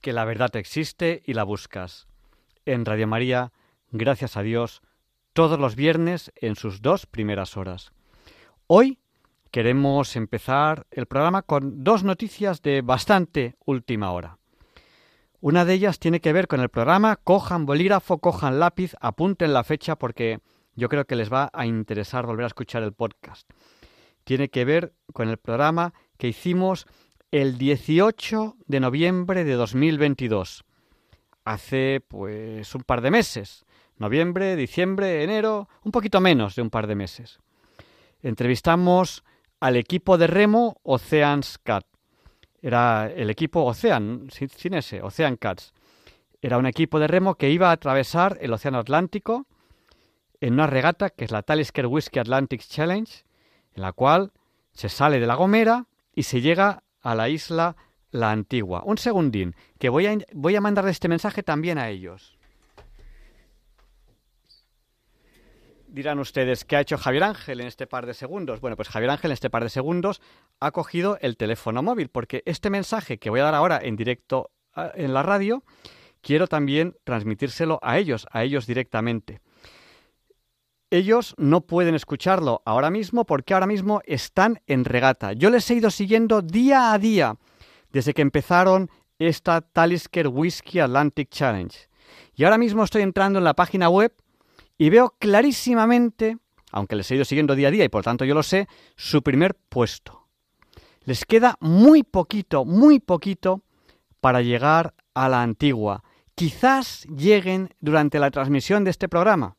[0.00, 2.08] que la verdad existe y la buscas.
[2.64, 3.52] En Radio María,
[3.90, 4.82] gracias a Dios,
[5.32, 7.92] todos los viernes en sus dos primeras horas.
[8.66, 8.98] Hoy
[9.50, 14.38] queremos empezar el programa con dos noticias de bastante última hora.
[15.40, 19.64] Una de ellas tiene que ver con el programa Cojan bolígrafo, cojan lápiz, apunten la
[19.64, 20.40] fecha porque
[20.74, 23.50] yo creo que les va a interesar volver a escuchar el podcast.
[24.24, 26.86] Tiene que ver con el programa que hicimos
[27.32, 30.64] el 18 de noviembre de 2022.
[31.44, 33.64] Hace pues un par de meses.
[33.98, 37.38] Noviembre, diciembre, enero, un poquito menos de un par de meses.
[38.22, 39.22] Entrevistamos
[39.60, 41.84] al equipo de remo Oceans Cat.
[42.62, 45.72] Era el equipo Ocean, sin ese, Ocean Cats.
[46.42, 49.46] Era un equipo de remo que iba a atravesar el Océano Atlántico
[50.40, 53.24] en una regata que es la Talisker Whiskey Atlantic Challenge,
[53.74, 54.32] en la cual
[54.72, 57.76] se sale de La Gomera y se llega a la isla
[58.10, 58.82] La Antigua.
[58.84, 62.36] Un segundín, que voy a, voy a mandarle este mensaje también a ellos.
[65.86, 68.60] Dirán ustedes, ¿qué ha hecho Javier Ángel en este par de segundos?
[68.60, 70.20] Bueno, pues Javier Ángel en este par de segundos
[70.60, 74.50] ha cogido el teléfono móvil, porque este mensaje que voy a dar ahora en directo
[74.72, 75.64] ah, en la radio,
[76.20, 79.40] quiero también transmitírselo a ellos, a ellos directamente.
[80.90, 85.32] Ellos no pueden escucharlo ahora mismo porque ahora mismo están en regata.
[85.34, 87.36] Yo les he ido siguiendo día a día
[87.92, 88.90] desde que empezaron
[89.20, 91.88] esta Talisker Whiskey Atlantic Challenge.
[92.34, 94.12] Y ahora mismo estoy entrando en la página web
[94.78, 96.38] y veo clarísimamente,
[96.72, 99.22] aunque les he ido siguiendo día a día y por tanto yo lo sé, su
[99.22, 100.26] primer puesto.
[101.04, 103.62] Les queda muy poquito, muy poquito
[104.20, 106.02] para llegar a la antigua.
[106.34, 109.56] Quizás lleguen durante la transmisión de este programa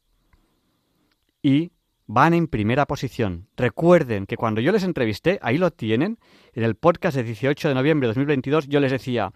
[1.41, 1.71] y
[2.07, 3.47] van en primera posición.
[3.55, 6.19] Recuerden que cuando yo les entrevisté, ahí lo tienen,
[6.53, 9.31] en el podcast de 18 de noviembre de 2022, yo les decía,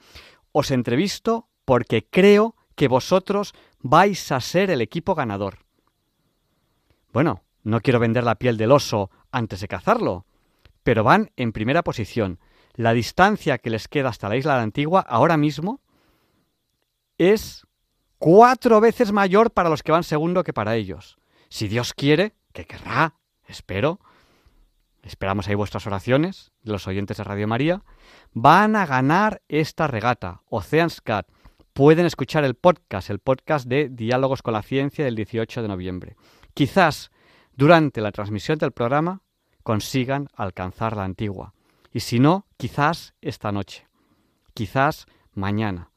[0.51, 5.59] os entrevisto porque creo que vosotros vais a ser el equipo ganador.
[7.13, 10.25] Bueno, no quiero vender la piel del oso antes de cazarlo,
[10.83, 12.39] pero van en primera posición.
[12.73, 15.81] La distancia que les queda hasta la isla de Antigua ahora mismo
[17.17, 17.65] es
[18.17, 21.17] cuatro veces mayor para los que van segundo que para ellos.
[21.55, 23.15] Si Dios quiere, que querrá,
[23.47, 24.01] espero,
[25.03, 27.81] esperamos ahí vuestras oraciones, los oyentes de Radio María,
[28.33, 31.29] van a ganar esta regata, Oceans Cat.
[31.71, 36.17] Pueden escuchar el podcast, el podcast de Diálogos con la Ciencia del 18 de noviembre.
[36.53, 37.09] Quizás
[37.53, 39.21] durante la transmisión del programa
[39.63, 41.53] consigan alcanzar la antigua.
[41.93, 43.87] Y si no, quizás esta noche,
[44.53, 45.89] quizás mañana.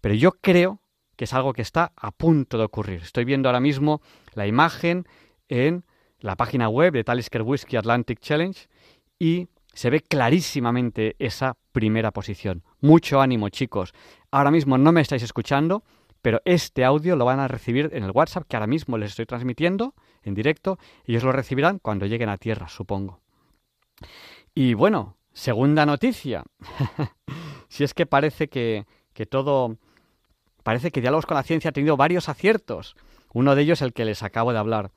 [0.00, 0.80] Pero yo creo
[1.16, 3.02] que es algo que está a punto de ocurrir.
[3.02, 4.00] Estoy viendo ahora mismo
[4.34, 5.06] la imagen
[5.48, 5.84] en
[6.20, 8.68] la página web de Talisker Whiskey Atlantic Challenge
[9.18, 12.62] y se ve clarísimamente esa primera posición.
[12.80, 13.92] Mucho ánimo, chicos.
[14.30, 15.82] Ahora mismo no me estáis escuchando,
[16.22, 19.26] pero este audio lo van a recibir en el WhatsApp que ahora mismo les estoy
[19.26, 23.20] transmitiendo en directo y ellos lo recibirán cuando lleguen a tierra, supongo.
[24.54, 26.44] Y bueno, segunda noticia.
[27.68, 29.76] si es que parece que, que todo
[30.62, 32.96] parece que Diálogos con la Ciencia ha tenido varios aciertos.
[33.34, 34.92] Uno de ellos el que les acabo de hablar.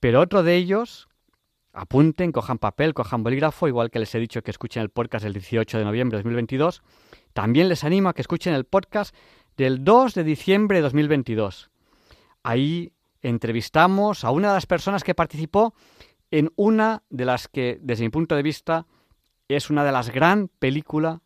[0.00, 1.08] Pero otro de ellos,
[1.72, 5.34] apunten, cojan papel, cojan bolígrafo, igual que les he dicho que escuchen el podcast del
[5.34, 6.82] 18 de noviembre de 2022.
[7.32, 9.14] También les animo a que escuchen el podcast
[9.56, 11.70] del 2 de diciembre de 2022.
[12.44, 15.74] Ahí entrevistamos a una de las personas que participó
[16.30, 18.86] en una de las que, desde mi punto de vista,
[19.48, 21.18] es una de las gran películas,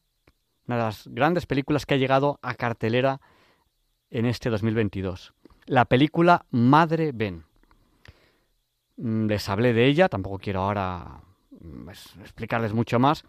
[0.66, 3.20] una de las grandes películas que ha llegado a cartelera
[4.10, 5.34] en este 2022.
[5.66, 7.44] La película Madre Ben.
[8.96, 11.20] Mm, les hablé de ella, tampoco quiero ahora
[11.60, 11.88] mm,
[12.20, 13.24] explicarles mucho más,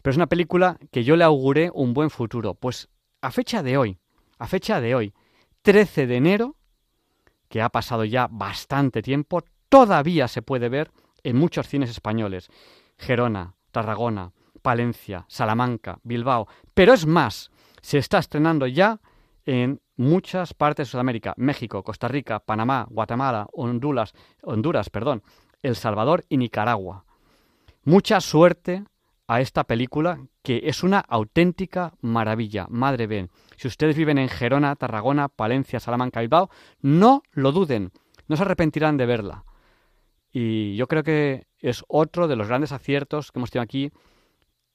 [0.00, 2.54] pero es una película que yo le auguré un buen futuro.
[2.54, 2.88] Pues
[3.20, 3.98] a fecha de hoy,
[4.38, 5.12] a fecha de hoy,
[5.62, 6.56] 13 de enero,
[7.48, 10.90] que ha pasado ya bastante tiempo, todavía se puede ver
[11.22, 12.48] en muchos cines españoles.
[12.96, 14.32] Gerona, Tarragona,
[14.62, 16.48] Palencia, Salamanca, Bilbao.
[16.72, 17.50] Pero es más,
[17.82, 19.00] se está estrenando ya
[19.44, 25.22] en muchas partes de Sudamérica, México, Costa Rica, Panamá, Guatemala, Honduras, Honduras, perdón,
[25.62, 27.04] El Salvador y Nicaragua.
[27.84, 28.84] Mucha suerte
[29.28, 32.66] a esta película que es una auténtica maravilla.
[32.70, 36.50] Madre bien, si ustedes viven en Gerona, Tarragona, Palencia, Salamanca, Bilbao,
[36.80, 37.90] no lo duden,
[38.28, 39.44] no se arrepentirán de verla.
[40.32, 43.90] Y yo creo que es otro de los grandes aciertos que hemos tenido aquí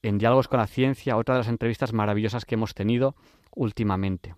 [0.02, 3.14] en Diálogos con la Ciencia, otra de las entrevistas maravillosas que hemos tenido
[3.54, 4.34] últimamente.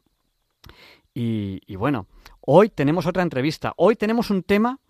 [1.17, 2.09] Y, bueno,
[2.41, 4.81] hoy tenemos otra entrevista, hoy tenemos un tema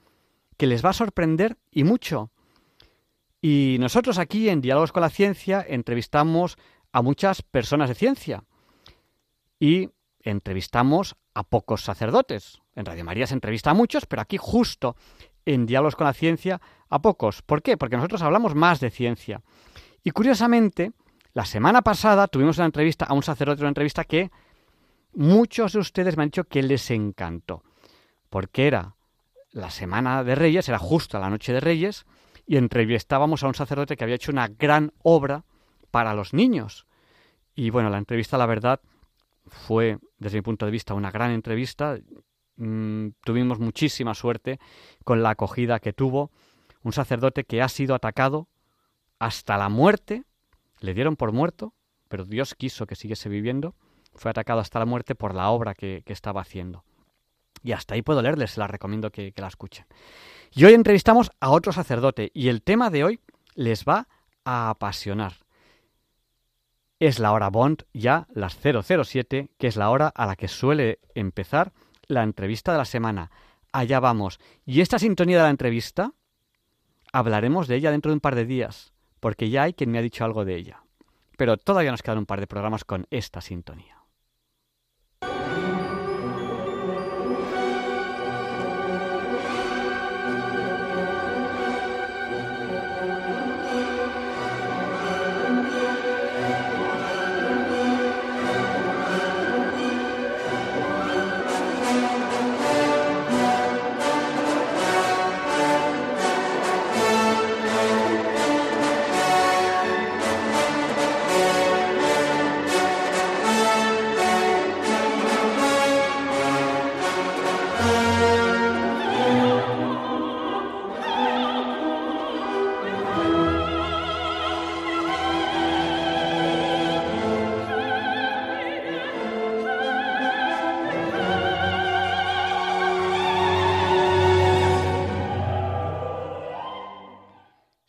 [0.56, 2.30] que les va a sorprender y mucho.
[3.42, 6.56] Y nosotros aquí en Diálogos con la Ciencia entrevistamos
[6.92, 8.44] a muchas personas de ciencia
[9.60, 9.90] y
[10.20, 12.62] entrevistamos a pocos sacerdotes.
[12.74, 14.96] En Radio María se entrevista a muchos, pero aquí justo
[15.44, 17.42] en Diálogos con la Ciencia a pocos.
[17.42, 17.76] ¿Por qué?
[17.76, 19.42] Porque nosotros hablamos más de ciencia.
[20.02, 20.92] Y curiosamente,
[21.34, 24.30] la semana pasada tuvimos una entrevista a un sacerdote, una entrevista que
[25.14, 27.62] muchos de ustedes me han dicho que les encantó,
[28.30, 28.96] porque era
[29.50, 32.06] la semana de Reyes, era justo la noche de Reyes,
[32.46, 35.44] y entrevistábamos a un sacerdote que había hecho una gran obra
[35.90, 36.86] para los niños.
[37.54, 38.80] Y bueno, la entrevista, la verdad,
[39.46, 41.98] fue, desde mi punto de vista, una gran entrevista.
[42.56, 44.58] Mm, tuvimos muchísima suerte
[45.04, 46.30] con la acogida que tuvo.
[46.82, 48.48] Un sacerdote que ha sido atacado
[49.18, 50.24] hasta la muerte.
[50.80, 51.74] Le dieron por muerto,
[52.08, 53.74] pero Dios quiso que siguiese viviendo.
[54.14, 56.84] Fue atacado hasta la muerte por la obra que, estaba haciendo.
[57.62, 59.86] Y hasta ahí puedo leerles, se la recomiendo que la escuchen.
[60.52, 63.20] Y hoy entrevistamos a otro sacerdote y el tema de hoy
[63.54, 64.06] les va
[64.44, 65.44] a apasionar.
[67.00, 71.00] Es la hora Bond, ya las 007, que es la hora a la que suele
[71.14, 71.72] empezar
[72.06, 73.32] la entrevista de la semana.
[73.72, 74.38] Allá vamos.
[74.64, 76.12] Y esta sintonía de la entrevista,
[77.12, 80.02] hablaremos de ella dentro de un par de días, porque ya hay quien me ha
[80.02, 80.84] dicho algo de ella.
[81.36, 84.03] Pero todavía nos quedan un par de programas con esta sintonía.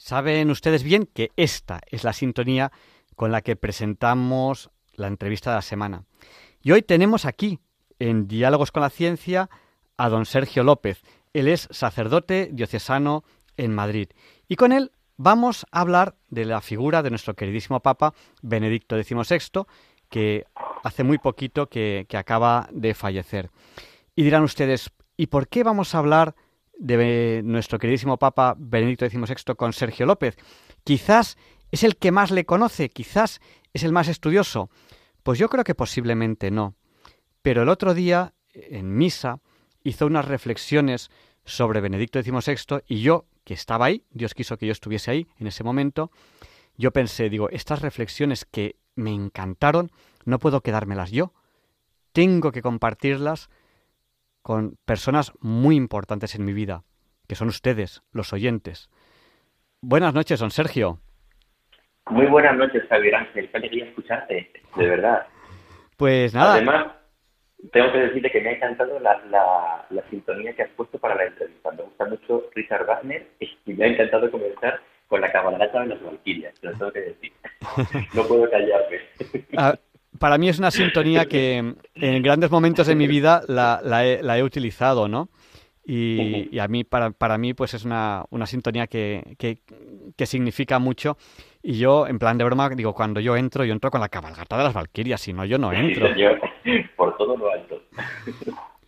[0.05, 2.71] Saben ustedes bien que esta es la sintonía
[3.15, 6.03] con la que presentamos la entrevista de la semana.
[6.61, 7.57] Y hoy tenemos aquí,
[7.97, 9.49] en Diálogos con la Ciencia,
[9.97, 11.01] a don Sergio López.
[11.33, 13.23] Él es sacerdote diocesano
[13.57, 14.09] en Madrid.
[14.47, 18.13] Y con él vamos a hablar de la figura de nuestro queridísimo Papa
[18.43, 19.65] Benedicto XVI,
[20.11, 20.45] que
[20.83, 23.49] hace muy poquito que, que acaba de fallecer.
[24.15, 26.35] Y dirán ustedes, ¿y por qué vamos a hablar
[26.77, 30.37] de nuestro queridísimo Papa Benedicto XVI con Sergio López.
[30.83, 31.37] Quizás
[31.71, 33.41] es el que más le conoce, quizás
[33.73, 34.69] es el más estudioso.
[35.23, 36.75] Pues yo creo que posiblemente no.
[37.41, 39.39] Pero el otro día, en misa,
[39.83, 41.09] hizo unas reflexiones
[41.45, 45.47] sobre Benedicto XVI y yo, que estaba ahí, Dios quiso que yo estuviese ahí en
[45.47, 46.11] ese momento,
[46.77, 49.91] yo pensé, digo, estas reflexiones que me encantaron,
[50.25, 51.33] no puedo quedármelas yo.
[52.11, 53.49] Tengo que compartirlas
[54.45, 56.83] con personas muy importantes en mi vida,
[57.27, 58.91] que son ustedes, los oyentes.
[59.81, 60.99] Buenas noches, don Sergio.
[62.11, 63.49] Muy buenas noches, Javier Ángel.
[63.49, 65.25] Qué alegría escucharte, de verdad.
[65.97, 66.53] Pues nada.
[66.53, 66.91] Además,
[67.71, 69.19] tengo que decirte que me ha encantado la,
[69.89, 71.71] la, sintonía que has puesto para la entrevista.
[71.71, 76.03] Me gusta mucho Richard Wagner y me ha encantado comenzar con la cabalgata de las
[76.03, 77.33] Valquirias, te lo tengo que decir.
[78.13, 78.99] No puedo callarme.
[79.57, 79.75] Ah,
[80.19, 85.07] para mí es una sintonía que en grandes momentos de mi vida la, he, utilizado,
[85.07, 85.29] ¿no?
[85.87, 91.17] Y, a mí, para, para, mí, pues es una, una sintonía que, que, significa mucho.
[91.61, 94.57] Y yo, en plan de broma, digo, cuando yo entro, yo entro con la cabalgata
[94.57, 96.07] de las Valquirias, si no, yo no entro.
[96.95, 97.81] por todo lo alto.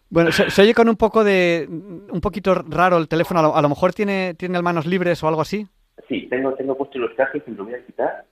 [0.09, 1.67] Bueno, se, oye con un poco de...
[1.69, 5.67] un poquito raro el teléfono, a lo, mejor tiene, tiene manos libres o algo así.
[6.07, 8.25] Sí, tengo, tengo puesto los cajes y lo voy a quitar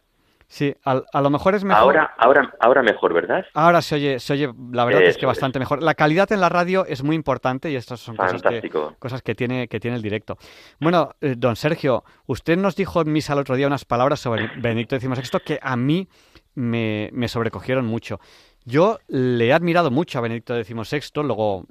[0.56, 1.84] Sí, a, lo mejor es mejor.
[1.84, 3.44] Ahora, ahora, ahora mejor, ¿verdad?
[3.54, 5.84] Ahora se oye, se oye, la verdad es que bastante mejor.
[5.84, 9.36] La calidad en la radio es muy importante y estas son cosas que, cosas que
[9.36, 10.38] tiene, que tiene el directo.
[10.80, 14.50] Bueno, eh, don Sergio, usted nos dijo en misa el otro día unas palabras sobre
[14.56, 16.08] Benedicto XVI que a mí
[16.54, 18.22] me, me sobrecogieron mucho.
[18.68, 21.68] Yo le he admirado mucho a Benedicto XVI, luego,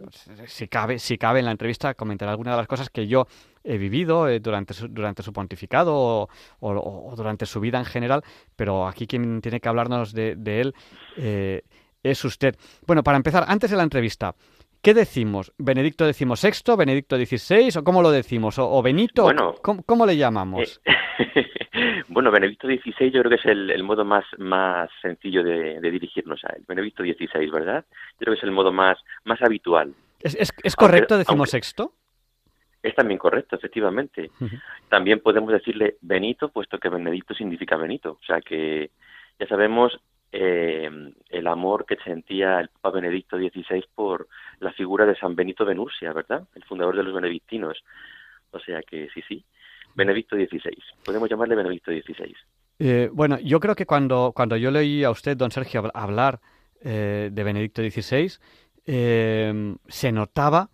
[0.47, 3.27] si cabe, si cabe en la entrevista, comentaré algunas de las cosas que yo
[3.65, 6.29] he vivido eh, durante, su, durante su pontificado
[6.61, 8.23] o, durante su vida en general,
[8.55, 10.73] pero aquí quien tiene que hablarnos de, él
[11.17, 11.63] eh,
[12.05, 12.57] es usted.
[12.87, 14.37] Bueno, para empezar, antes de la entrevista,
[14.85, 15.53] ¿qué decimos?
[15.59, 18.59] ¿Benedicto XVI, Benedicto XVI o cómo lo decimos?
[18.59, 19.27] ¿O, Benito?
[19.63, 20.81] ¿Cómo, le llamamos?
[20.85, 26.45] Eh, bueno, Benedicto XVI yo creo que es el, modo más, más sencillo de, dirigirnos
[26.45, 26.65] a él.
[26.69, 27.85] Benedicto XVI, ¿verdad?
[28.13, 29.95] Yo creo que es el modo más, más habitual.
[30.21, 31.95] ¿Es, es, correcto decimos sexto?
[32.83, 34.31] Es también correcto, efectivamente.
[34.91, 38.19] También podemos decirle Benito, puesto que Benedicto significa Benito.
[38.21, 38.91] O sea que
[39.39, 39.99] ya sabemos
[40.37, 40.91] eh,
[41.29, 44.27] el amor que sentía el Papa Benedicto XVI por
[44.59, 46.49] la figura de San Benito de Nursia, ¿verdad?
[46.57, 47.85] El fundador de los benedictinos.
[48.51, 49.45] O sea que sí, sí.
[49.95, 50.77] Benedicto XVI.
[51.05, 52.35] Podemos llamarle Benedicto XVI.
[52.81, 56.41] Eh, bueno, yo creo que cuando, cuando yo leí a usted, don Sergio, hablar
[56.83, 58.33] eh, de Benedicto XVI,
[58.87, 60.71] eh, se notaba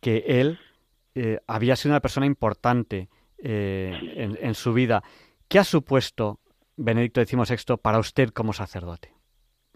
[0.00, 0.58] que él
[1.46, 5.02] había sido una persona importante en, en, su vida.
[5.48, 6.39] ¿Qué ha supuesto
[6.82, 9.12] Benedicto XVI para usted como sacerdote?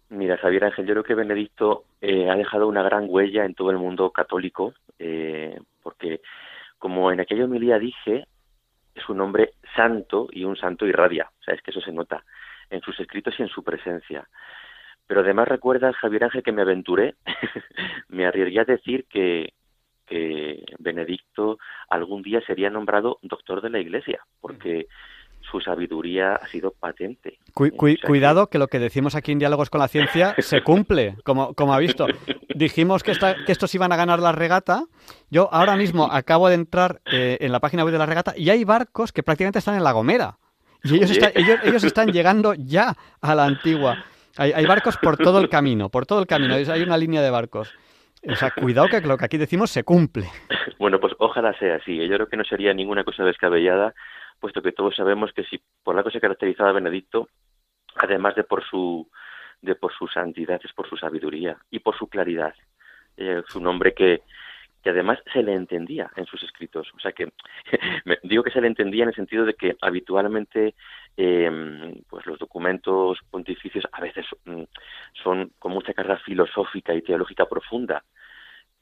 [0.09, 3.79] Mira, Javier Ángel, yo creo que Benedicto ha dejado una gran huella en todo el
[3.79, 4.75] mundo católico,
[5.83, 6.21] porque
[6.79, 8.27] como en aquella homilía dije,
[8.95, 11.31] es un hombre santo y un santo irradia.
[11.41, 12.25] O sea, es que eso se nota
[12.71, 14.29] en sus escritos y en su presencia.
[15.07, 17.17] Pero además recuerdas, Javier Ángel, que me aventuré,
[18.09, 19.53] me arriesgué a decir que
[20.79, 21.59] Benedicto
[21.89, 24.87] algún día sería nombrado doctor de la Iglesia, porque
[25.51, 27.39] su sabiduría ha sido patente.
[27.53, 28.59] cuidado que...
[28.59, 32.07] lo que decimos aquí en Diálogos con la Ciencia se cumple, como, como ha visto.
[32.55, 33.13] Dijimos que,
[33.47, 34.85] que estos iban a ganar la regata.
[35.31, 38.51] Yo ahora mismo acabo de entrar eh, en la página web de la regata y
[38.51, 40.39] hay barcos que prácticamente están en La Gomera.
[40.83, 44.05] Y ellos, están, ellos, ellos están llegando ya a la antigua.
[44.37, 46.55] Hay, hay, barcos por todo el camino, por todo el camino.
[46.55, 47.73] Hay una línea de barcos.
[48.27, 50.27] O sea, cuidado que lo que aquí decimos se cumple.
[50.79, 51.97] Bueno, pues ojalá sea así.
[51.97, 53.95] Yo creo que no sería ninguna cosa descabellada
[54.41, 57.29] puesto que todos sabemos que si por algo se caracterizaba a Benedicto,
[57.97, 59.09] además de por su
[59.63, 62.55] de por su santidad, es por su sabiduría y por su claridad.
[63.17, 64.23] Eh, su nombre que,
[64.83, 66.91] que además se le entendía en sus escritos.
[66.95, 67.33] O sea que
[68.23, 70.75] digo que se le entendía en el sentido de que habitualmente
[71.17, 74.65] eh, pues los documentos pontificios a veces mm,
[75.23, 78.05] son con mucha carga filosófica y teológica profunda.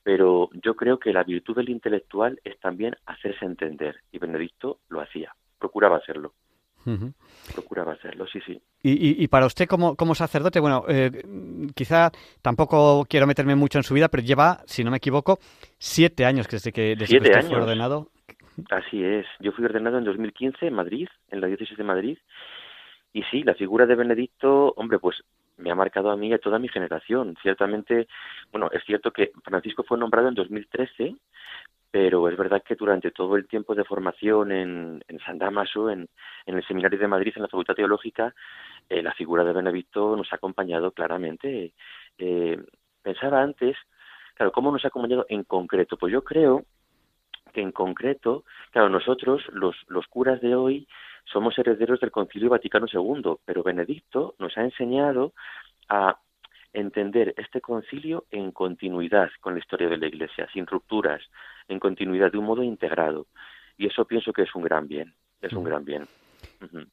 [0.03, 5.01] Pero yo creo que la virtud del intelectual es también hacerse entender y Benedicto lo
[5.01, 5.33] hacía
[5.63, 6.33] procuraba hacerlo.
[7.55, 8.61] Procuraba hacerlo, sí, sí.
[8.83, 11.11] Y, y, para usted como, como sacerdote, bueno, eh,
[11.77, 12.11] quizá
[12.43, 15.39] tampoco quiero meterme mucho en su vida, pero lleva, si no me equivoco,
[15.79, 18.09] siete años desde que, desde que usted fue ordenado.
[18.71, 19.27] Así es.
[19.39, 22.19] Yo fui ordenado en 2015 en Madrid, en la diócesis de Madrid.
[23.13, 25.23] Y sí, la figura de Benedicto, hombre, pues
[25.59, 27.37] me ha marcado a mí y a toda mi generación.
[27.43, 28.09] Ciertamente,
[28.51, 31.15] bueno, es cierto que Francisco fue nombrado en 2013,
[31.93, 36.09] pero es verdad que durante todo el tiempo de formación en, en San Damaso, en,
[36.47, 38.35] el Seminario de Madrid, en la Facultad Teológica,
[38.89, 41.75] eh, la figura de Benedicto nos ha acompañado claramente.
[42.17, 42.59] Eh,
[43.03, 43.77] pensaba antes,
[44.35, 45.99] claro, ¿cómo nos ha acompañado en concreto?
[45.99, 46.65] Pues yo creo
[47.53, 50.89] que en concreto, claro, nosotros, los, los curas de hoy,
[51.27, 55.35] somos herederos del Concilio Vaticano II, pero Benedicto nos ha enseñado
[55.91, 56.19] a
[56.73, 61.23] entender este concilio en continuidad con la historia de la Iglesia, sin rupturas,
[61.69, 63.27] en continuidad, de un modo integrado.
[63.77, 66.07] Y eso pienso que es un gran bien, es un gran bien.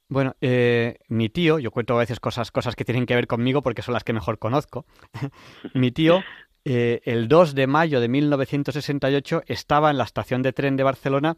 [0.07, 3.61] Bueno, eh, mi tío, yo cuento a veces cosas, cosas que tienen que ver conmigo
[3.61, 4.85] porque son las que mejor conozco.
[5.73, 6.21] mi tío,
[6.65, 11.35] eh, el 2 de mayo de 1968, estaba en la estación de tren de Barcelona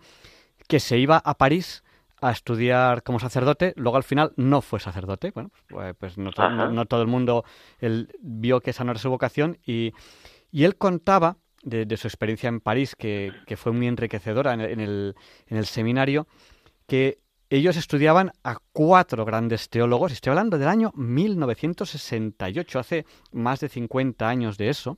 [0.67, 1.83] que se iba a París
[2.21, 7.01] a estudiar como sacerdote, luego al final no fue sacerdote, bueno, pues, pues no, todo
[7.01, 7.43] el mundo
[7.79, 9.91] él vio que esa no era su vocación y,
[10.51, 15.15] y él contaba de, su experiencia en París, que, fue muy enriquecedora en el,
[15.47, 16.27] en el, seminario,
[16.87, 23.69] que ellos estudiaban a cuatro grandes teólogos, estoy hablando del año 1968, hace más de
[23.69, 24.97] 50 años de eso,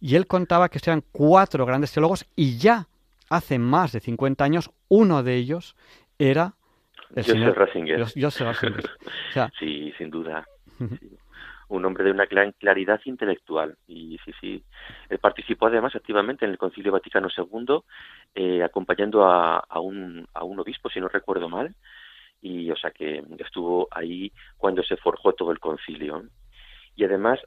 [0.00, 2.88] y él contaba que estudiaban cuatro grandes teólogos y ya
[3.28, 5.76] hace más de 50 años uno de ellos
[6.18, 6.54] era
[7.14, 8.06] el Joseph Ratzinger.
[9.58, 10.44] sí, sin duda.
[11.68, 13.76] Un hombre de una gran claridad intelectual.
[13.86, 14.64] Y sí, sí.
[15.08, 17.80] Él participó además activamente en el Concilio Vaticano II,
[18.34, 21.74] eh, acompañando a, a, un, a un obispo, si no recuerdo mal.
[22.40, 26.24] y o sea que estuvo ahí cuando se forjó todo el concilio.
[26.96, 27.38] Y además,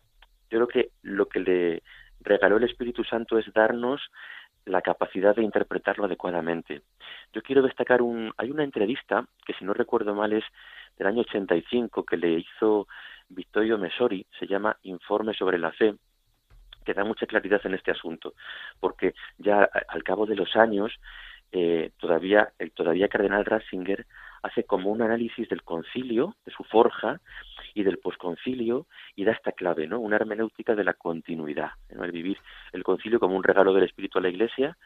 [0.50, 1.84] yo creo que lo que le
[2.22, 4.02] regaló el Espíritu Santo es darnos
[4.66, 6.82] la capacidad de interpretarlo adecuadamente.
[7.34, 10.44] Yo quiero destacar un hay una entrevista que si no recuerdo mal es
[10.98, 12.88] del año 85 que le hizo
[13.30, 15.96] Vittorio Mesori, se llama Informe sobre la fe,
[16.86, 18.34] que da mucha claridad en este asunto,
[18.80, 20.92] porque ya al cabo de los años
[21.52, 24.06] eh, todavía el todavía cardenal Ratzinger
[24.44, 27.22] hace como un análisis del concilio, de su forja
[27.74, 30.00] y del posconcilio y da esta clave, ¿no?
[30.00, 32.04] Una hermenéutica de la continuidad, ¿no?
[32.04, 32.38] el vivir
[32.74, 34.78] el concilio como un regalo del Espíritu a la Iglesia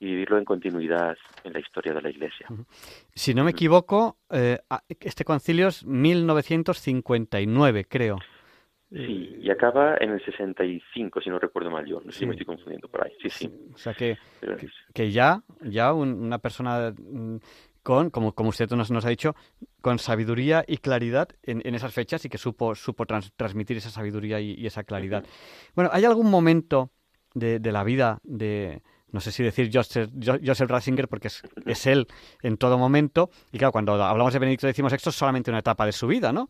[0.00, 2.48] y vivirlo en continuidad en la historia de la Iglesia.
[3.14, 4.58] Si no me equivoco, eh,
[5.00, 8.18] este concilio es 1959, creo.
[8.90, 12.00] Sí, y acaba en el 65, si no recuerdo mal yo.
[12.04, 13.12] No sé si me estoy confundiendo por ahí.
[13.22, 13.50] Sí, sí.
[13.74, 14.18] O sea que,
[14.92, 17.38] que, ya, ya una persona mm,
[17.84, 19.36] con, como, como usted nos, nos ha dicho,
[19.80, 24.40] con sabiduría y claridad en, en esas fechas y que supo, supo transmitir esa sabiduría
[24.40, 25.24] y, esa claridad.
[25.76, 26.90] Bueno, ¿hay algún momento
[27.34, 30.10] de, de, la vida de, no sé si decir Joseph,
[30.44, 32.08] Joseph Ratzinger porque es, es, él
[32.42, 35.86] en todo momento, y claro, cuando hablamos de Benedicto decimos esto es solamente una etapa
[35.86, 36.48] de su vida, ¿no?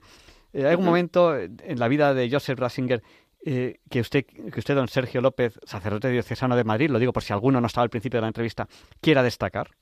[0.54, 3.02] ¿Hay algún momento en la vida de Joseph Ratzinger
[3.44, 7.24] eh, que usted, que usted, don Sergio López, sacerdote diocesano de Madrid, lo digo por
[7.24, 8.68] si alguno no estaba al principio de la entrevista,
[9.00, 9.72] quiera destacar?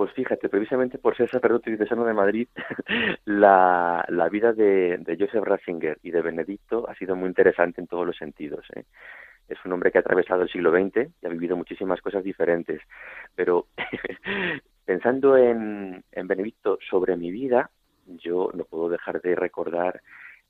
[0.00, 2.48] Pues fíjate, precisamente por ser sacerdote diocesano de Madrid,
[3.26, 7.86] la, la vida de, de, Joseph Ratzinger y de Benedicto ha sido muy interesante en
[7.86, 8.64] todos los sentidos.
[8.74, 8.84] ¿eh?
[9.46, 12.80] Es un hombre que ha atravesado el siglo XX y ha vivido muchísimas cosas diferentes.
[13.34, 13.66] Pero
[14.86, 17.68] pensando en, en Benedicto sobre mi vida,
[18.06, 20.00] yo no puedo dejar de recordar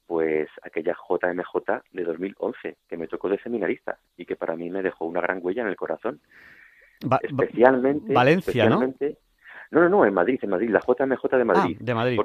[0.06, 4.82] pues aquella JMJ de 2011 que me tocó de seminarista y que para mí me
[4.82, 6.20] dejó una gran huella en el corazón.
[7.22, 9.29] especialmente Valencia, especialmente, no,
[9.70, 11.76] no, no, en Madrid, en Madrid, la JMJ de Madrid.
[11.80, 12.20] Ah, de Madrid.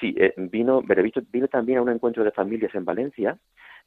[0.00, 3.38] sí, eh, vino, vino también a un encuentro de familias en Valencia,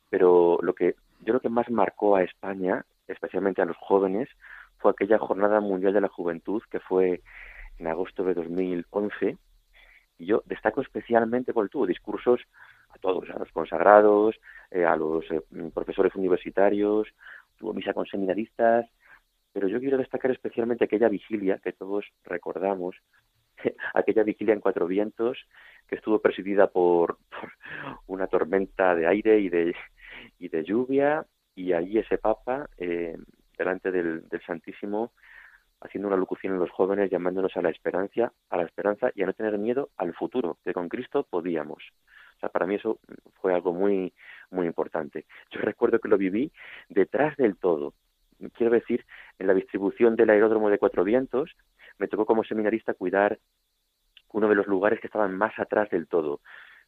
[0.09, 4.27] pero lo que yo creo que más marcó a España, especialmente a los jóvenes,
[4.79, 7.21] fue aquella Jornada Mundial de la Juventud que fue
[7.77, 9.37] en agosto de 2011.
[10.17, 12.41] Y yo destaco especialmente porque tuvo discursos
[12.89, 14.35] a todos, a los consagrados,
[14.71, 15.41] eh, a los eh,
[15.73, 17.07] profesores universitarios,
[17.57, 18.85] tuvo misa con seminaristas,
[19.53, 22.95] pero yo quiero destacar especialmente aquella vigilia que todos recordamos,
[23.93, 25.37] aquella vigilia en Cuatro Vientos,
[25.87, 27.17] que estuvo presidida por,
[28.07, 29.75] una tormenta de aire y de,
[30.39, 33.17] y de lluvia, y allí ese Papa, eh,
[33.57, 35.11] delante del, Santísimo,
[35.81, 39.25] haciendo una locución en los jóvenes, llamándonos a la esperanza, a la esperanza y a
[39.25, 41.83] no tener miedo al futuro, que con Cristo podíamos.
[42.37, 42.99] O sea, para mí eso
[43.41, 44.13] fue algo muy,
[44.51, 45.25] muy importante.
[45.51, 46.51] Yo recuerdo que lo viví
[46.87, 47.93] detrás del todo,
[48.53, 49.05] quiero decir,
[49.37, 51.55] en la distribución del aeródromo de Cuatro Vientos,
[51.97, 53.39] me tocó como seminarista cuidar
[54.31, 56.41] uno de los lugares que estaban más atrás del todo,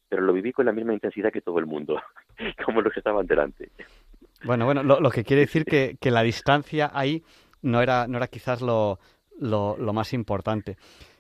[0.07, 2.01] pero lo viví con la misma intensidad que todo el mundo,
[2.65, 3.71] como los que estaban delante.
[4.43, 7.23] Bueno, bueno, lo, que quiere decir que, que, la distancia ahí
[7.61, 8.97] no era, no era quizás lo,
[9.39, 10.77] lo, más importante.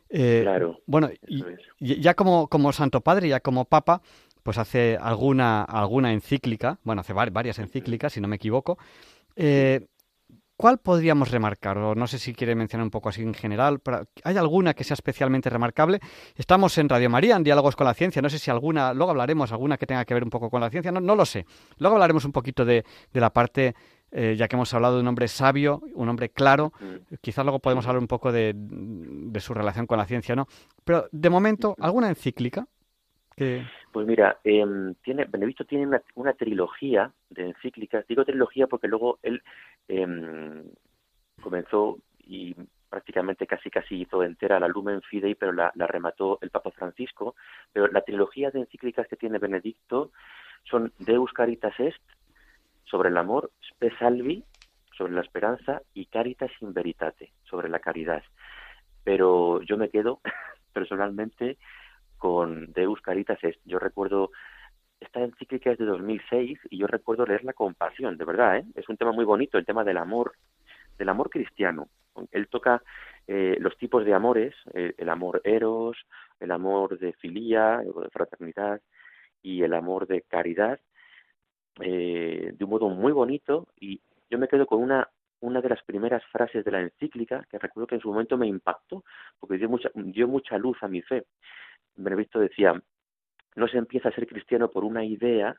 [0.09, 0.79] Eh, claro.
[0.87, 1.43] Bueno, y,
[1.79, 4.01] ya como, como Santo Padre, ya como Papa,
[4.43, 8.77] pues hace alguna, alguna encíclica, bueno, hace varias encíclicas, si no me equivoco.
[9.35, 9.87] Eh,
[10.61, 11.79] ¿Cuál podríamos remarcar?
[11.79, 13.79] O no sé si quiere mencionar un poco así en general.
[13.79, 15.99] Pero ¿Hay alguna que sea especialmente remarcable?
[16.35, 18.21] Estamos en Radio María, en Diálogos con la Ciencia.
[18.21, 20.69] No sé si alguna, luego hablaremos, alguna que tenga que ver un poco con la
[20.69, 20.91] ciencia.
[20.91, 21.47] No, no lo sé.
[21.79, 23.73] Luego hablaremos un poquito de, la parte,
[24.11, 26.73] eh, ya que hemos hablado de un hombre sabio, un hombre claro.
[26.79, 27.15] Mm.
[27.21, 30.47] Quizás luego podemos hablar un poco de, de su relación con la ciencia, ¿no?
[30.83, 32.67] Pero de momento, ¿alguna encíclica?
[33.91, 34.65] Pues mira, eh,
[35.03, 38.05] tiene, Benedicto tiene una, trilogía de encíclicas.
[38.07, 39.41] Digo trilogía porque luego él
[39.87, 40.63] em,
[41.41, 42.55] comenzó y
[42.89, 47.35] prácticamente casi casi hizo entera la Lumen Fidei, pero la, remató el Papa Francisco.
[47.73, 50.11] Pero la trilogía de encíclicas que tiene Benedicto
[50.63, 52.01] son Deus Caritas Est,
[52.85, 54.43] sobre el amor, Spe Salvi,
[54.97, 58.23] sobre la esperanza, y Caritas in Veritate, sobre la caridad.
[59.03, 60.19] Pero yo me quedo
[60.73, 61.57] personalmente
[62.21, 63.39] con Deus Caritas.
[63.65, 64.29] Yo recuerdo,
[64.99, 68.65] esta encíclica es de 2006 y yo recuerdo leerla con pasión, de verdad, ¿eh?
[68.75, 70.33] es un tema muy bonito, el tema del amor,
[70.99, 71.87] del amor cristiano.
[72.31, 72.83] Él toca
[73.27, 75.97] eh, los tipos de amores, eh, el amor eros,
[76.39, 78.79] el amor de filía, de fraternidad
[79.41, 80.79] y el amor de caridad,
[81.79, 86.23] de un modo muy bonito y yo me quedo con una una de las primeras
[86.25, 89.03] frases de la encíclica que recuerdo que en su momento me impactó
[89.39, 91.25] porque dio mucha dio mucha luz a mi fe
[91.95, 92.81] Benedicto decía,
[93.55, 95.55] no se empieza a ser cristiano por una idea,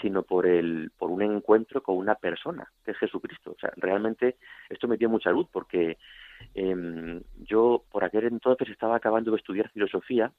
[0.00, 3.52] sino por el por un encuentro con una persona, que es Jesucristo.
[3.52, 4.36] O sea, realmente
[4.68, 5.98] esto me dio mucha luz porque
[6.54, 10.32] em, yo por aquel entonces estaba acabando de estudiar filosofía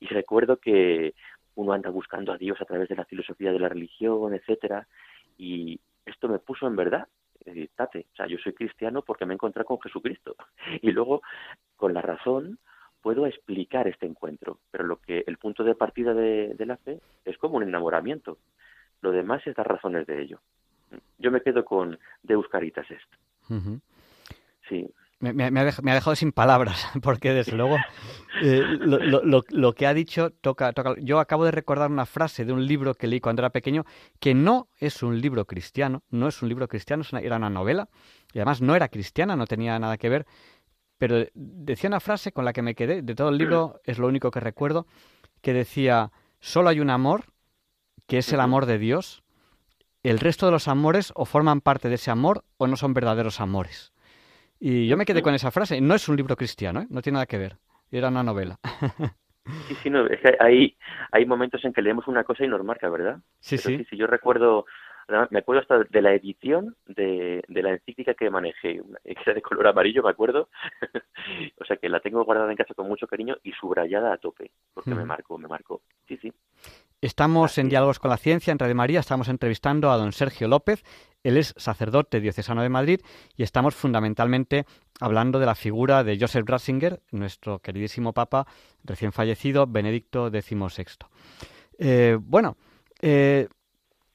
[0.00, 1.14] y recuerdo que
[1.54, 4.86] uno anda buscando a Dios a través de la filosofía de la religión, etcétera,
[5.38, 7.08] y esto me puso en verdad
[7.74, 10.36] tate, o sea, yo soy cristiano porque me he encontrado con Jesucristo.
[10.82, 11.22] Y luego,
[11.76, 12.58] con la razón,
[13.06, 17.38] puedo explicar este encuentro, pero lo que el punto de partida de, la fe es
[17.38, 18.36] como un enamoramiento.
[19.00, 20.40] Lo demás es dar razones de ello.
[21.16, 23.08] Yo me quedo con Deus Caritas est.
[24.68, 24.90] Sí.
[25.20, 27.76] Me, ha dejado, sin palabras, porque desde luego
[28.42, 30.96] eh, lo, que ha dicho toca, toca.
[31.00, 33.84] Yo acabo de recordar una frase de un libro que leí cuando era pequeño,
[34.18, 37.88] que no es un libro cristiano, no es un libro cristiano, era una novela,
[38.32, 40.26] y además no era cristiana, no tenía nada que ver,
[40.98, 44.06] pero decía una frase con la que me quedé, de todo el libro es lo
[44.06, 44.86] único que recuerdo,
[45.42, 47.24] que decía, solo hay un amor,
[48.06, 49.22] que es el amor de Dios,
[50.02, 53.40] el resto de los amores o forman parte de ese amor o no son verdaderos
[53.40, 53.92] amores.
[54.58, 56.86] Y yo me quedé con esa frase, no es un libro cristiano, ¿eh?
[56.88, 57.56] no tiene nada que ver,
[57.90, 58.58] era una novela.
[59.68, 60.76] Sí, sí, no, es que hay,
[61.12, 63.18] hay momentos en que leemos una cosa y nos marca, ¿verdad?
[63.38, 63.84] Sí, sí.
[63.88, 63.96] sí.
[63.96, 64.66] Yo recuerdo
[65.30, 69.42] me acuerdo hasta de la edición de, de la encíclica que manejé, que era de
[69.42, 70.48] color amarillo, me acuerdo.
[71.60, 74.50] o sea que la tengo guardada en casa con mucho cariño y subrayada a tope,
[74.74, 75.82] porque me marcó, me marcó.
[76.08, 76.32] Sí, sí.
[77.00, 80.82] Estamos en Diálogos con la Ciencia, en Radio María, estamos entrevistando a don Sergio López,
[81.22, 83.00] él es sacerdote diocesano de Madrid
[83.36, 84.64] y estamos fundamentalmente
[84.98, 88.46] hablando de la figura de Joseph Ratzinger, nuestro queridísimo Papa
[88.82, 91.06] recién fallecido, Benedicto XVI.
[91.78, 92.56] Eh, bueno,
[93.02, 93.48] eh,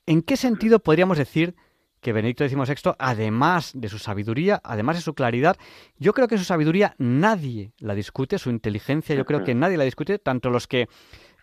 [0.05, 1.55] ¿En qué sentido podríamos decir
[2.01, 5.57] que Benedicto XVI, además de su sabiduría, además de su claridad,
[5.97, 9.83] yo creo que su sabiduría nadie la discute, su inteligencia yo creo que nadie la
[9.83, 10.89] discute, tanto los que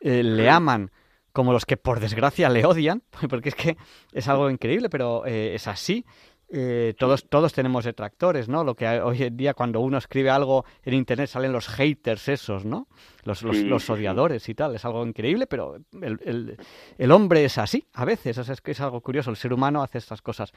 [0.01, 0.91] eh, le aman
[1.33, 3.77] como los que por desgracia le odian, porque es que
[4.13, 6.05] es algo increíble, pero eh, es así.
[6.51, 8.65] Eh, todos, todos tenemos detractores, ¿no?
[8.65, 12.65] Lo que hoy en día cuando uno escribe algo en Internet salen los haters esos,
[12.65, 12.89] ¿no?
[13.25, 14.75] Los, los, odiadores y tal.
[14.75, 16.57] Es algo increíble, pero el,
[16.97, 18.39] el, hombre es así a veces.
[18.39, 19.29] es que es algo curioso.
[19.29, 20.53] El ser humano hace estas cosas.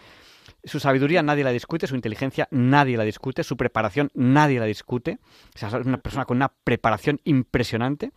[0.63, 5.19] Su sabiduría nadie la discute, su inteligencia nadie la discute, su preparación nadie la discute.
[5.53, 8.13] O sea, es una persona con una preparación impresionante.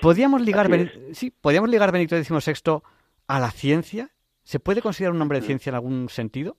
[0.00, 0.70] ¿Podríamos ligar,
[1.12, 2.80] sí, ¿podríamos ligar Benedicto XVI
[3.26, 4.10] a la ciencia?
[4.44, 6.56] ¿Se puede considerar un hombre de ciencia en algún sentido?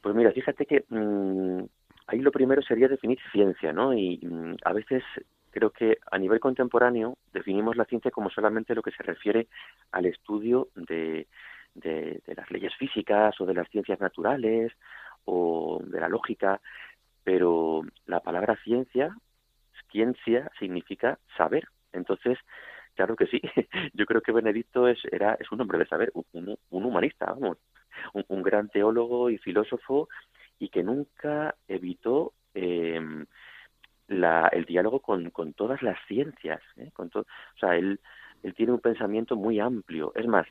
[0.00, 1.64] Pues mira, fíjate que mm,
[2.06, 3.92] ahí lo primero sería definir ciencia, ¿no?
[3.94, 5.02] Y mm, a veces
[5.50, 9.48] creo que a nivel contemporáneo definimos la ciencia como solamente lo que se refiere
[9.92, 11.26] al estudio de,
[11.74, 14.72] de, las leyes físicas o de las ciencias naturales
[15.24, 16.60] o de la lógica,
[17.24, 19.16] pero la palabra ciencia,
[19.90, 21.68] ciencia significa saber.
[21.92, 22.38] Entonces,
[22.94, 23.40] claro que sí,
[23.94, 27.58] yo creo que Benedicto es, era, es un hombre de saber, un, un humanista, vamos,
[28.12, 30.08] un, gran teólogo y filósofo
[30.58, 33.26] y que nunca evitó em,
[34.08, 36.60] el diálogo con, todas las ciencias.
[36.76, 36.90] ¿eh?
[36.92, 37.24] Con o
[37.58, 38.00] sea, él,
[38.42, 40.12] él tiene un pensamiento muy amplio.
[40.14, 40.46] Es más,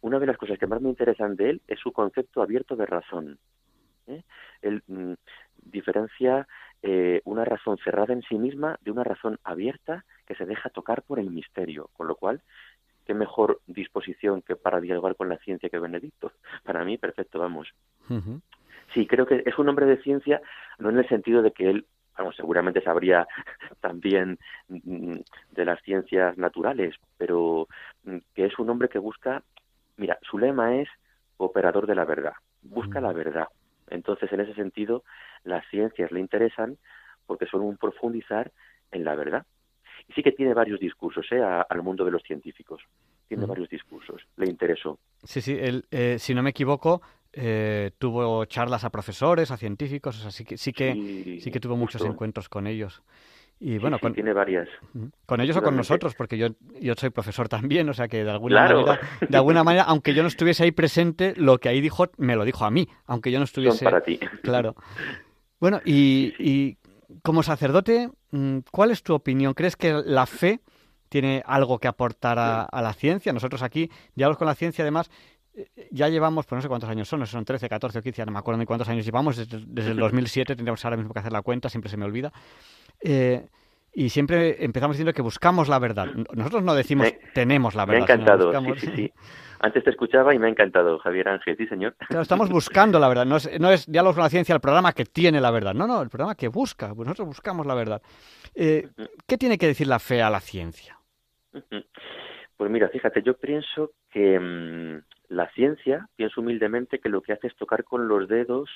[0.00, 2.86] una de las cosas que más me interesan de él es su concepto abierto de
[2.86, 3.38] razón.
[4.06, 4.22] ¿eh?
[4.62, 5.14] Él mm,
[5.64, 6.46] diferencia
[6.82, 11.02] eh, una razón cerrada en sí misma de una razón abierta que se deja tocar
[11.02, 12.42] por el misterio, con lo cual
[13.04, 16.32] qué mejor disposición que para dialogar con la ciencia que Benedicto.
[16.62, 17.68] Para mí, perfecto, vamos.
[18.92, 20.40] Sí, creo que es un hombre de ciencia,
[20.78, 21.86] no en el sentido de que él,
[22.16, 23.26] vamos, seguramente sabría
[23.80, 24.38] también
[24.68, 25.16] mm,
[25.52, 27.68] de las ciencias naturales, pero
[28.04, 29.42] mm, que es un hombre que busca,
[29.96, 30.88] mira, su lema es
[31.36, 33.48] operador de la verdad, busca la verdad.
[33.90, 35.04] Entonces, en ese sentido,
[35.42, 36.78] las ciencias le interesan
[37.26, 38.52] porque son un profundizar
[38.90, 39.46] en la verdad.
[40.08, 41.40] Y sí que tiene varios discursos ¿eh?
[41.42, 42.82] al mundo de los científicos.
[43.28, 44.22] Tiene varios discursos.
[44.36, 44.98] Le interesó.
[45.22, 45.56] Sí, sí.
[45.58, 47.00] Él, eh, si no me equivoco,
[47.32, 50.18] eh, tuvo charlas a profesores, a científicos.
[50.18, 53.02] O sea, sí que, sí que, sí, que tuvo muchos encuentros con ellos.
[53.60, 54.68] Y bueno, tiene varias.
[55.26, 56.48] Con ellos o con nosotros, porque yo,
[56.80, 60.22] yo soy profesor también, o sea que de alguna manera, de alguna manera, aunque yo
[60.22, 63.38] no estuviese ahí presente, lo que ahí dijo me lo dijo a mí, aunque yo
[63.38, 63.84] no estuviese.
[63.84, 64.18] para ti.
[64.42, 64.74] Claro.
[65.60, 66.76] Bueno, y, y
[67.22, 68.12] como sacerdote, mm,
[68.70, 69.54] ¿cuál es tu opinión?
[69.54, 70.60] ¿Crees que la fe
[71.08, 73.32] tiene algo que aportar a, la ciencia?
[73.32, 75.10] Nosotros aquí, diálogos con la ciencia, además,
[75.54, 78.32] eh, ya llevamos, pues no sé cuántos años son, son 13, 14 o 15, no
[78.32, 81.42] me acuerdo ni cuántos años llevamos, desde, el 2007, tendríamos ahora mismo que hacer la
[81.42, 82.32] cuenta, siempre se me olvida.
[83.00, 83.46] Eh,
[83.92, 86.06] y siempre empezamos diciendo que buscamos la verdad.
[86.32, 88.06] Nosotros no decimos tenemos la verdad.
[88.06, 89.12] Me ha encantado, sí, sí.
[89.64, 91.96] Antes te escuchaba y me ha encantado, Javier Ángel, sí, señor.
[92.10, 95.06] estamos buscando la verdad, no es, no es Diálogos con la Ciencia el programa que
[95.06, 98.02] tiene la verdad, no, no, el programa que busca, pues nosotros buscamos la verdad.
[98.54, 98.90] Eh,
[99.26, 100.98] ¿Qué tiene que decir la fe a la ciencia?
[102.58, 107.46] Pues mira, fíjate, yo pienso que mm, la ciencia, pienso humildemente que lo que hace
[107.46, 108.68] es tocar con los dedos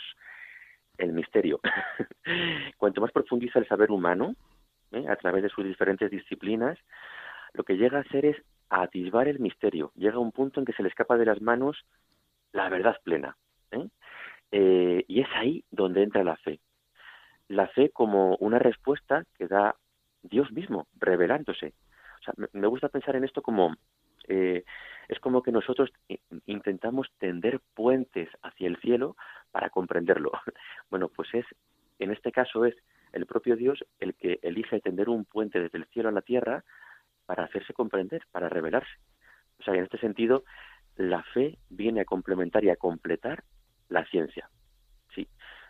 [0.96, 1.60] el misterio.
[2.78, 4.36] Cuanto más profundiza el saber humano,
[4.92, 5.04] ¿eh?
[5.06, 6.78] a través de sus diferentes disciplinas,
[7.52, 8.36] lo que llega a hacer es
[8.70, 9.92] atisbar el misterio.
[9.94, 11.84] Llega a un punto en que se le escapa de las manos
[12.52, 13.36] la verdad plena.
[13.70, 13.88] ¿eh?
[14.52, 16.60] Eh, y es ahí donde entra la fe.
[17.48, 19.76] La fe como una respuesta que da
[20.22, 21.72] Dios mismo, revelándose.
[22.52, 23.74] Me gusta pensar en esto como
[24.28, 24.64] eh,
[25.08, 25.90] es como que nosotros
[26.44, 29.16] intentamos tender puentes hacia el cielo
[29.50, 30.32] para comprenderlo.
[30.90, 31.46] Bueno, pues es,
[31.98, 32.74] en este caso es
[33.12, 36.64] el propio Dios el que elige tender un puente desde el cielo a la tierra
[37.28, 38.90] para hacerse comprender, para revelarse.
[39.60, 40.44] O sea, en este sentido,
[40.96, 43.44] la fe viene a complementar y a completar
[43.90, 44.48] la ciencia.
[45.14, 45.28] Sí,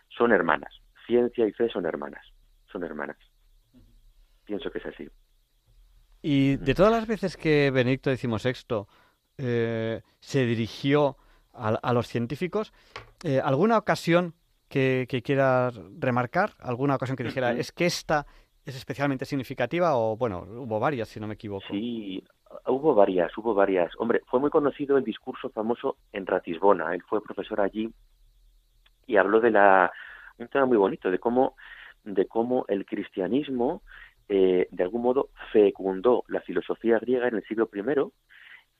[0.08, 0.72] son hermanas.
[1.04, 2.24] Ciencia y fe son hermanas.
[2.70, 3.16] Son hermanas.
[4.44, 5.08] Pienso que es así.
[6.22, 8.86] Y de todas las veces que Benedicto XVI
[9.38, 11.16] eh, se dirigió
[11.52, 12.72] a, los científicos,
[13.24, 14.34] eh, ¿alguna ocasión
[14.68, 16.52] que, que, quieras remarcar?
[16.60, 18.26] ¿Alguna ocasión que dijera, es que esta
[18.70, 21.64] es especialmente significativa o, bueno, hubo varias, si no me equivoco?
[21.70, 22.22] Sí,
[22.66, 23.92] hubo varias, hubo varias.
[23.98, 26.94] Hombre, fue muy conocido el discurso famoso en Ratisbona.
[26.94, 27.90] Él fue profesor allí
[29.06, 29.92] y habló de la
[30.38, 31.56] un tema muy bonito de cómo
[32.04, 33.82] de cómo el cristianismo
[34.28, 37.82] eh, de algún modo fecundó la filosofía griega en el siglo I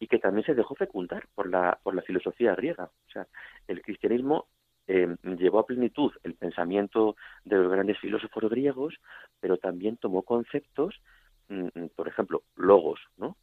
[0.01, 2.85] y que también se dejó fecundar por la, por la filosofía griega.
[2.85, 3.27] O sea,
[3.67, 4.47] el cristianismo
[4.89, 8.95] eh, llevó a plenitud el pensamiento de los grandes filósofos griegos,
[9.39, 11.01] pero también tomó conceptos,
[11.49, 13.37] mm, mm, por ejemplo, logos, ¿no?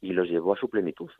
[0.00, 1.10] Y los llevó a su plenitud.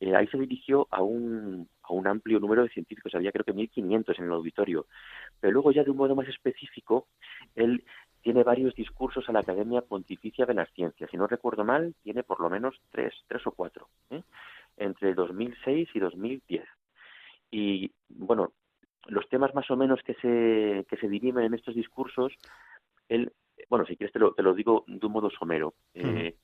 [0.00, 3.52] Eh, ahí se dirigió a un, a un amplio número de científicos, había creo que
[3.52, 4.86] 1.500 en el auditorio,
[5.40, 7.08] pero luego ya de un modo más específico,
[7.56, 7.84] él
[8.22, 11.10] tiene varios discursos a la Academia Pontificia de las Ciencias.
[11.10, 14.22] Si no recuerdo mal, tiene por lo menos tres, tres o cuatro, ¿eh?
[14.76, 16.64] entre 2006 y 2010.
[17.50, 18.52] Y bueno,
[19.08, 22.32] los temas más o menos que se, que se dirimen en estos discursos,
[23.08, 23.32] él,
[23.68, 25.74] bueno, si quieres te lo, te lo digo de un modo somero.
[25.94, 26.36] Eh,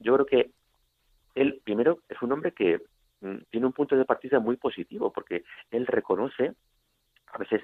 [0.00, 0.50] yo creo que
[1.34, 2.80] él, primero, es un hombre que
[3.20, 6.52] mm, tiene un punto de partida muy positivo, porque él reconoce,
[7.32, 7.62] a veces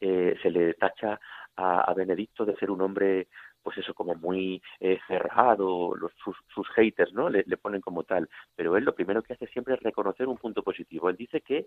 [0.00, 1.18] eh, se le tacha
[1.56, 3.28] a, Benedicto de ser un hombre,
[3.66, 7.28] pues eso, como muy eh, cerrado, los, sus, haters, ¿no?
[7.28, 8.28] Le, ponen como tal.
[8.54, 11.10] Pero él lo primero que hace siempre es reconocer un punto positivo.
[11.10, 11.66] Él dice que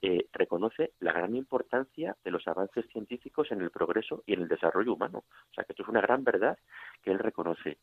[0.00, 4.48] eh, reconoce la gran importancia de los avances científicos en el progreso y en el
[4.48, 5.18] desarrollo humano.
[5.50, 6.56] O sea, que esto es una gran verdad
[7.02, 7.76] que él reconoce.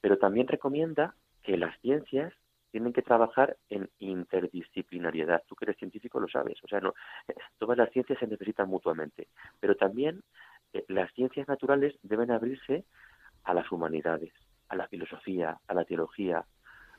[0.00, 2.32] Pero también recomienda que las ciencias
[2.70, 5.42] tienen que trabajar en interdisciplinariedad.
[5.48, 6.62] Tú que eres científico lo sabes.
[6.62, 6.94] O sea, no,
[7.58, 9.26] todas las ciencias se necesitan mutuamente.
[9.58, 10.49] Pero también eh,
[10.88, 12.84] las ciencias naturales deben abrirse
[13.44, 14.32] a las humanidades,
[14.68, 16.44] a la filosofía, a la teología,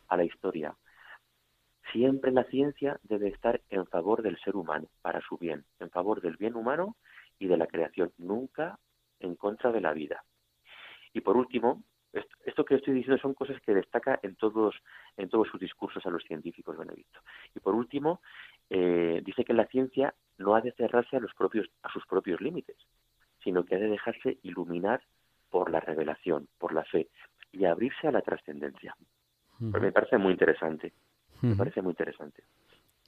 [0.07, 0.75] a la historia.
[1.91, 6.21] Siempre la ciencia debe estar en favor del ser humano, para su bien, en favor
[6.21, 6.95] del bien humano
[7.39, 8.79] y de la creación, nunca
[9.19, 10.23] en contra de la vida.
[11.13, 11.83] Y por último,
[12.45, 14.75] esto, que estoy diciendo son cosas que destaca en todos,
[15.17, 17.21] en todos sus discursos a los científicos, Benedicto.
[17.55, 18.21] Y por último,
[18.69, 22.41] eh, dice que la ciencia no ha de cerrarse a, los propios, a sus propios
[22.41, 22.75] límites,
[23.43, 25.01] sino que ha de dejarse iluminar
[25.49, 27.09] por la revelación, por la fe,
[27.51, 28.95] y abrirse a la trascendencia.
[29.59, 30.93] Pues me parece muy interesante.
[31.41, 32.43] Me parece muy interesante.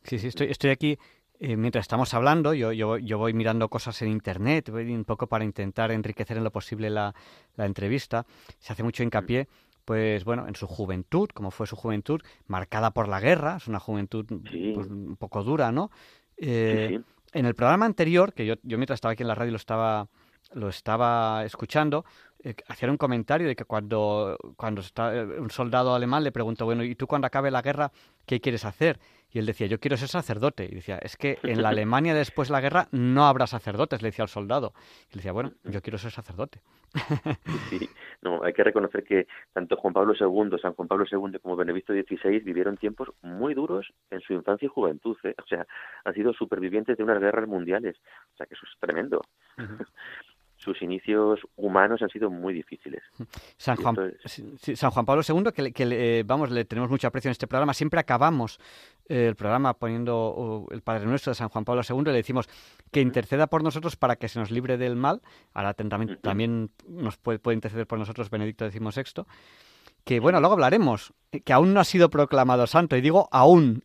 [0.03, 0.97] Sí, sí, estoy, estoy aquí
[1.39, 5.27] eh, mientras estamos hablando, yo, yo, yo, voy mirando cosas en Internet, voy un poco
[5.27, 7.13] para intentar enriquecer en lo posible la,
[7.55, 8.25] la entrevista.
[8.59, 9.47] Se hace mucho hincapié
[9.85, 13.79] pues bueno, en su juventud, como fue su juventud, marcada por la guerra, es una
[13.79, 15.91] juventud pues, un poco dura, ¿no?
[16.37, 16.99] Eh,
[17.33, 20.07] en el programa anterior, que yo, yo mientras estaba aquí en la radio lo estaba,
[20.53, 22.05] lo estaba escuchando,
[22.43, 26.65] eh, hacían un comentario de que cuando, cuando está, eh, un soldado alemán le preguntó,
[26.65, 27.91] bueno, ¿y tú cuando acabe la guerra
[28.25, 28.99] qué quieres hacer?
[29.31, 30.65] Y él decía, yo quiero ser sacerdote.
[30.65, 34.09] Y decía, es que en la Alemania después de la guerra no habrá sacerdotes, le
[34.09, 34.73] decía al soldado.
[35.09, 36.61] Y le decía, bueno, yo quiero ser sacerdote.
[37.69, 37.89] Sí,
[38.21, 41.91] no, hay que reconocer que tanto Juan Pablo II, San Juan Pablo II como Benedicto
[41.91, 45.17] XVI vivieron tiempos muy duros en su infancia y juventud.
[45.23, 45.33] ¿eh?
[45.41, 45.65] O sea,
[46.03, 47.95] han sido supervivientes de unas guerras mundiales.
[48.33, 49.21] O sea, que eso es tremendo
[50.63, 53.03] sus inicios humanos han sido muy difíciles.
[53.57, 53.95] San Juan,
[54.25, 55.83] San Juan Pablo II, que, que
[56.19, 58.59] eh, vamos, le tenemos mucho aprecio en este programa, siempre acabamos
[59.09, 62.47] eh, el programa poniendo el Padre Nuestro de San Juan Pablo II y le decimos
[62.91, 65.21] que interceda por nosotros para que se nos libre del mal.
[65.53, 69.25] Ahora también, también nos puede, puede, interceder por nosotros Benedicto XVI.
[70.05, 71.13] Que bueno, luego hablaremos,
[71.45, 73.83] que aún no ha sido proclamado santo, y digo aún.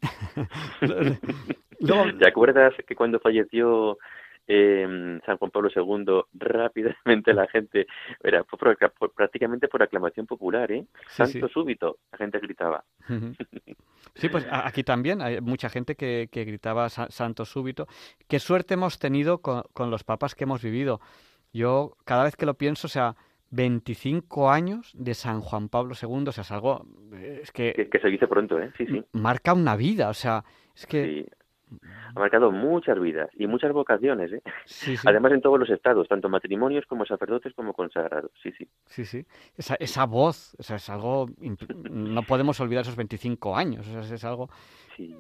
[1.81, 3.99] ¿Te acuerdas que cuando falleció
[4.49, 7.87] eh, San Juan Pablo II, rápidamente la gente,
[8.23, 8.45] era
[9.15, 10.87] prácticamente por aclamación popular, ¿eh?
[11.07, 12.85] Santo súbito, la gente gritaba.
[14.15, 17.87] Sí, pues aquí también hay mucha gente que, que gritaba santo súbito.
[18.27, 21.01] Qué suerte hemos tenido con, con los papas que hemos vivido.
[21.53, 23.15] Yo cada vez que lo pienso, o sea,
[23.51, 26.85] 25 años de San Juan Pablo II, o sea, es algo...
[27.13, 28.73] Es que, que, se dice pronto, ¿eh?
[28.77, 29.05] Sí, sí.
[29.13, 31.27] Marca una vida, o sea, es que...
[32.15, 34.43] Ha marcado muchas vidas y muchas vocaciones, ¿eh?
[35.05, 38.69] Además en todos los estados, tanto matrimonios como sacerdotes como consagrados, sí, sí.
[38.87, 39.27] Sí, sí.
[39.57, 41.27] Esa, esa voz, o sea, es algo...
[41.91, 44.49] No podemos olvidar esos 25 años, o sea, es algo...
[44.97, 45.15] Sí.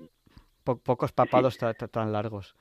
[0.64, 2.56] pocos papados tan largos.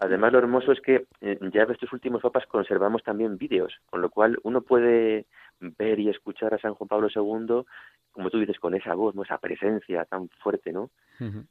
[0.00, 4.00] Además, lo hermoso es que eh, ya de estos últimos papas conservamos también vídeos, con
[4.00, 5.26] lo cual uno puede
[5.60, 7.64] ver y escuchar a San Juan Pablo II,
[8.12, 9.22] como tú dices, con esa voz, ¿no?
[9.22, 10.90] esa presencia tan fuerte, ¿no?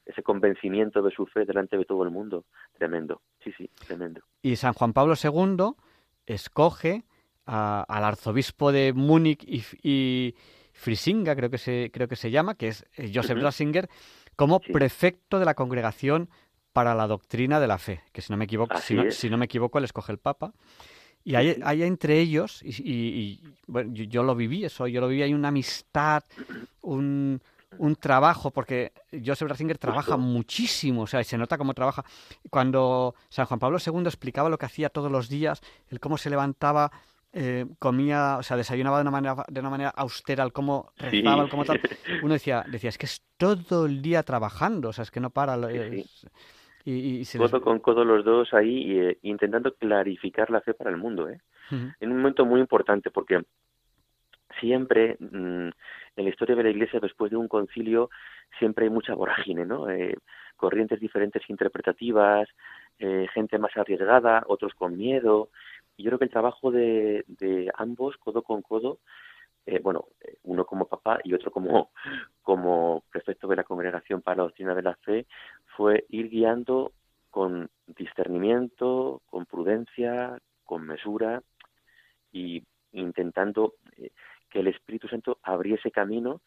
[0.06, 2.46] Ese convencimiento de su fe delante de todo el mundo.
[2.78, 4.22] Tremendo, sí, sí, tremendo.
[4.42, 5.76] Y San Juan Pablo II
[6.26, 7.04] escoge
[7.46, 10.36] al arzobispo de Múnich y,
[10.74, 13.90] Frisinga, creo que se, creo que se llama, que es eh, Joseph Ratzinger,
[14.36, 16.30] como prefecto de la congregación
[16.72, 19.80] para la doctrina de la fe, que si no me equivoco, si no, me equivoco,
[19.80, 20.54] le escoge el Papa.
[21.28, 25.34] Y hay, hay entre ellos, y, bueno, yo, lo viví eso, yo lo viví, hay
[25.34, 26.24] una amistad,
[26.84, 27.42] un,
[27.80, 32.06] un trabajo, porque Joseph Ratzinger trabaja muchísimo, o sea, se nota cómo trabaja.
[32.50, 35.60] Cuando San Juan Pablo II explicaba lo que hacía todos los días,
[35.90, 36.94] el cómo se levantaba,
[37.34, 41.44] eh, comía, o sea, desayunaba de una manera, de una manera austera, el cómo rezaba,
[41.44, 41.82] el cómo tal,
[42.24, 45.30] uno decía, decía, es que es todo el día trabajando, o sea, es que no
[45.30, 45.58] para.
[46.90, 51.28] Y, codo con codo los dos ahí eh, intentando clarificar la fe para el mundo,
[51.28, 51.42] ¿eh?
[52.00, 53.44] En un momento muy importante porque
[54.58, 55.74] siempre mm, en
[56.16, 58.10] la historia de la Iglesia después de un concilio
[58.58, 59.90] siempre hay mucha vorágine, ¿no?
[59.90, 60.16] Eh,
[60.56, 62.48] corrientes diferentes interpretativas,
[63.00, 65.50] eh, gente más arriesgada, otros con miedo.
[65.98, 69.00] Y yo creo que el trabajo de, de ambos, codo con codo,
[69.68, 70.06] eh, bueno,
[70.44, 71.92] uno como papá y otro como,
[72.42, 75.28] como prefecto de la Congregación para la Doctrina de la Fe,
[75.78, 76.92] fue ir guiando
[77.30, 81.44] con discernimiento, con prudencia, con mesura
[82.32, 82.64] y
[82.94, 84.10] intentando eh,
[84.50, 86.42] que el Espíritu Santo abriese camino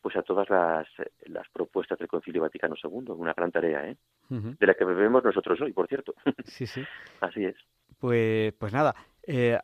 [0.00, 0.88] pues a todas las,
[1.26, 3.96] las propuestas del Concilio Vaticano II, una gran tarea, ¿eh?
[4.28, 6.14] De la que bebemos nosotros hoy, por cierto.
[6.44, 6.82] Sí, sí.
[7.20, 7.54] Así es.
[8.00, 9.60] Pues, pues nada, eh,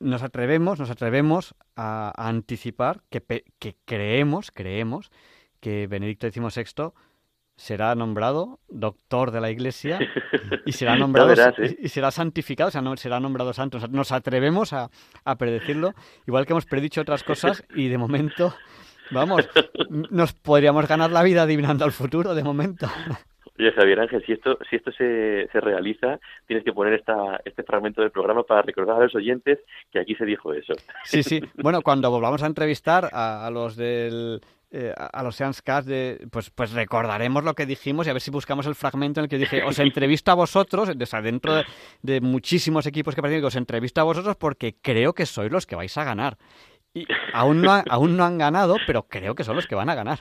[0.00, 3.20] nos atrevemos, nos atrevemos a, anticipar que,
[3.58, 5.10] que, creemos, creemos
[5.60, 6.92] que Benedicto XVI
[7.58, 9.98] será nombrado doctor de la Iglesia
[10.64, 13.78] y será nombrado y será santificado, o sea, no, será nombrado santo.
[13.90, 14.88] nos atrevemos a,
[15.24, 15.92] a predecirlo,
[16.26, 18.54] igual que hemos predicho otras cosas y de momento,
[19.10, 19.48] vamos,
[19.90, 22.86] nos podríamos ganar la vida adivinando el futuro de momento.
[23.58, 27.64] Oye, Javier Ángel, si esto, si esto se, se realiza, tienes que poner esta, este
[27.64, 29.58] fragmento del programa para recordar a los oyentes
[29.90, 30.74] que aquí se dijo eso.
[31.02, 31.40] Sí, sí.
[31.56, 34.40] Bueno, cuando volvamos a entrevistar a, los del
[34.70, 38.20] eh, a los Seans Cast, de, pues, pues recordaremos lo que dijimos y a ver
[38.20, 40.90] si buscamos el fragmento en el que dije, os entrevisto a vosotros,
[41.22, 41.64] dentro de,
[42.02, 45.74] de, muchísimos equipos que participan, os entrevisto a vosotros porque creo que sois los que
[45.74, 46.36] vais a ganar.
[46.94, 49.94] Y aún no, aún no han ganado, pero creo que son los que van a
[49.94, 50.20] ganar.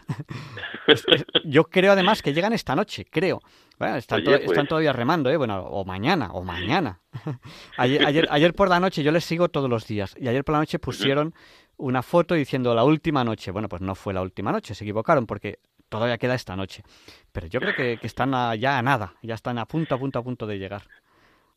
[1.45, 3.41] Yo creo además que llegan esta noche, creo.
[3.79, 4.67] Bueno, están, pues.
[4.67, 5.37] todavía remando, ¿eh?
[5.37, 6.99] Bueno, o mañana, o mañana.
[7.77, 10.59] ayer, ayer, por la noche, yo les sigo todos los días, y ayer por la
[10.59, 11.35] noche pusieron
[11.77, 13.51] una foto diciendo la última noche.
[13.51, 15.59] Bueno, pues no fue la última noche, se equivocaron porque
[15.89, 16.83] todavía queda esta noche.
[17.31, 20.23] Pero yo creo que, están ya a nada, ya están a punto, a punto, a
[20.23, 20.83] punto de llegar.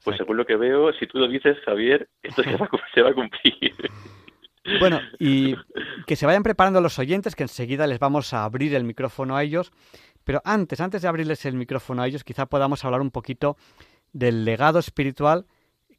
[0.05, 2.57] Pues según lo que veo, si tú lo dices, Javier, esto se
[3.03, 3.75] va a cumplir.
[4.79, 5.57] Bueno, y
[6.07, 9.43] que se vayan preparando los oyentes, que enseguida les vamos a abrir el micrófono a
[9.43, 9.73] ellos.
[10.23, 13.57] Pero antes, antes de abrirles el micrófono a ellos, quizá podamos hablar un poquito
[14.13, 15.47] del legado espiritual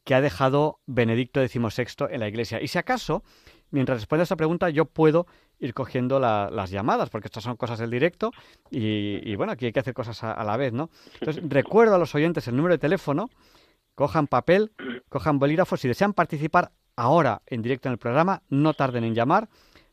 [0.04, 2.62] que ha dejado Benedicto XVI en la Iglesia.
[2.62, 3.24] Y si acaso,
[3.72, 5.26] mientras responde a esta pregunta, yo puedo
[5.58, 8.30] ir cogiendo las llamadas, porque estas son cosas del directo
[8.70, 10.90] y, bueno, aquí hay que hacer cosas a, a, la vez, ¿no?
[11.14, 13.30] Entonces, recuerdo a los oyentes el número de teléfono,
[13.94, 14.72] cojan papel,
[15.08, 19.48] cojan bolígrafo, si desean participar, ahora en directo en el programa, no tarden en llamar.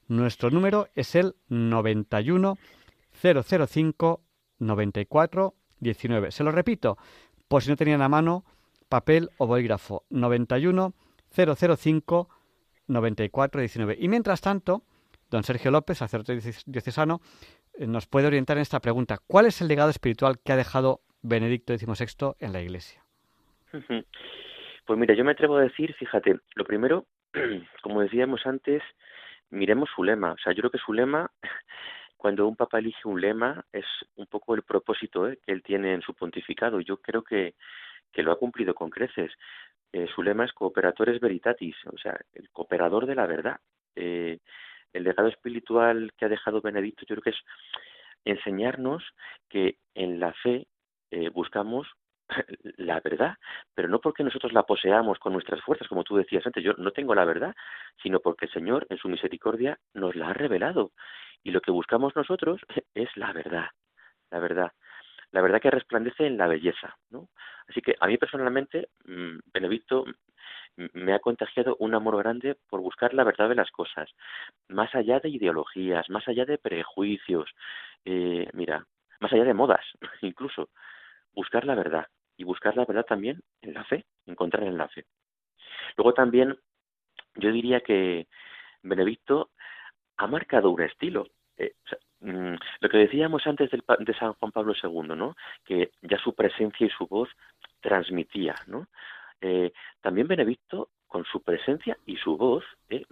[0.08, 2.58] Nuestro número es el 91
[3.22, 4.22] 005
[4.60, 6.32] 94 19.
[6.32, 6.98] Se lo repito,
[7.48, 8.44] por si no tenían a mano
[8.90, 10.04] papel o bolígrafo.
[10.10, 10.94] 91
[11.36, 12.39] 005 94
[12.90, 13.98] 19.
[14.00, 14.84] Y mientras tanto,
[15.30, 17.22] don Sergio López, sacerdote diocesano,
[17.78, 19.18] eh, nos puede orientar en esta pregunta.
[19.28, 23.04] ¿Cuál es el legado espiritual que ha dejado Benedicto XVI en la Iglesia?
[23.72, 27.06] Pues mira, yo me atrevo a decir, fíjate, lo primero,
[27.84, 28.82] como decíamos antes,
[29.52, 30.32] miremos su lema.
[30.32, 31.30] O sea, yo creo que su lema,
[32.18, 33.86] cuando un papa elige un lema, es
[34.16, 35.38] un poco el propósito ¿eh?
[35.46, 36.80] que él tiene en su pontificado.
[36.82, 37.54] Yo creo que,
[38.12, 39.32] que lo ha cumplido con creces.
[39.92, 43.60] Eh, su lema es Cooperatores Veritatis, o sea, el cooperador de la verdad.
[43.96, 44.40] Eh,
[44.94, 47.44] el legado espiritual que ha dejado Benedicto, yo creo que es
[48.26, 49.04] enseñarnos
[49.50, 50.68] que en la fe
[51.12, 51.88] eh, buscamos
[52.78, 53.36] la verdad,
[53.74, 56.92] pero no porque nosotros la poseamos con nuestras fuerzas, como tú decías antes, yo no
[56.92, 57.56] tengo la verdad,
[58.02, 60.92] sino porque el Señor en su misericordia nos la ha revelado.
[61.44, 62.62] Y lo que buscamos nosotros
[62.94, 63.70] es la verdad,
[64.32, 64.72] la verdad,
[65.32, 66.98] la verdad que resplandece en la belleza.
[67.10, 67.30] ¿no?
[67.68, 70.06] Así que a mí personalmente, mm, Benedicto
[70.94, 74.10] me ha contagiado un amor grande por buscar la verdad de las cosas,
[74.70, 77.50] más allá de ideologías, más allá de prejuicios,
[78.06, 78.86] eh, mira,
[79.20, 79.86] más allá de modas,
[80.22, 80.70] incluso,
[81.34, 82.08] buscar la verdad
[82.38, 85.06] y buscar la verdad también en la fe, encontrar en la fe.
[85.98, 86.58] Luego también
[87.36, 88.28] yo diría que
[88.82, 89.52] Benedicto
[90.18, 91.28] ha marcado un estilo.
[91.58, 91.74] Eh,
[92.22, 95.36] mm, lo que decíamos antes del, de San Juan Pablo II, ¿no?
[95.66, 97.30] Que ya su presencia y su voz
[97.82, 98.88] transmitía, ¿no?
[99.42, 103.04] Eh, también Benedicto, con su presencia y su voz eh,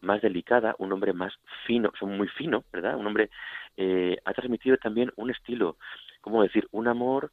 [0.00, 1.32] más delicada, un hombre más
[1.66, 2.96] fino, son muy fino, ¿verdad?
[2.96, 3.30] Un hombre
[3.76, 5.76] eh, ha transmitido también un estilo,
[6.20, 6.66] ¿cómo decir?
[6.72, 7.30] Un amor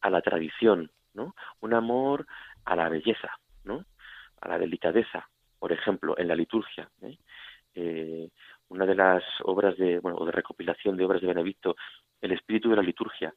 [0.00, 1.34] a la tradición, ¿no?
[1.60, 2.26] Un amor
[2.64, 3.84] a la belleza, ¿no?
[4.40, 6.88] A la delicadeza, por ejemplo, en la liturgia.
[8.68, 11.76] Una de las obras de, bueno, de recopilación de obras de Benedicto,
[12.20, 13.32] el espíritu de la liturgia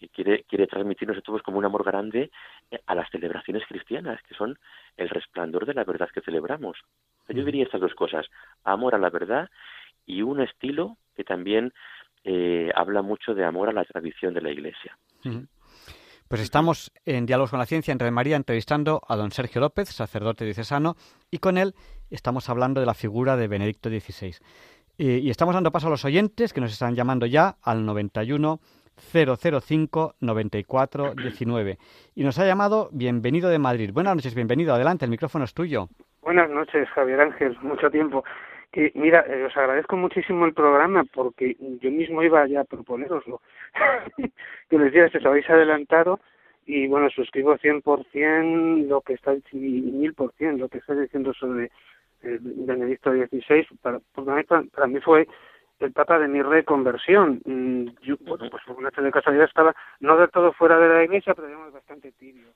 [0.00, 2.30] que quiere, quiere transmitirnos a todos como un amor grande
[2.70, 4.58] eh, a las celebraciones cristianas, que son
[4.96, 6.78] el resplandor de la verdad que celebramos.
[7.28, 8.26] Yo diría estas dos cosas,
[8.64, 9.50] amor a la verdad
[10.06, 11.72] y un estilo que también
[12.24, 14.96] eh, habla mucho de amor a la tradición de la Iglesia.
[16.30, 20.44] Pues estamos en Diálogos con la Ciencia en María entrevistando a don Sergio López, sacerdote
[20.44, 20.94] diocesano,
[21.28, 21.74] y con él
[22.08, 24.36] estamos hablando de la figura de Benedicto XVI.
[24.96, 28.60] y estamos dando paso a los oyentes que nos están llamando ya al 91
[29.12, 31.78] 005 94 19.
[32.14, 33.90] Y nos ha llamado Bienvenido de Madrid.
[33.92, 34.72] Buenas noches, bienvenido.
[34.72, 35.88] Adelante, el micrófono es tuyo.
[36.22, 37.58] Buenas noches, Javier Ángel.
[37.60, 38.22] Mucho tiempo.
[38.72, 43.40] Que, mira, eh, os agradezco muchísimo el programa porque yo mismo iba ya a proponeroslo.
[44.68, 46.20] que les diga que os habéis adelantado
[46.66, 51.70] y bueno, suscribo 100% lo que está, y 1000% lo que está diciendo sobre
[52.22, 53.66] eh, Benedicto XVI.
[53.82, 55.26] Para, para, para mí fue
[55.80, 57.40] el Papa de mi reconversión.
[57.44, 60.88] Mm, yo, bueno, pues por una serie de casualidad estaba no del todo fuera de
[60.88, 62.48] la iglesia, pero digamos bastante tibio.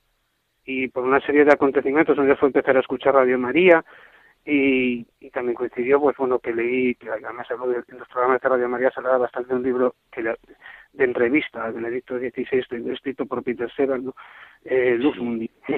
[0.65, 3.85] Y por una serie de acontecimientos, donde fue empezar a escuchar Radio María,
[4.45, 8.41] y, y también coincidió, pues bueno, que leí, que además habló de, en los programas
[8.41, 10.37] de Radio María se hablaba bastante de un libro que de,
[10.99, 14.15] entrevista, Benedicto XVI, escrito por Peter Segal, ¿no?
[14.65, 15.51] eh, Luz Mundi,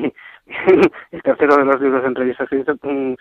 [1.11, 3.17] el tercero de los libros de entrevistas que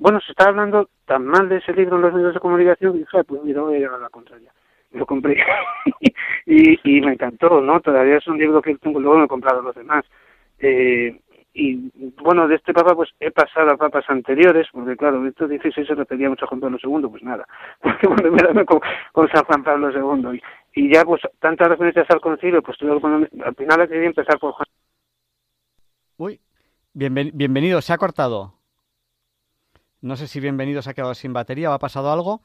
[0.00, 3.00] bueno, se está hablando tan mal de ese libro en los medios de comunicación y
[3.00, 4.50] dije, pues mira, voy a llegar a la contraria.
[4.92, 5.36] Lo compré
[6.46, 7.80] y, y me encantó, ¿no?
[7.80, 10.06] Todavía es un libro que tengo, luego me he comprado los demás.
[10.58, 11.20] Eh,
[11.52, 11.90] y
[12.22, 15.94] bueno, de este papa pues he pasado a papas anteriores, porque claro, estos 16 se
[15.94, 17.46] refería mucho a Juan Pablo II, pues nada,
[17.80, 18.80] porque bueno, me con,
[19.12, 20.40] con San Juan Pablo II.
[20.74, 24.52] Y, y ya pues tantas referencias al concilio, pues tuve, al final quería empezar por
[24.52, 24.66] Juan.
[26.16, 26.40] Uy,
[26.92, 28.60] bienvenido, se ha cortado.
[30.02, 32.40] No sé si bienvenido se ha quedado sin batería o ha pasado algo.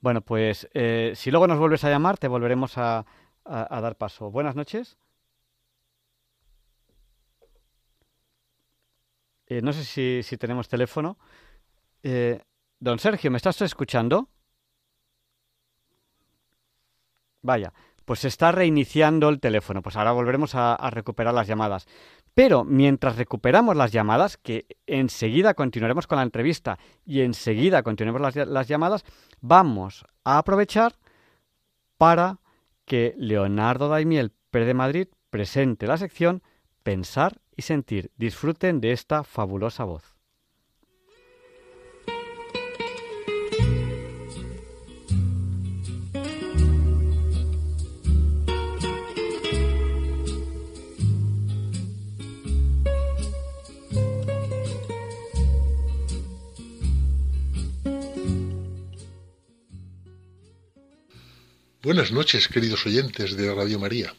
[0.00, 3.04] Bueno, pues eh, si luego nos vuelves a llamar, te volveremos a,
[3.44, 4.30] dar paso.
[4.30, 4.98] Buenas noches.
[9.52, 11.18] Eh, no sé si, tenemos teléfono.
[12.02, 12.40] Eh,
[12.80, 14.30] don Sergio, ¿me estás escuchando?
[17.42, 17.74] Vaya,
[18.06, 19.82] pues se está reiniciando el teléfono.
[19.82, 21.86] Pues ahora volveremos a, recuperar las llamadas.
[22.32, 28.68] Pero mientras recuperamos las llamadas, que enseguida continuaremos con la entrevista y enseguida continuaremos las,
[28.68, 29.04] llamadas,
[29.42, 30.94] vamos a aprovechar
[31.98, 32.38] para
[32.86, 36.42] que Leonardo Daimiel, Pérez de Madrid, presente la sección
[36.82, 38.10] Pensar y Sentir.
[38.16, 40.12] Disfruten de esta fabulosa voz.
[61.82, 64.14] Buenas noches, queridos oyentes de Radio María.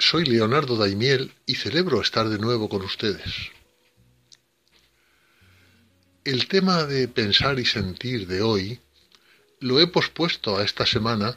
[0.00, 3.50] Soy Leonardo Daimiel y celebro estar de nuevo con ustedes.
[6.24, 8.80] El tema de pensar y sentir de hoy
[9.58, 11.36] lo he pospuesto a esta semana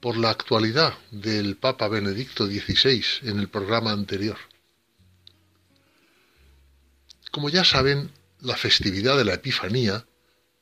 [0.00, 4.38] por la actualidad del Papa Benedicto XVI en el programa anterior.
[7.30, 10.04] Como ya saben, la festividad de la Epifanía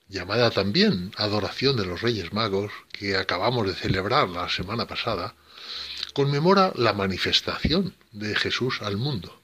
[0.06, 5.34] llamada también Adoración de los Reyes Magos, que acabamos de celebrar la semana pasada,
[6.18, 9.40] conmemora la manifestación de Jesús al mundo.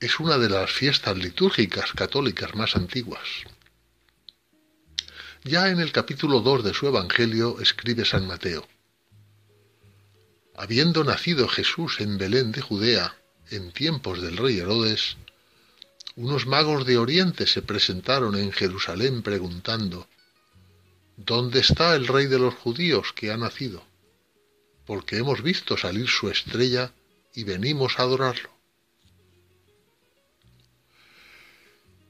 [0.00, 3.28] Es una de las fiestas litúrgicas católicas más antiguas.
[5.44, 8.66] Ya en el capítulo 2 de su Evangelio escribe San Mateo.
[10.56, 13.14] Habiendo nacido Jesús en Belén de Judea,
[13.50, 15.18] en tiempos del rey Herodes,
[16.16, 20.08] unos magos de Oriente se presentaron en Jerusalén preguntando,
[21.18, 23.87] ¿Dónde está el rey de los judíos que ha nacido?
[24.88, 26.94] Porque hemos visto salir su estrella
[27.34, 28.50] y venimos a adorarlo.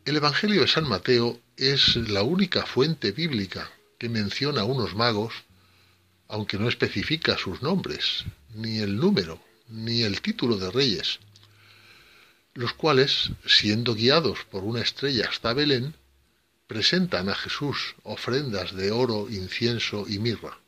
[0.05, 3.69] El Evangelio de San Mateo es la única fuente bíblica
[3.99, 5.35] que menciona a unos magos,
[6.29, 8.25] aunque no especifica sus nombres,
[8.55, 11.19] ni el número, ni el título de reyes,
[12.55, 15.97] los cuales, siendo guiados por una estrella hasta Belén,
[16.69, 20.61] presentan a Jesús ofrendas de oro, incienso y mirra.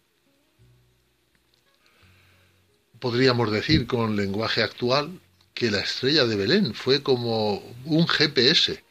[3.00, 5.18] Podríamos decir con lenguaje actual
[5.54, 8.84] que la estrella de Belén fue como un GPS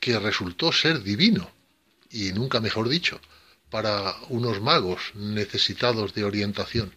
[0.00, 1.48] que resultó ser divino,
[2.10, 3.20] y nunca mejor dicho,
[3.70, 6.92] para unos magos necesitados de orientación.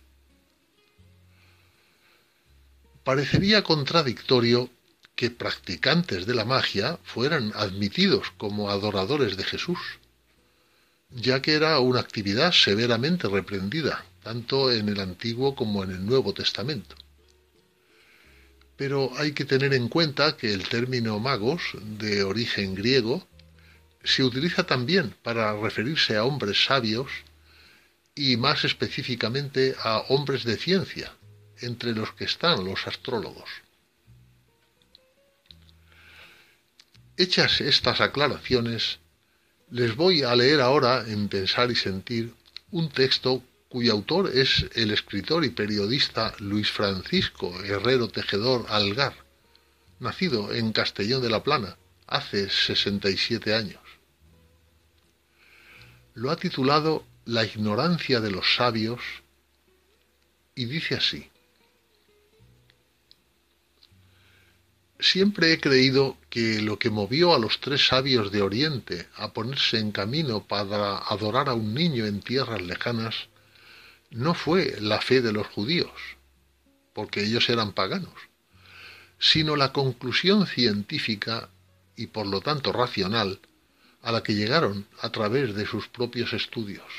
[3.04, 4.72] Parecería contradictorio
[5.16, 9.78] que practicantes de la magia fueran admitidos como adoradores de Jesús,
[11.12, 16.34] ya que era una actividad severamente reprendida, tanto en el Antiguo como en el Nuevo
[16.34, 16.96] Testamento.
[18.78, 21.62] Pero hay que tener en cuenta que el término magos,
[22.00, 23.28] de origen griego,
[24.04, 27.08] se utiliza también para referirse a hombres sabios
[28.16, 31.14] y más específicamente a hombres de ciencia,
[31.60, 33.50] entre los que están los astrólogos.
[37.16, 39.00] Hechas estas aclaraciones,
[39.70, 42.34] les voy a leer ahora en Pensar y Sentir
[42.72, 43.44] un texto
[43.74, 49.16] cuyo autor es el escritor y periodista Luis Francisco Herrero Tejedor Algar,
[50.00, 53.82] nacido en Castellón de la Plana hace 67 años.
[56.14, 59.02] Lo ha titulado La ignorancia de los sabios
[60.54, 61.28] y dice así.
[65.00, 69.80] Siempre he creído que lo que movió a los tres sabios de Oriente a ponerse
[69.80, 73.33] en camino para adorar a un niño en tierras lejanas
[74.14, 75.92] no fue la fe de los judíos,
[76.94, 78.14] porque ellos eran paganos,
[79.20, 81.50] sino la conclusión científica
[81.96, 83.40] y por lo tanto racional
[84.02, 86.92] a la que llegaron a través de sus propios estudios.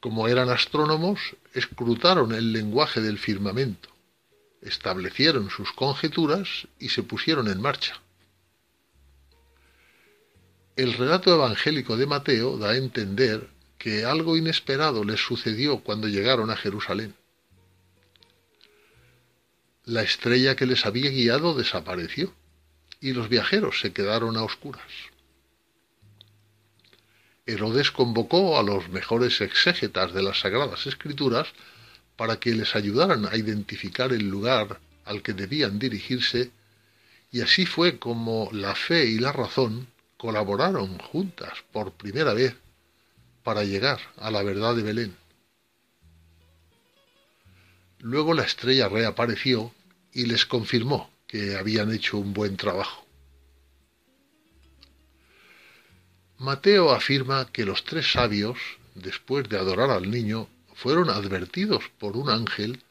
[0.00, 1.20] Como eran astrónomos,
[1.54, 3.92] escrutaron el lenguaje del firmamento
[4.62, 8.00] establecieron sus conjeturas y se pusieron en marcha.
[10.76, 13.50] El relato evangélico de Mateo da a entender
[13.82, 17.16] que algo inesperado les sucedió cuando llegaron a Jerusalén.
[19.84, 22.32] La estrella que les había guiado desapareció
[23.00, 24.86] y los viajeros se quedaron a oscuras.
[27.44, 31.48] Herodes convocó a los mejores exégetas de las Sagradas Escrituras
[32.14, 36.52] para que les ayudaran a identificar el lugar al que debían dirigirse,
[37.32, 42.61] y así fue como la fe y la razón colaboraron juntas por primera vez
[43.42, 45.16] para llegar a la verdad de Belén.
[47.98, 49.72] Luego la estrella reapareció
[50.12, 53.06] y les confirmó que habían hecho un buen trabajo.
[56.38, 58.58] Mateo afirma que los tres sabios,
[58.96, 62.82] después de adorar al niño, fueron advertidos por un ángel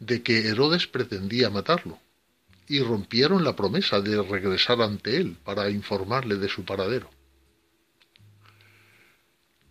[0.00, 2.00] de que Herodes pretendía matarlo,
[2.66, 7.08] y rompieron la promesa de regresar ante él para informarle de su paradero.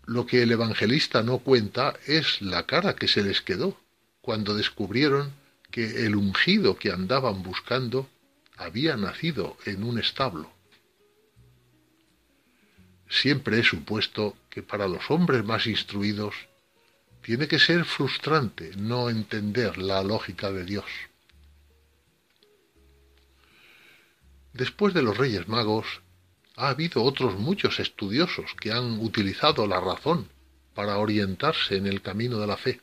[0.08, 3.78] Lo que el evangelista no cuenta es la cara que se les quedó
[4.22, 5.34] cuando descubrieron
[5.70, 8.10] que el ungido que andaban buscando
[8.56, 10.50] había nacido en un establo.
[13.10, 16.34] Siempre he supuesto que para los hombres más instruidos
[17.22, 20.86] tiene que ser frustrante no entender la lógica de Dios.
[24.54, 26.02] Después de los Reyes Magos,
[26.58, 30.28] ha habido otros muchos estudiosos que han utilizado la razón
[30.76, 32.82] para orientarse en el camino de la fe.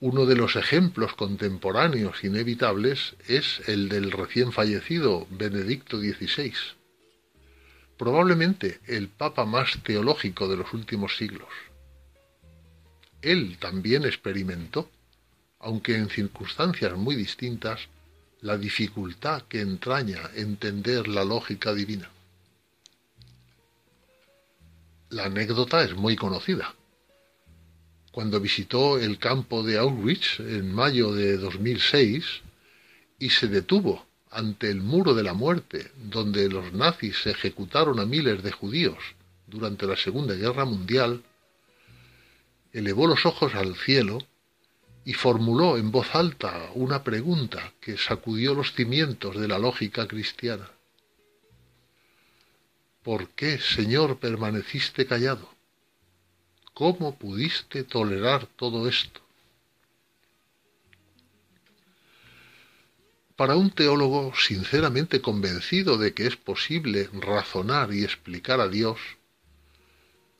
[0.00, 6.52] Uno de los ejemplos contemporáneos inevitables es el del recién fallecido Benedicto XVI
[7.96, 11.48] probablemente el papa más teológico de los últimos siglos.
[13.22, 14.90] Él también experimentó,
[15.58, 17.88] aunque en circunstancias muy distintas,
[18.44, 22.10] la dificultad que entraña entender la lógica divina.
[25.08, 26.74] La anécdota es muy conocida.
[28.12, 32.42] cuando visitó el campo de Auschwitz en mayo de 2006
[33.18, 38.42] y se detuvo ante el muro de la muerte, donde los nazis ejecutaron a miles
[38.44, 38.98] de judíos
[39.48, 41.24] durante la Segunda Guerra Mundial,
[42.72, 44.18] elevó los ojos al cielo
[45.04, 50.70] y formuló en voz alta una pregunta que sacudió los cimientos de la lógica cristiana.
[53.02, 55.50] ¿Por qué, Señor, permaneciste callado?
[56.72, 59.20] ¿Cómo pudiste tolerar todo esto?
[63.36, 68.98] Para un teólogo sinceramente convencido de que es posible razonar y explicar a Dios,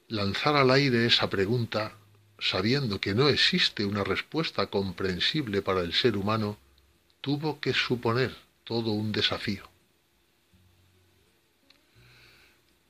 [0.09, 1.99] lanzar al aire esa pregunta
[2.39, 6.59] sabiendo que no existe una respuesta comprensible para el ser humano,
[7.21, 9.69] tuvo que suponer todo un desafío.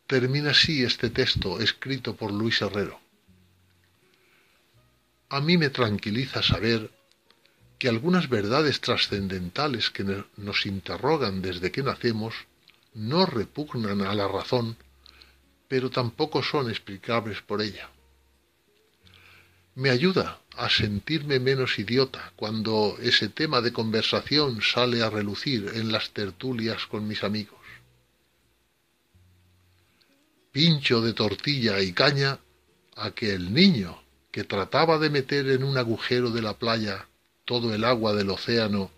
[0.06, 3.00] Termina así este texto escrito por Luis Herrero.
[5.30, 6.90] A mí me tranquiliza saber
[7.78, 10.04] que algunas verdades trascendentales que
[10.36, 12.34] nos interrogan desde que nacemos
[12.92, 14.76] no repugnan a la razón,
[15.68, 17.90] pero tampoco son explicables por ella.
[19.76, 25.90] Me ayuda a sentirme menos idiota cuando ese tema de conversación sale a relucir en
[25.90, 27.58] las tertulias con mis amigos.
[30.52, 32.38] Pincho de tortilla y caña
[32.94, 34.00] a que el niño
[34.30, 37.08] que trataba de meter en un agujero de la playa
[37.44, 38.92] todo el agua del océano,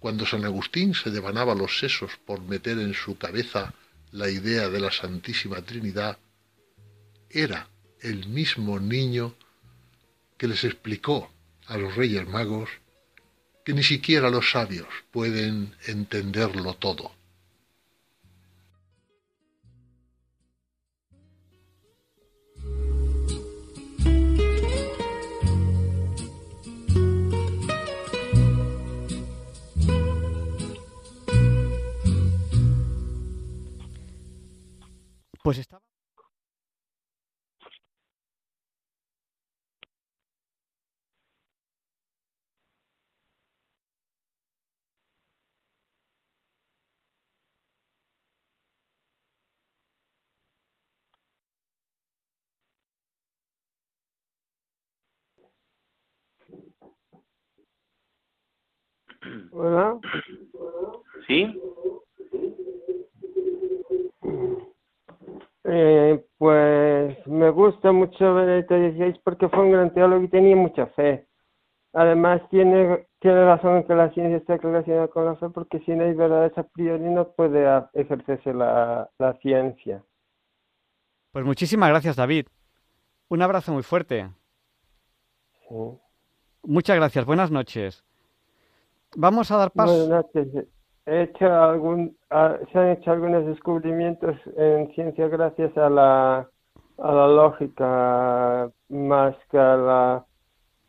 [0.00, 3.74] cuando San Agustín se devanaba los sesos por meter en su cabeza
[4.12, 6.18] la idea de la Santísima Trinidad,
[7.28, 7.68] era
[8.00, 9.34] el mismo niño
[10.36, 11.30] que les explicó
[11.66, 12.70] a los Reyes Magos
[13.64, 17.10] que ni siquiera los sabios pueden entenderlo todo.
[35.42, 35.85] Pues estaba.
[59.58, 59.98] Hola.
[61.26, 61.60] ¿Sí?
[65.64, 70.88] Eh, pues me gusta mucho Benedicto XVI porque fue un gran teólogo y tenía mucha
[70.88, 71.26] fe.
[71.94, 75.92] Además tiene, tiene razón en que la ciencia está relacionada con la fe porque si
[75.92, 80.04] no hay verdades a priori no puede ejercerse la, la ciencia.
[81.32, 82.48] Pues muchísimas gracias David.
[83.28, 84.28] Un abrazo muy fuerte.
[85.66, 85.74] Sí.
[86.62, 87.24] Muchas gracias.
[87.24, 88.04] Buenas noches.
[89.14, 89.92] Vamos a dar paso.
[90.06, 90.66] Buenas noches.
[91.06, 96.48] He hecho algún, ah, se han hecho algunos descubrimientos en ciencia gracias a la,
[96.98, 100.24] a la lógica más que a, la,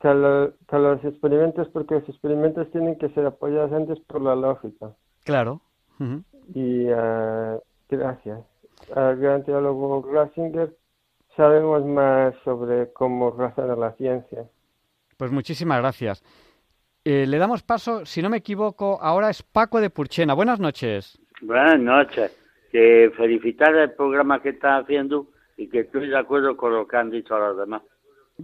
[0.01, 3.99] que a, lo- que a los experimentos, porque los experimentos tienen que ser apoyados antes
[4.07, 4.91] por la lógica.
[5.23, 5.61] Claro.
[6.53, 7.57] Y ah,
[7.89, 8.39] gracias
[8.95, 10.75] al gran teólogo Glasinger
[11.35, 14.45] sabemos más sobre cómo razona la ciencia.
[15.17, 16.23] Pues muchísimas gracias.
[17.09, 20.33] Eh, le damos paso, si no me equivoco, ahora es Paco de Purchena.
[20.33, 21.17] Buenas noches.
[21.39, 22.37] Buenas noches.
[22.69, 26.97] Que felicitar el programa que estás haciendo y que estoy de acuerdo con lo que
[26.97, 27.81] han dicho los demás.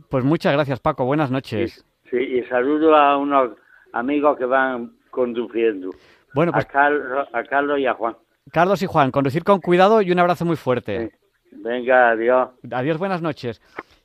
[0.08, 1.04] Pues muchas gracias, Paco.
[1.04, 1.86] Buenas noches.
[2.10, 3.58] Sí, y saludo a unos
[3.92, 5.90] amigos que van conduciendo.
[6.34, 8.16] Bueno, pues a, Carlos, a Carlos y a Juan.
[8.50, 11.12] Carlos y Juan, conducir con cuidado y un abrazo muy fuerte.
[11.52, 12.52] Venga, adiós.
[12.72, 13.62] Adiós, buenas noches.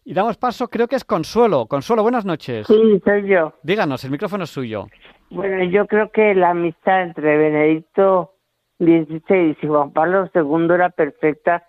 [0.09, 1.67] Y damos paso, creo que es Consuelo.
[1.67, 2.67] Consuelo, buenas noches.
[2.67, 3.53] Sí, soy yo.
[3.63, 4.87] Díganos, el micrófono es suyo.
[5.29, 8.33] Bueno, yo creo que la amistad entre Benedicto
[8.79, 11.67] XVI y Juan Pablo II era perfecta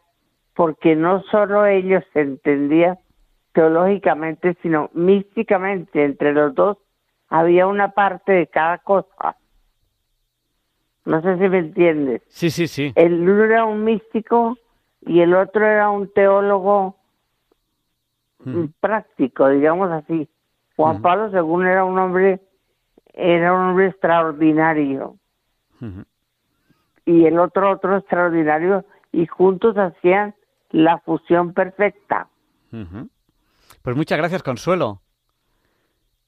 [0.53, 2.97] porque no solo ellos se entendían
[3.51, 6.05] teológicamente, sino místicamente.
[6.05, 6.77] Entre los dos
[7.27, 9.35] había una parte de cada cosa.
[11.03, 12.21] No sé si me entiendes.
[12.29, 12.93] Sí, sí, sí.
[12.95, 14.57] El uno era un místico
[15.01, 16.98] y el otro era un teólogo
[18.43, 18.65] Mm.
[18.79, 20.29] práctico, digamos así.
[20.75, 21.01] Juan.
[21.01, 22.39] Pablo II era un hombre,
[23.13, 25.17] era un hombre extraordinario
[27.05, 30.35] y el otro otro extraordinario y juntos hacían
[30.71, 32.27] la fusión perfecta.
[33.81, 35.01] Pues muchas gracias, Consuelo.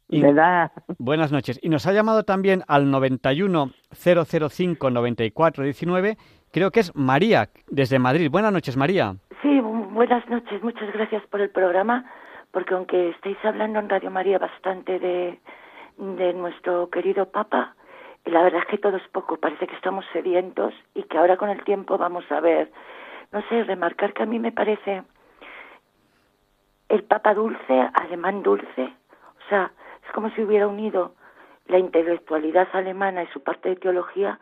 [0.09, 0.71] Y- ¿verdad?
[0.97, 1.59] Buenas noches.
[1.61, 6.17] Y nos ha llamado también al 91 005 94 19,
[6.51, 8.29] creo que es María, desde Madrid.
[8.29, 9.15] Buenas noches, María.
[9.41, 9.61] Sí,
[9.93, 10.63] buenas noches.
[10.63, 12.05] Muchas gracias por el programa,
[12.51, 15.39] porque aunque estáis hablando en Radio María bastante de,
[15.97, 17.75] de nuestro querido Papa,
[18.25, 21.49] la verdad es que todo es poco, parece que estamos sedientos y que ahora con
[21.49, 22.71] el tiempo vamos a ver,
[23.31, 25.03] no sé, remarcar que a mí me parece
[26.89, 29.71] el Papa dulce, alemán dulce, o sea,
[30.05, 31.15] es como si hubiera unido
[31.67, 34.39] la intelectualidad alemana y su parte de teología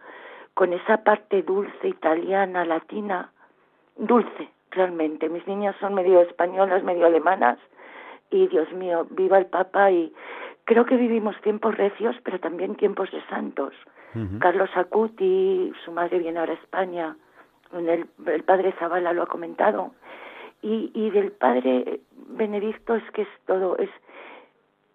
[0.53, 3.31] con esa parte dulce italiana, latina,
[3.95, 5.29] dulce realmente.
[5.29, 7.57] Mis niñas son medio españolas, medio alemanas
[8.31, 10.13] y Dios mío, viva el Papa y
[10.65, 13.73] creo que vivimos tiempos recios, pero también tiempos de santos.
[14.39, 17.15] Carlos Acuti, su madre viene ahora a España,
[17.73, 19.91] el, el padre Zavala lo ha comentado,
[20.63, 23.89] y, y del padre Benedicto es que es todo, es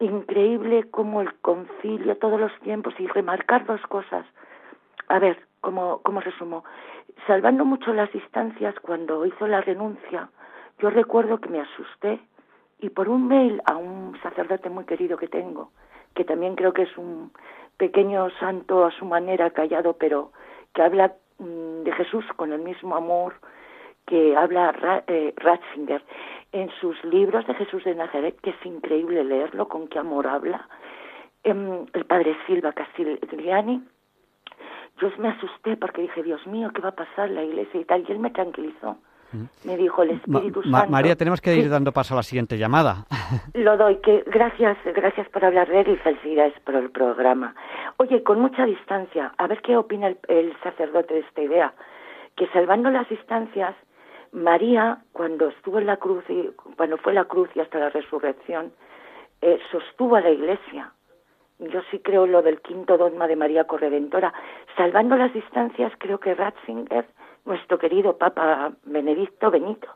[0.00, 4.26] increíble como el concilio, todos los tiempos, y remarcar dos cosas.
[5.08, 6.62] A ver, como, como resumo,
[7.26, 10.28] salvando mucho las distancias, cuando hizo la renuncia,
[10.78, 12.20] yo recuerdo que me asusté
[12.80, 15.70] y por un mail a un sacerdote muy querido que tengo,
[16.14, 17.32] que también creo que es un
[17.78, 20.32] pequeño santo a su manera, callado, pero
[20.74, 23.34] que habla mm, de Jesús con el mismo amor
[24.06, 26.04] que habla eh, Ratzinger
[26.52, 30.68] en sus libros de Jesús de Nazaret, que es increíble leerlo, con qué amor habla.
[31.42, 33.82] Em, el padre Silva Castigliani,
[35.00, 38.04] yo me asusté porque dije, Dios mío, ¿qué va a pasar la iglesia y tal?
[38.08, 38.96] Y él me tranquilizó.
[39.64, 40.90] Me dijo el Espíritu Santo.
[40.90, 43.04] María, tenemos que ir dando paso a la siguiente llamada.
[43.54, 47.54] Lo doy, que gracias, gracias por hablar de él y felicidades por el programa.
[47.96, 51.74] Oye, con mucha distancia, a ver qué opina el, el sacerdote de esta idea,
[52.36, 53.74] que salvando las distancias,
[54.34, 58.72] María, cuando estuvo en la cruz, y, cuando fue la cruz y hasta la resurrección,
[59.40, 60.92] eh, sostuvo a la Iglesia.
[61.72, 64.32] Yo sí creo lo del quinto dogma de María Corredentora.
[64.76, 67.06] Salvando las distancias, creo que Ratzinger,
[67.44, 69.88] nuestro querido Papa Benedicto Benito,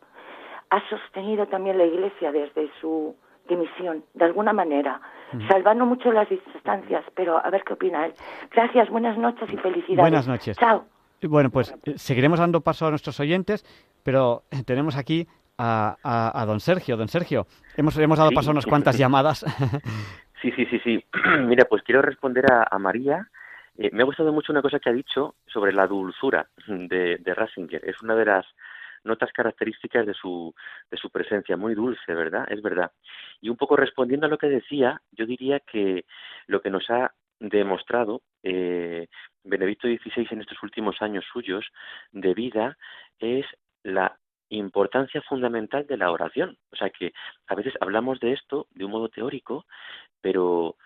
[0.70, 3.14] ha sostenido también la Iglesia desde su
[3.48, 5.00] dimisión, de alguna manera,
[5.48, 8.12] salvando mucho las distancias, pero a ver qué opina él.
[8.50, 10.10] Gracias, buenas noches y felicidades.
[10.10, 10.56] Buenas noches.
[10.58, 10.84] Chao.
[11.22, 13.64] Bueno, pues eh, seguiremos dando paso a nuestros oyentes,
[14.02, 15.96] pero eh, tenemos aquí a,
[16.34, 16.96] a, don Sergio.
[16.96, 17.46] Don Sergio,
[17.76, 19.44] hemos, hemos dado paso a unas cuantas llamadas.
[20.40, 21.04] Sí, sí, sí, sí.
[21.46, 23.28] Mira, pues quiero responder a, María.
[23.76, 27.34] Eh, me ha gustado mucho una cosa que ha dicho sobre la dulzura de, de
[27.34, 27.84] Rasinger.
[27.84, 28.46] Es una de las
[29.04, 30.54] notas características de su,
[30.90, 32.46] de su presencia, muy dulce, ¿verdad?
[32.50, 32.92] Es verdad.
[33.40, 36.04] Y un poco respondiendo a lo que decía, yo diría que
[36.46, 39.06] lo que nos ha demostrado eh,
[39.44, 41.64] Benedicto XVI en estos últimos años suyos
[42.12, 42.76] de vida
[43.18, 43.46] es
[43.82, 44.16] la
[44.50, 46.56] importancia fundamental de la oración.
[46.70, 47.12] O sea que
[47.46, 49.66] a veces hablamos de esto de un modo teórico,
[50.20, 50.76] pero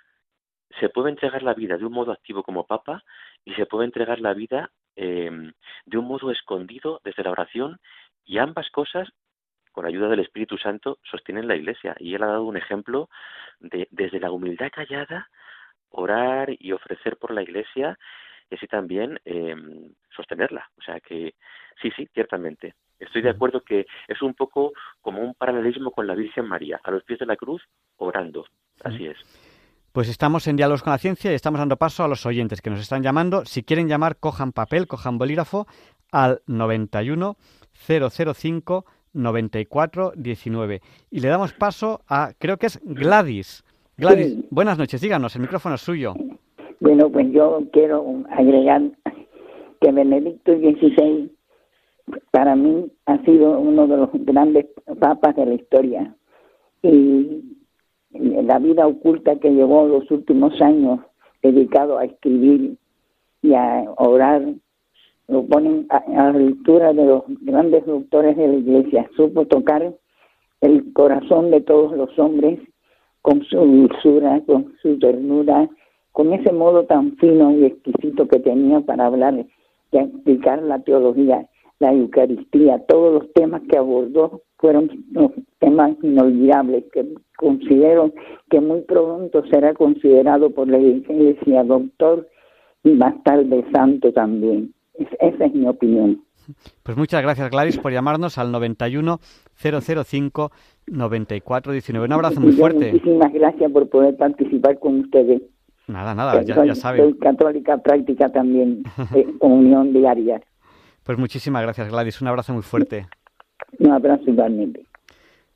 [0.81, 3.05] se puede entregar la vida de un modo activo como Papa
[3.45, 5.53] y se puede entregar la vida em,
[5.87, 7.79] de un modo escondido desde la oración
[8.25, 9.09] y ambas cosas
[9.73, 13.09] con ayuda del Espíritu Santo sostienen la Iglesia y él ha dado un ejemplo
[13.61, 15.29] de desde la humildad callada
[15.91, 17.99] orar y ofrecer por la Iglesia
[18.51, 19.55] y así también eh,
[20.15, 20.71] sostenerla.
[20.79, 21.35] O sea que
[21.81, 22.75] sí, sí, ciertamente.
[23.03, 26.91] Estoy de acuerdo que es un poco como un paralelismo con la Virgen María, a
[26.91, 27.63] los pies de la cruz,
[27.97, 28.45] orando.
[28.85, 29.17] Así es.
[29.93, 32.71] Pues estamos en Diálogos con la Ciencia y estamos dando paso a los oyentes que
[32.71, 33.45] nos están llamando.
[33.45, 35.67] Si quieren llamar, cojan papel, cojan bolígrafo
[36.11, 37.37] al 91
[37.73, 40.81] 005 94 19.
[41.11, 43.65] Y le damos paso a, creo que es Gladys.
[43.99, 46.15] Gladys, buenas noches, díganos, el micrófono es suyo.
[46.81, 48.83] Bueno, pues yo quiero agregar
[49.81, 51.31] que Benedicto XVI
[52.31, 54.67] para mí ha sido uno de los grandes
[54.99, 56.15] papas de la historia.
[56.83, 57.43] Y
[58.11, 61.01] la vida oculta que llevó los últimos años
[61.43, 62.77] dedicado a escribir
[63.43, 64.43] y a orar
[65.29, 69.09] lo ponen a, la lectura de los grandes doctores de la iglesia.
[69.17, 69.95] Supo tocar
[70.61, 72.61] el corazón de todos los hombres
[73.23, 75.69] con su dulzura, con su ternura,
[76.13, 79.47] con ese modo tan fino y exquisito que tenía para hablar
[79.93, 81.49] y explicar la teología,
[81.83, 84.89] la Eucaristía, todos los temas que abordó fueron
[85.59, 87.05] temas inolvidables que
[87.37, 88.13] considero
[88.49, 92.29] que muy pronto será considerado por la Iglesia doctor
[92.85, 94.73] y más tarde santo también.
[94.95, 96.23] esa es mi opinión.
[96.85, 99.19] Pues muchas gracias Gladys por llamarnos al 91
[99.55, 100.51] 005
[100.87, 102.07] 9419.
[102.07, 102.93] Un abrazo muy fuerte.
[102.93, 105.43] Muchísimas gracias por poder participar con ustedes.
[105.89, 107.03] Nada, nada, ya, ya saben.
[107.03, 110.41] Soy católica práctica también, de comunión diaria.
[111.05, 113.07] Pues muchísimas gracias Gladys, un abrazo muy fuerte.
[113.79, 114.87] Un abrazo igualmente.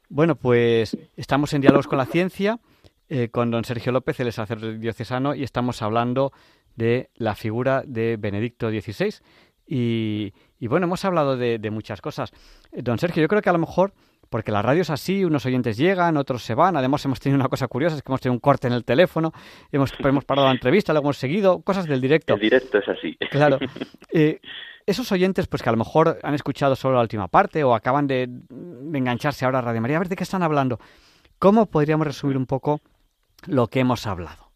[0.09, 2.59] Bueno, pues estamos en Diálogos con la Ciencia
[3.09, 6.33] eh, con don Sergio López, el sacerdote diocesano, y estamos hablando
[6.75, 9.15] de la figura de Benedicto XVI.
[9.65, 12.33] Y, y bueno, hemos hablado de, muchas cosas.
[12.73, 13.93] Eh, don Sergio, yo creo que a lo mejor
[14.29, 16.77] porque la radio es así, unos oyentes llegan, otros se van.
[16.77, 19.33] Además, hemos tenido una cosa curiosa, es que hemos tenido un corte en el teléfono,
[19.71, 22.35] hemos, hemos parado la entrevista, luego hemos seguido, cosas del directo.
[22.35, 23.17] El directo es así.
[23.31, 23.59] Claro.
[24.13, 24.41] Eh,
[24.87, 28.07] esos oyentes, pues que a lo mejor han escuchado solo la última parte o acaban
[28.07, 28.29] de,
[28.95, 30.79] engancharse ahora a Radio María, a ver de qué están hablando.
[31.39, 32.81] ¿Cómo podríamos resumir un poco
[33.49, 34.47] lo que hemos hablado?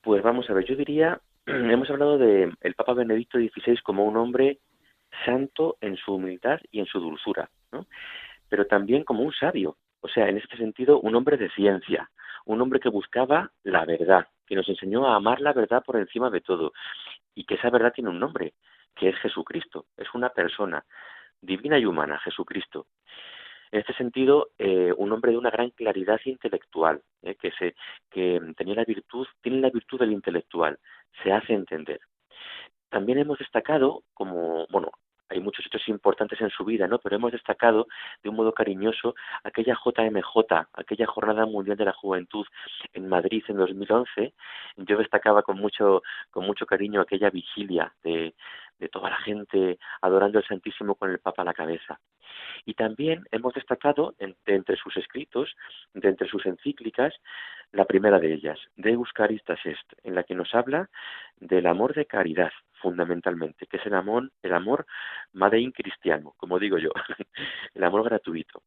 [0.00, 4.16] Pues vamos a ver, yo diría, hemos hablado de el Papa Benedicto XVI como un
[4.16, 4.60] hombre
[5.24, 7.86] santo en su humildad y en su dulzura, ¿no?
[8.48, 12.10] pero también como un sabio, o sea, en este sentido, un hombre de ciencia,
[12.44, 16.30] un hombre que buscaba la verdad, que nos enseñó a amar la verdad por encima
[16.30, 16.72] de todo,
[17.34, 18.54] y que esa verdad tiene un nombre,
[18.96, 20.84] que es Jesucristo, es una persona
[21.40, 22.86] divina y humana, Jesucristo.
[23.70, 27.74] En este sentido, eh, un hombre de una gran claridad intelectual, eh, que, se,
[28.10, 30.78] que tenía la virtud, tiene la virtud del intelectual,
[31.22, 32.00] se hace entender.
[32.88, 34.92] También hemos destacado como, bueno,
[35.28, 36.98] hay muchos hechos importantes en su vida, ¿no?
[36.98, 37.88] Pero hemos destacado
[38.22, 42.46] de un modo cariñoso aquella JMJ, aquella Jornada Mundial de la Juventud
[42.92, 44.34] en Madrid en 2011.
[44.76, 48.34] Yo destacaba con mucho, con mucho cariño aquella vigilia de,
[48.78, 52.00] de toda la gente adorando al Santísimo con el Papa a la cabeza.
[52.64, 55.54] Y también hemos destacado de entre sus escritos,
[55.94, 57.14] de entre sus encíclicas,
[57.72, 60.88] la primera de ellas, Deus Caristas Est, en la que nos habla
[61.36, 64.86] del amor de caridad, fundamentalmente, que es el amor, el amor
[65.32, 66.90] Madein cristiano, como digo yo,
[67.74, 68.62] el amor gratuito.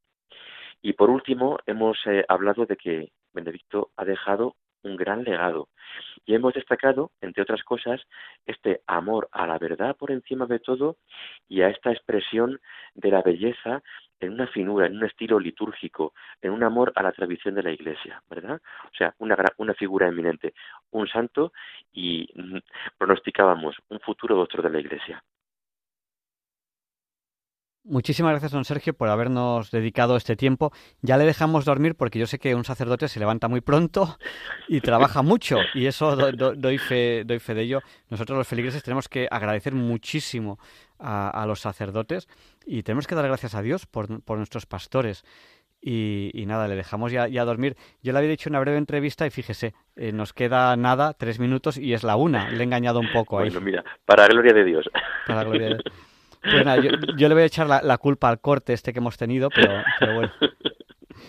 [0.82, 5.70] Y por último, hemos eh, hablado de que Benedicto ha dejado un gran legado.
[6.26, 8.02] Y hemos destacado, entre otras cosas,
[8.46, 10.98] este amor a la verdad por encima de todo
[11.48, 12.60] y a esta expresión
[12.96, 13.82] de la belleza
[14.20, 17.72] en una finura, en un estilo litúrgico, en un amor a la tradición de la
[17.72, 18.62] Iglesia, ¿verdad?
[18.86, 20.54] O sea, una, una figura eminente,
[20.92, 21.54] un santo
[21.94, 22.58] y mm,
[22.98, 25.24] pronosticábamos un futuro doctor de la Iglesia.
[27.90, 30.72] Muchísimas gracias, don Sergio, por habernos dedicado este tiempo.
[31.02, 34.20] Ya le dejamos dormir porque yo sé que un sacerdote se levanta muy pronto
[34.68, 37.82] y trabaja mucho, y eso doy, fe, doy fe de ello.
[38.12, 40.60] Nosotros los feligreses tenemos que agradecer muchísimo
[41.00, 42.28] a, los sacerdotes
[42.64, 45.24] y tenemos que dar gracias a Dios por, nuestros pastores.
[45.82, 47.76] Y, nada, le dejamos ya, ya, dormir.
[48.04, 51.78] Yo le había dicho una breve entrevista y fíjese, eh, nos queda nada, tres minutos
[51.78, 52.52] y es la una.
[52.52, 53.50] Le he engañado un poco ahí.
[53.50, 54.88] Bueno, mira, para gloria de Dios.
[55.26, 56.09] Para gloria de Dios.
[56.42, 56.66] Pues
[57.18, 59.84] yo, le voy a echar la, culpa al corte este que hemos tenido, pero,
[60.14, 60.32] bueno.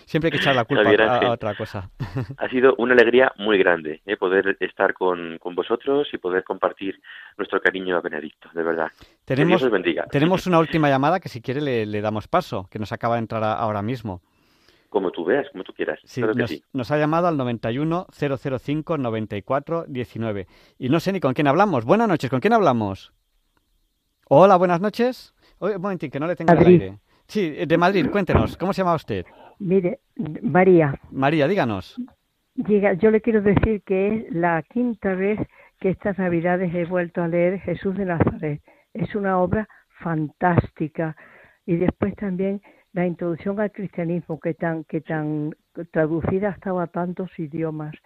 [0.07, 1.91] Siempre hay que echar la culpa a, otra cosa.
[2.37, 4.17] Ha sido una alegría muy grande ¿eh?
[4.17, 7.01] poder estar con, vosotros y poder compartir
[7.37, 8.89] nuestro cariño a Benedicto, de verdad.
[9.25, 10.07] Tenemos, Dios bendiga.
[10.11, 13.43] Tenemos una última llamada que si quiere le, damos paso, que nos acaba de entrar
[13.43, 14.23] ahora mismo.
[14.89, 16.01] Como tú veas, como tú quieras.
[16.05, 20.47] Sí, nos, nos, ha llamado al 91 005 94 19.
[20.79, 21.85] Y no sé ni con quién hablamos.
[21.85, 23.13] Buenas noches, ¿con quién hablamos?
[24.33, 25.35] Hola, buenas noches.
[25.59, 26.99] Oye, un momentín, que no le tengo el aire.
[27.27, 29.27] Sí, de Madrid, cuéntenos, ¿cómo se llama usted?
[29.59, 29.99] Mire,
[30.41, 30.95] María.
[31.11, 31.97] María, díganos.
[32.55, 35.41] yo le quiero decir que es la quinta vez
[35.81, 38.63] que estas Navidades he vuelto a leer Jesús de Nazaret.
[38.95, 39.69] Es una obra
[39.99, 41.17] fantástica.
[41.67, 42.63] Y después también
[42.93, 45.57] la introducción al cristianismo, que tan, que tan
[45.91, 47.97] traducida estaba a tantos idiomas.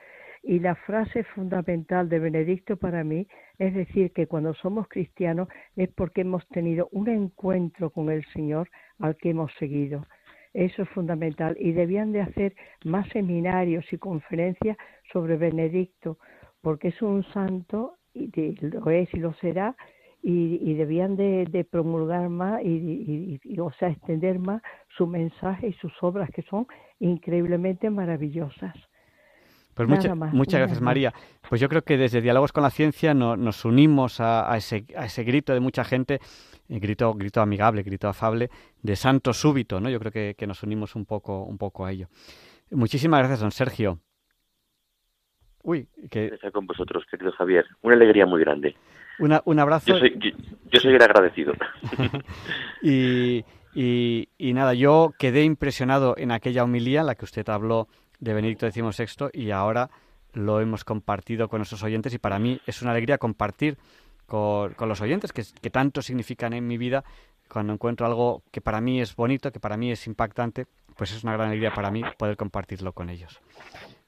[0.46, 3.26] Y la frase fundamental de Benedicto para mí
[3.58, 8.68] es decir, que cuando somos cristianos es porque hemos tenido un encuentro con el Señor
[8.98, 10.06] al que hemos seguido.
[10.52, 11.56] Eso es fundamental.
[11.58, 14.76] Y debían de hacer más seminarios y conferencias
[15.12, 16.18] sobre Benedicto,
[16.62, 18.30] porque es un santo, y
[18.60, 19.76] lo es y lo será,
[20.26, 24.62] y, debían de, promulgar más y, y, o sea, extender más
[24.96, 26.66] su mensaje y sus obras que son
[26.98, 28.74] increíblemente maravillosas.
[29.74, 31.12] Pues muchas gracias, María.
[31.48, 35.24] Pues yo creo que desde Diálogos con la Ciencia nos unimos a, ese, a, ese,
[35.24, 36.20] grito de mucha gente,
[36.68, 38.50] el grito, grito amigable, grito afable,
[38.82, 39.90] de santo súbito, ¿no?
[39.90, 42.08] Yo creo que, nos unimos un poco, un poco a ello.
[42.70, 43.98] Muchísimas gracias, don Sergio.
[45.62, 46.26] Uy, que...
[46.26, 47.66] Estar con vosotros, querido Javier.
[47.82, 48.76] Una alegría muy grande.
[49.18, 49.86] un abrazo.
[49.86, 50.18] Yo soy,
[50.70, 51.54] yo, soy el agradecido.
[52.82, 53.44] y,
[53.74, 57.88] y, y, nada, yo quedé impresionado en aquella homilía en la que usted habló
[58.20, 59.90] de Benedicto XVI y ahora
[60.32, 63.78] lo hemos compartido con nuestros oyentes y para mí es una alegría compartir
[64.26, 67.04] con, los oyentes que, que, tanto significan en mi vida
[67.48, 71.22] cuando encuentro algo que para mí es bonito, que para mí es impactante, pues es
[71.22, 73.40] una gran alegría para mí poder compartirlo con ellos.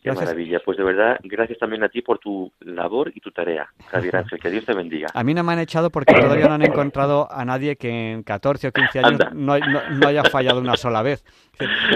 [0.06, 0.60] Qué maravilla.
[0.64, 4.38] Pues de verdad, gracias también a ti por tu labor y tu tarea, Javier Ángel.
[4.38, 5.08] Que Dios te bendiga.
[5.12, 8.22] A mí no me han echado porque todavía no han encontrado a nadie que en
[8.22, 11.24] 14 o 15 años no, haya fallado una sola vez.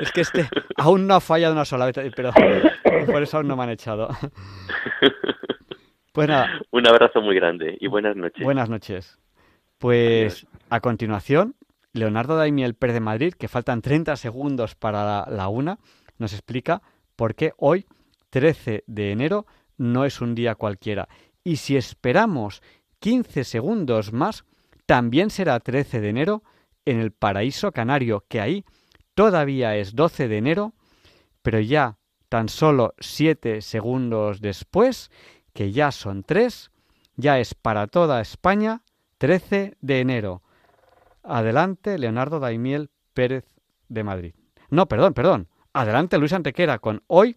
[0.03, 2.33] Es que este aún no ha fallado una sola vez, pero
[3.07, 4.09] por eso aún no me han echado.
[6.13, 6.29] Pues
[6.73, 8.43] Un abrazo muy grande y buenas noches.
[8.43, 9.21] Buenas noches.
[9.79, 11.55] Pues a continuación
[11.93, 15.79] Leonardo Daimiel Pérez de Madrid, que faltan 30 segundos para la, la una,
[16.19, 16.83] nos explica
[17.15, 17.87] por qué hoy,
[18.31, 21.09] 13 de enero, no es un día cualquiera.
[21.45, 22.63] Y si esperamos
[23.01, 24.45] 15 segundos más,
[24.87, 26.43] también será 13 de enero
[26.85, 28.65] en el paraíso canario, que ahí
[29.15, 30.73] todavía es 12 de enero,
[31.43, 35.11] pero ya tan solo 7 segundos después,
[35.53, 36.71] que ya son 3,
[37.17, 38.83] ya es para toda España
[39.19, 40.43] 13 de enero.
[41.23, 43.45] Adelante, Leonardo Daimiel Pérez
[43.89, 44.35] de Madrid.
[44.71, 45.49] No, perdón, perdón.
[45.73, 47.37] Adelante, Luis Antequera, con hoy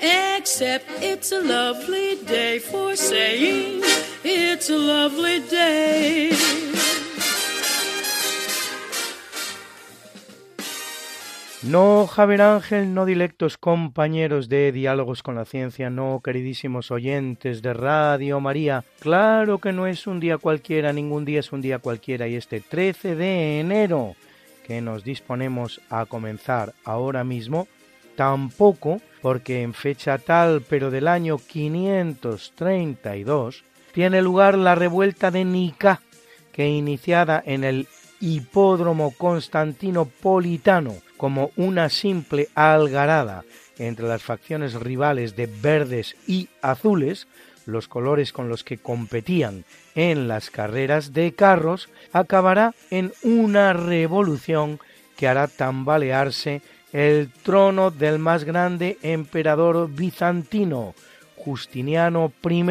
[0.00, 3.82] Except it's a lovely day for saying
[4.24, 6.32] it's a lovely day.
[11.62, 17.72] No, Javier Ángel, no dilectos compañeros de Diálogos con la Ciencia, no, queridísimos oyentes de
[17.72, 18.84] Radio María.
[19.00, 22.60] Claro que no es un día cualquiera, ningún día es un día cualquiera, y este
[22.60, 24.14] 13 de enero
[24.64, 27.66] que nos disponemos a comenzar ahora mismo,
[28.14, 36.00] tampoco, porque en fecha tal, pero del año 532, tiene lugar la revuelta de Nica,
[36.52, 37.88] que iniciada en el
[38.20, 43.42] hipódromo constantinopolitano como una simple algarada
[43.78, 47.26] entre las facciones rivales de verdes y azules,
[47.64, 49.64] los colores con los que competían
[49.96, 54.78] en las carreras de carros, acabará en una revolución
[55.16, 56.62] que hará tambalearse
[56.92, 60.94] el trono del más grande emperador bizantino,
[61.36, 62.64] Justiniano I,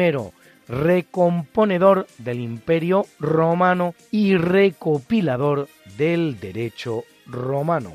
[0.68, 7.94] recomponedor del imperio romano y recopilador del derecho romano.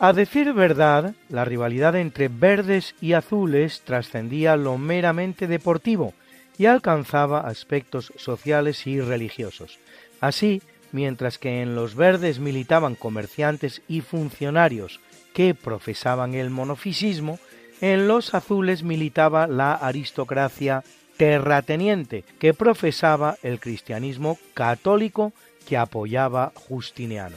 [0.00, 6.14] A decir verdad, la rivalidad entre verdes y azules trascendía lo meramente deportivo
[6.56, 9.78] y alcanzaba aspectos sociales y religiosos.
[10.20, 10.62] Así,
[10.92, 15.00] mientras que en los verdes militaban comerciantes y funcionarios
[15.38, 17.38] que profesaban el monofisismo,
[17.80, 20.82] en los azules militaba la aristocracia
[21.16, 25.32] terrateniente, que profesaba el cristianismo católico
[25.64, 27.36] que apoyaba Justiniano.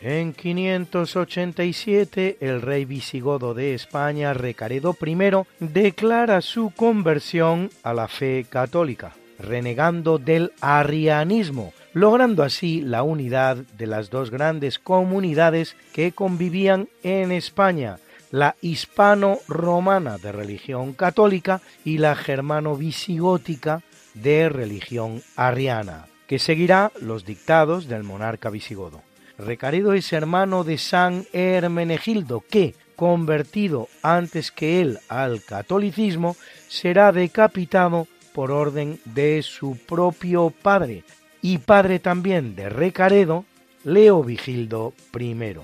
[0.00, 5.16] En 587 el rey visigodo de España, Recaredo I,
[5.58, 13.86] declara su conversión a la fe católica, renegando del arrianismo, logrando así la unidad de
[13.86, 17.98] las dos grandes comunidades que convivían en España,
[18.30, 23.82] la hispano-romana de religión católica y la germano-visigótica
[24.12, 29.00] de religión arriana, que seguirá los dictados del monarca visigodo.
[29.38, 36.36] Recaredo es hermano de San Hermenegildo, que, convertido antes que él al catolicismo,
[36.68, 41.04] será decapitado por orden de su propio padre
[41.42, 43.44] y padre también de Recaredo,
[43.84, 45.56] Leo Vigildo I.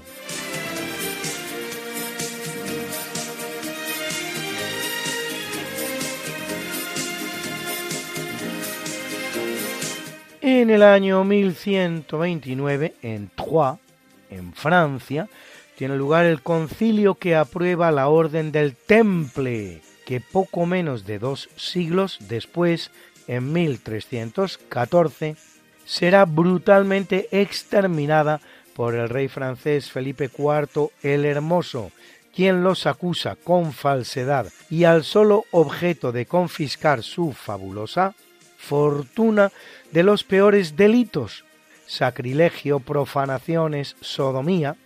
[10.44, 13.78] En el año 1129, en Troyes,
[14.28, 15.28] en Francia,
[15.76, 21.48] tiene lugar el concilio que aprueba la Orden del Temple, que poco menos de dos
[21.54, 22.90] siglos después,
[23.28, 25.36] en 1314,
[25.84, 28.40] será brutalmente exterminada
[28.74, 31.92] por el rey francés Felipe IV el Hermoso,
[32.34, 38.16] quien los acusa con falsedad y al solo objeto de confiscar su fabulosa
[38.62, 39.50] fortuna
[39.90, 41.44] de los peores delitos,
[41.86, 44.76] sacrilegio, profanaciones, sodomía,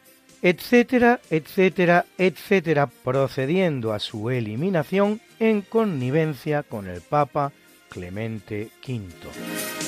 [0.42, 7.52] etcétera, etcétera, etcétera, procediendo a su eliminación en connivencia con el Papa
[7.90, 9.86] Clemente V.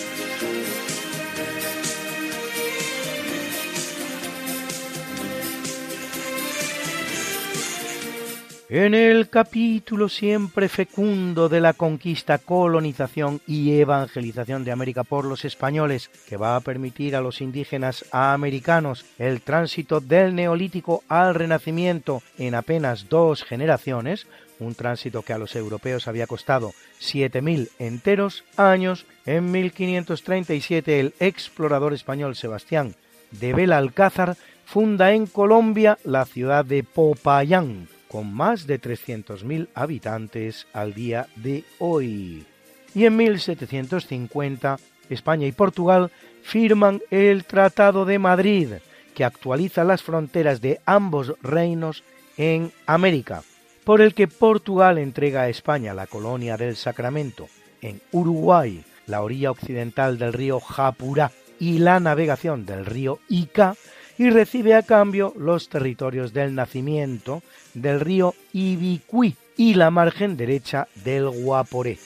[8.70, 15.46] En el capítulo siempre fecundo de la conquista, colonización y evangelización de América por los
[15.46, 22.22] españoles, que va a permitir a los indígenas americanos el tránsito del neolítico al renacimiento
[22.36, 24.26] en apenas dos generaciones,
[24.58, 31.94] un tránsito que a los europeos había costado 7.000 enteros años, en 1537 el explorador
[31.94, 32.94] español Sebastián
[33.30, 40.94] de Belalcázar funda en Colombia la ciudad de Popayán, con más de 300.000 habitantes al
[40.94, 42.46] día de hoy.
[42.94, 44.78] Y en 1750
[45.10, 46.10] España y Portugal
[46.42, 48.68] firman el Tratado de Madrid,
[49.14, 52.04] que actualiza las fronteras de ambos reinos
[52.36, 53.42] en América,
[53.84, 57.48] por el que Portugal entrega a España la colonia del Sacramento,
[57.80, 63.74] en Uruguay, la orilla occidental del río Japurá y la navegación del río Ica,
[64.18, 67.42] y recibe a cambio los territorios del nacimiento
[67.74, 71.98] del río Ibicuí y la margen derecha del Guaporé.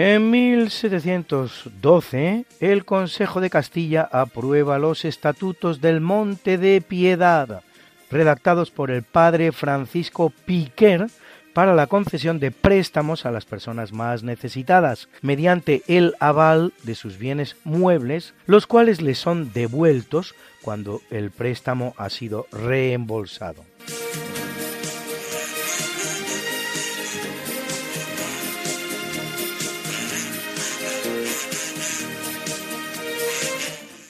[0.00, 7.64] En 1712, el Consejo de Castilla aprueba los estatutos del Monte de Piedad,
[8.08, 11.08] redactados por el padre Francisco Piquer,
[11.54, 17.18] para la concesión de préstamos a las personas más necesitadas, mediante el aval de sus
[17.18, 23.64] bienes muebles, los cuales les son devueltos cuando el préstamo ha sido reembolsado.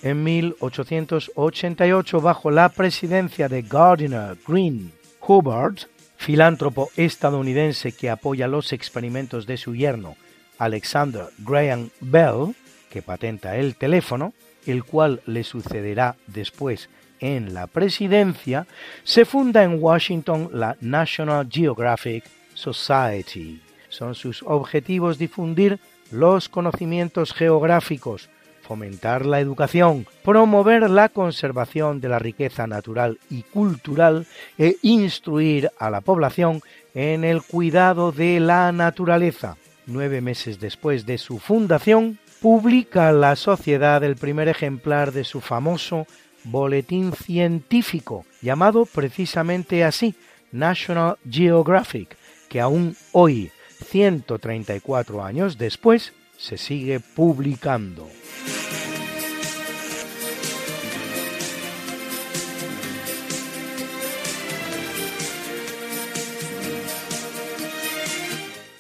[0.03, 5.81] En 1888, bajo la presidencia de Gardiner Green Hubbard,
[6.19, 10.17] filántropo estadounidense que apoya los experimentos de su yerno,
[10.59, 12.55] Alexander Graham Bell,
[12.91, 14.35] que patenta el teléfono,
[14.67, 16.91] el cual le sucederá después
[17.21, 18.67] en la presidencia,
[19.05, 23.63] se funda en Washington la National Geographic Society.
[23.89, 25.79] Son sus objetivos difundir
[26.11, 28.29] los conocimientos geográficos,
[28.69, 34.27] fomentar la educación, promover la conservación de la riqueza natural y cultural
[34.59, 36.61] e instruir a la población
[36.95, 39.57] en el cuidado de la naturaleza.
[39.87, 46.07] Nueve meses después de su fundación, publica la sociedad el primer ejemplar de su famoso
[46.45, 50.15] boletín científico, llamado precisamente así,
[50.53, 52.19] National Geographic,
[52.51, 53.51] que aún hoy,
[53.87, 58.09] 134 años después, se sigue publicando.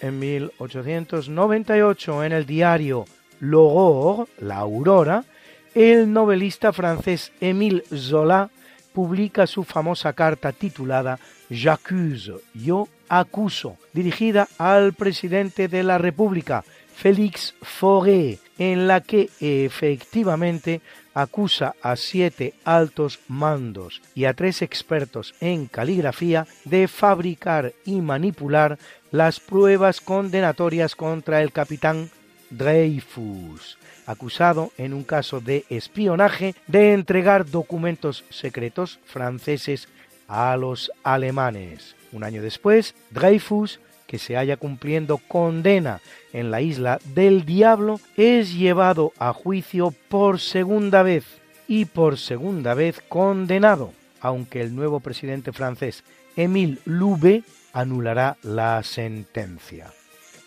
[0.00, 3.04] En 1898, en el diario
[3.40, 5.24] L'Aurore, La Aurora,
[5.74, 8.50] el novelista francés Émile Zola
[8.92, 11.18] publica su famosa carta titulada
[11.50, 20.80] J'accuse, yo acuso, dirigida al presidente de la República, Félix Fauré, en la que efectivamente
[21.14, 28.78] acusa a siete altos mandos y a tres expertos en caligrafía de fabricar y manipular
[29.10, 32.10] las pruebas condenatorias contra el capitán
[32.50, 39.88] Dreyfus, acusado en un caso de espionaje de entregar documentos secretos franceses
[40.28, 41.96] a los alemanes.
[42.12, 46.00] Un año después, Dreyfus que se haya cumpliendo condena
[46.32, 51.24] en la isla del diablo es llevado a juicio por segunda vez
[51.68, 56.02] y por segunda vez condenado, aunque el nuevo presidente francés
[56.34, 59.92] Émile Loubet anulará la sentencia.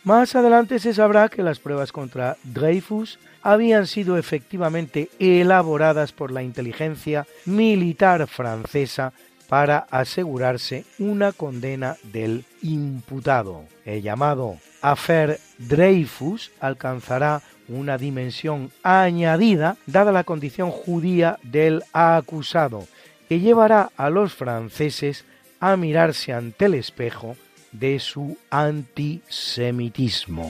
[0.03, 6.41] Más adelante se sabrá que las pruebas contra Dreyfus habían sido efectivamente elaboradas por la
[6.41, 9.13] inteligencia militar francesa
[9.51, 13.65] para asegurarse una condena del imputado.
[13.83, 22.87] El llamado Affair Dreyfus alcanzará una dimensión añadida dada la condición judía del acusado,
[23.27, 25.25] que llevará a los franceses
[25.59, 27.35] a mirarse ante el espejo
[27.73, 30.49] de su antisemitismo.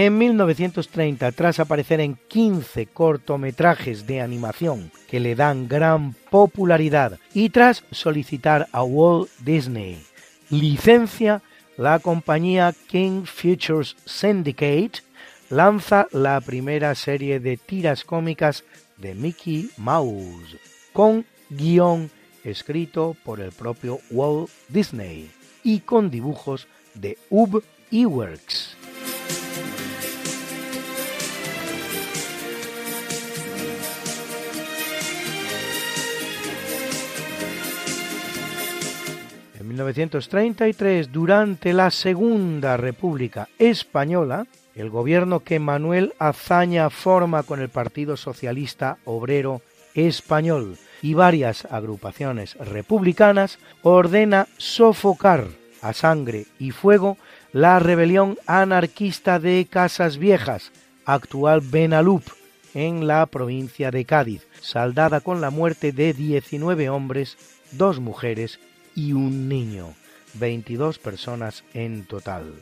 [0.00, 7.48] En 1930, tras aparecer en 15 cortometrajes de animación que le dan gran popularidad y
[7.50, 10.00] tras solicitar a Walt Disney
[10.50, 11.42] licencia,
[11.76, 15.02] la compañía King Futures Syndicate
[15.50, 18.62] lanza la primera serie de tiras cómicas
[18.98, 20.58] de Mickey Mouse,
[20.92, 22.08] con guion
[22.44, 25.28] escrito por el propio Walt Disney
[25.64, 28.77] y con dibujos de Ub Iwerks.
[39.78, 48.16] 1933, durante la Segunda República Española, el gobierno que Manuel Azaña forma con el Partido
[48.16, 49.62] Socialista Obrero
[49.94, 55.46] Español y varias agrupaciones republicanas ordena sofocar
[55.80, 57.16] a sangre y fuego
[57.52, 60.72] la rebelión anarquista de Casas Viejas,
[61.04, 62.24] actual Benalup,
[62.74, 67.38] en la provincia de Cádiz, saldada con la muerte de 19 hombres,
[67.72, 68.58] dos mujeres
[68.98, 69.94] y un niño,
[70.34, 72.52] 22 personas en total.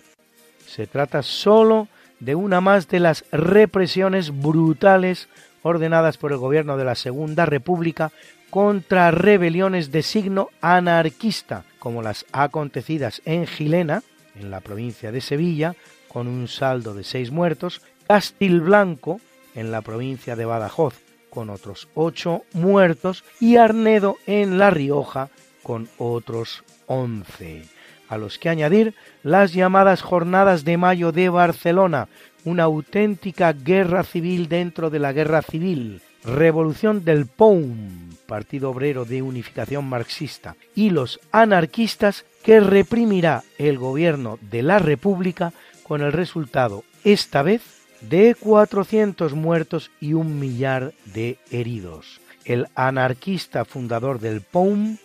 [0.67, 1.89] Se trata solo
[2.21, 5.29] de una más de las represiones brutales
[5.63, 8.13] ordenadas por el gobierno de la Segunda República
[8.51, 14.03] contra rebeliones de signo anarquista, como las acontecidas en Gilena,
[14.35, 15.75] en la provincia de Sevilla,
[16.09, 19.21] con un saldo de seis muertos, Castilblanco,
[19.55, 20.95] en la provincia de Badajoz,
[21.31, 25.31] con otros ocho muertos, y Arnedo, en La Rioja,
[25.67, 27.65] con otros once.
[28.09, 28.95] A los que añadir
[29.25, 32.07] las llamadas Jornadas de Mayo de Barcelona,
[32.45, 39.23] una auténtica guerra civil dentro de la guerra civil, Revolución del POUM, Partido Obrero de
[39.23, 45.53] Unificación Marxista, y los anarquistas que reprimirá el gobierno de la República
[45.83, 47.63] con el resultado, esta vez,
[48.03, 52.21] de 400 muertos y un millar de heridos.
[52.45, 54.99] El anarquista fundador del POUM,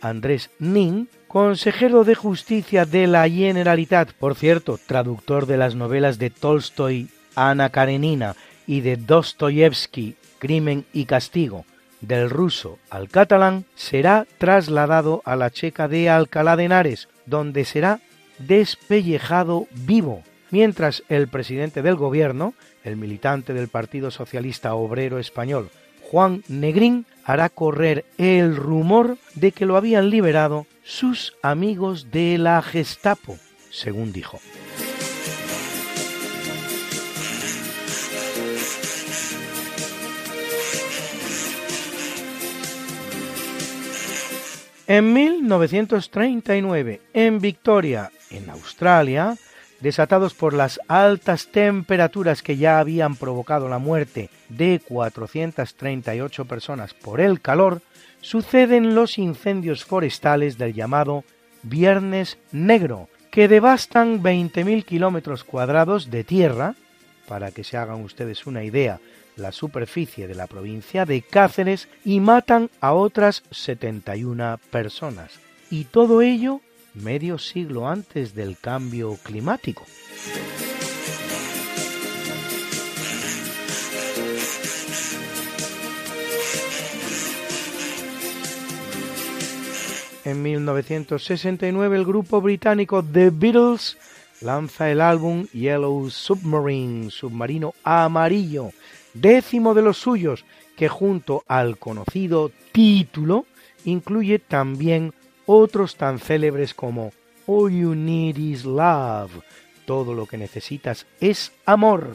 [0.00, 6.30] Andrés Nin, consejero de justicia de la Generalitat, por cierto, traductor de las novelas de
[6.30, 8.34] Tolstoy, Ana Karenina
[8.66, 11.64] y de Dostoyevsky, Crimen y Castigo,
[12.00, 18.00] del ruso al catalán, será trasladado a la checa de Alcalá de Henares, donde será
[18.38, 22.54] despellejado vivo, mientras el presidente del gobierno,
[22.84, 25.70] el militante del Partido Socialista Obrero Español,
[26.10, 32.62] Juan Negrín, hará correr el rumor de que lo habían liberado sus amigos de la
[32.62, 33.36] Gestapo,
[33.70, 34.40] según dijo.
[44.86, 49.36] En 1939, en Victoria, en Australia,
[49.80, 57.20] desatados por las altas temperaturas que ya habían provocado la muerte de 438 personas por
[57.20, 57.82] el calor,
[58.20, 61.24] suceden los incendios forestales del llamado
[61.62, 66.74] Viernes Negro, que devastan 20.000 kilómetros cuadrados de tierra,
[67.28, 69.00] para que se hagan ustedes una idea
[69.38, 75.32] la superficie de la provincia de Cáceres y matan a otras 71 personas.
[75.70, 76.60] Y todo ello
[77.02, 79.84] medio siglo antes del cambio climático.
[90.24, 93.96] En 1969 el grupo británico The Beatles
[94.42, 98.70] lanza el álbum Yellow Submarine, submarino amarillo,
[99.14, 100.44] décimo de los suyos,
[100.76, 103.46] que junto al conocido título
[103.84, 105.14] incluye también
[105.48, 107.12] otros tan célebres como
[107.46, 109.42] All You Need Is Love,
[109.86, 112.14] todo lo que necesitas es amor,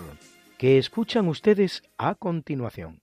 [0.60, 3.03] que escuchan ustedes a continuación.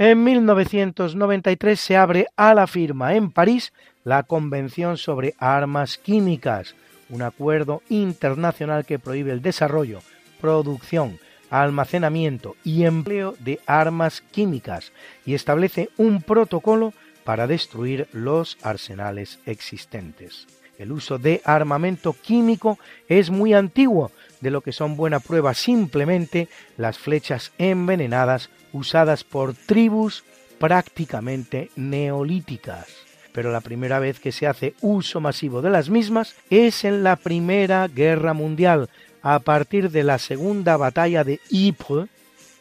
[0.00, 6.74] En 1993 se abre a la firma en París la Convención sobre Armas Químicas,
[7.10, 9.98] un acuerdo internacional que prohíbe el desarrollo,
[10.40, 11.18] producción,
[11.50, 14.90] almacenamiento y empleo de armas químicas
[15.26, 16.94] y establece un protocolo
[17.24, 20.46] para destruir los arsenales existentes.
[20.80, 26.48] El uso de armamento químico es muy antiguo, de lo que son buena prueba simplemente
[26.78, 30.24] las flechas envenenadas usadas por tribus
[30.58, 32.86] prácticamente neolíticas.
[33.32, 37.16] Pero la primera vez que se hace uso masivo de las mismas es en la
[37.16, 38.88] Primera Guerra Mundial,
[39.20, 42.08] a partir de la Segunda Batalla de Ypres,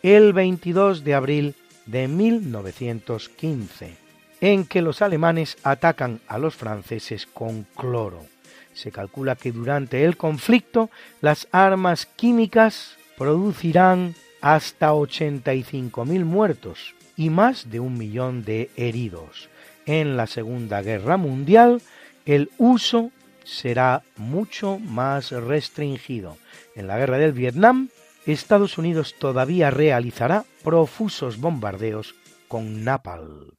[0.04, 1.56] el 22 de abril
[1.86, 3.96] de 1915,
[4.41, 8.26] en que los alemanes atacan a los franceses con cloro.
[8.74, 10.90] Se calcula que durante el conflicto
[11.22, 19.49] las armas químicas producirán hasta 85.000 muertos y más de un millón de heridos.
[19.86, 21.82] En la Segunda Guerra Mundial
[22.26, 23.11] el uso
[23.44, 26.38] será mucho más restringido.
[26.76, 27.90] En la Guerra del Vietnam,
[28.26, 32.16] Estados Unidos todavía realizará profusos bombardeos
[32.48, 33.59] con napalm.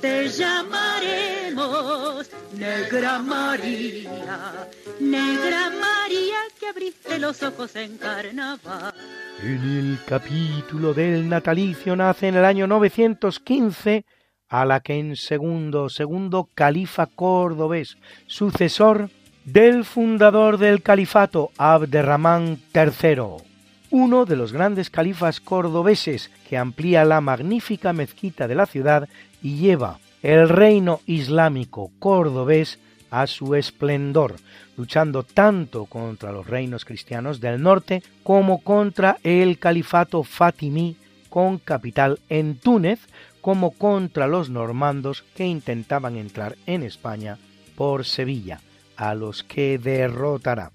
[0.00, 4.68] Te llamaremos Negra María,
[5.00, 8.94] Negra María que abriste los ojos en carnaval.
[9.42, 14.04] En el capítulo del natalicio nace en el año 915
[14.48, 17.96] Alaquén II, segundo califa cordobés,
[18.26, 19.08] sucesor
[19.44, 23.42] del fundador del califato Abderramán III,
[23.90, 29.08] uno de los grandes califas cordobeses que amplía la magnífica mezquita de la ciudad
[29.42, 32.78] y lleva el reino islámico cordobés
[33.10, 34.36] a su esplendor,
[34.76, 40.96] luchando tanto contra los reinos cristianos del norte como contra el califato fatimí
[41.28, 43.00] con capital en Túnez,
[43.40, 47.38] como contra los normandos que intentaban entrar en España
[47.74, 48.60] por Sevilla,
[48.96, 50.70] a los que derrotará.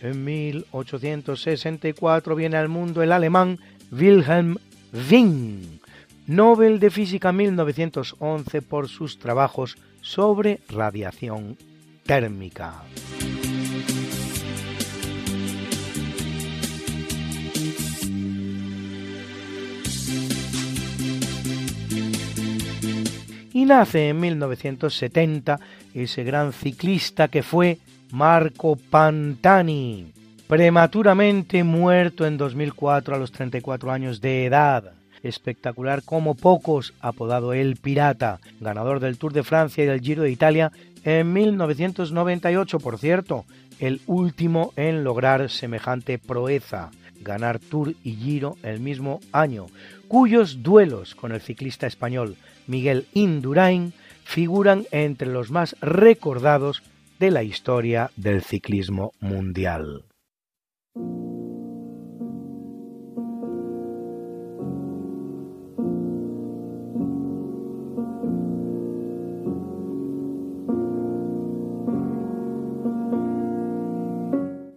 [0.00, 3.58] En 1864 viene al mundo el alemán
[3.90, 4.58] Wilhelm
[5.10, 5.80] Wien,
[6.26, 11.56] Nobel de Física 1911 por sus trabajos sobre radiación
[12.06, 12.84] térmica.
[23.52, 25.58] Y nace en 1970
[25.92, 27.78] ese gran ciclista que fue
[28.10, 30.12] Marco Pantani,
[30.46, 34.92] prematuramente muerto en 2004 a los 34 años de edad.
[35.22, 40.30] Espectacular como pocos, apodado El Pirata, ganador del Tour de Francia y del Giro de
[40.30, 40.72] Italia
[41.04, 43.44] en 1998, por cierto,
[43.78, 46.90] el último en lograr semejante proeza,
[47.20, 49.66] ganar Tour y Giro el mismo año,
[50.08, 52.36] cuyos duelos con el ciclista español
[52.66, 53.92] Miguel Indurain
[54.24, 56.82] figuran entre los más recordados
[57.18, 60.04] de la historia del ciclismo mundial.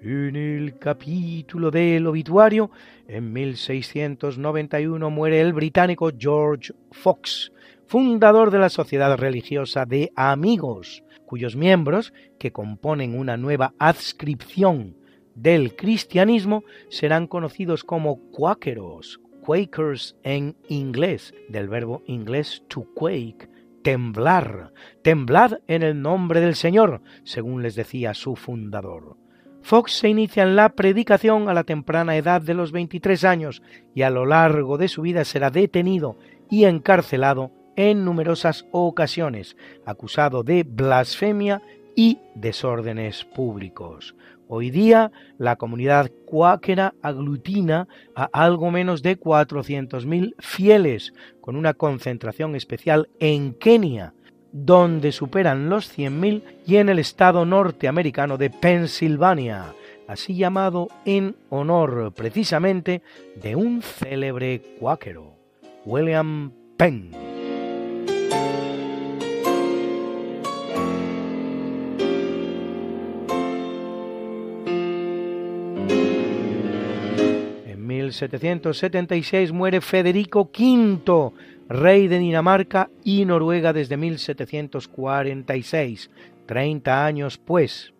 [0.03, 2.71] En el capítulo del obituario,
[3.07, 7.51] en 1691 muere el británico George Fox,
[7.85, 14.97] fundador de la Sociedad Religiosa de Amigos, cuyos miembros, que componen una nueva adscripción
[15.33, 23.47] del cristianismo, serán conocidos como cuáqueros, quakers en inglés, del verbo inglés to quake,
[23.81, 29.15] temblar, temblad en el nombre del Señor, según les decía su fundador.
[29.61, 33.61] Fox se inicia en la predicación a la temprana edad de los 23 años
[33.95, 36.17] y a lo largo de su vida será detenido
[36.49, 41.61] y encarcelado en numerosas ocasiones, acusado de blasfemia
[41.95, 44.15] y desórdenes públicos.
[44.47, 52.55] Hoy día la comunidad cuáquera aglutina a algo menos de 400.000 fieles, con una concentración
[52.55, 54.13] especial en Kenia,
[54.51, 59.73] donde superan los 100.000 y en el estado norteamericano de Pensilvania,
[60.07, 63.01] así llamado en honor precisamente
[63.41, 65.35] de un célebre cuáquero,
[65.85, 67.30] William Penn.
[77.65, 81.31] En 1776 muere Federico V,
[81.69, 86.11] rey de Dinamarca y Noruega desde 1746,
[86.45, 87.93] 30 años pues.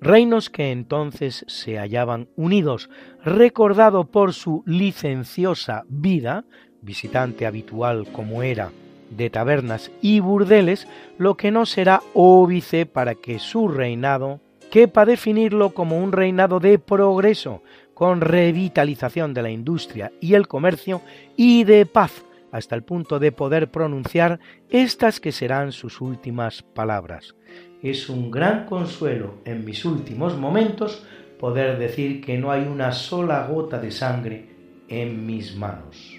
[0.00, 2.90] Reinos que entonces se hallaban unidos,
[3.24, 6.44] recordado por su licenciosa vida,
[6.82, 8.70] visitante habitual como era
[9.16, 10.86] de tabernas y burdeles,
[11.18, 16.78] lo que no será óbice para que su reinado quepa definirlo como un reinado de
[16.78, 17.62] progreso,
[17.94, 21.00] con revitalización de la industria y el comercio
[21.36, 27.34] y de paz, hasta el punto de poder pronunciar estas que serán sus últimas palabras.
[27.82, 31.04] Es un gran consuelo en mis últimos momentos
[31.38, 34.48] poder decir que no hay una sola gota de sangre
[34.88, 36.13] en mis manos.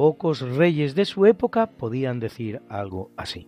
[0.00, 3.46] Pocos reyes de su época podían decir algo así.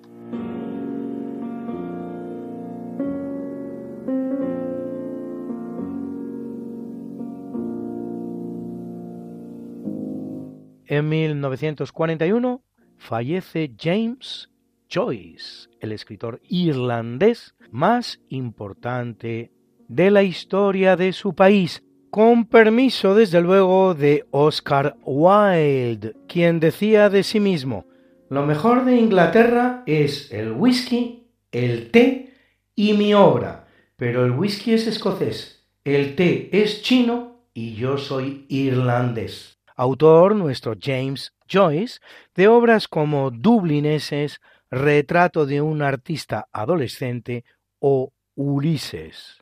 [10.84, 12.62] En 1941
[12.98, 14.50] fallece James
[14.90, 19.52] Joyce, el escritor irlandés más importante
[19.88, 21.82] de la historia de su país,
[22.12, 27.86] con permiso desde luego de Oscar Wilde, quien decía de sí mismo,
[28.28, 32.34] lo mejor de Inglaterra es el whisky, el té
[32.76, 33.66] y mi obra,
[33.97, 40.74] pero el whisky es escocés, el té es chino y yo soy irlandés autor nuestro
[40.80, 41.98] James Joyce,
[42.36, 44.40] de obras como Dublineses,
[44.70, 47.44] Retrato de un artista adolescente
[47.78, 49.41] o Ulises.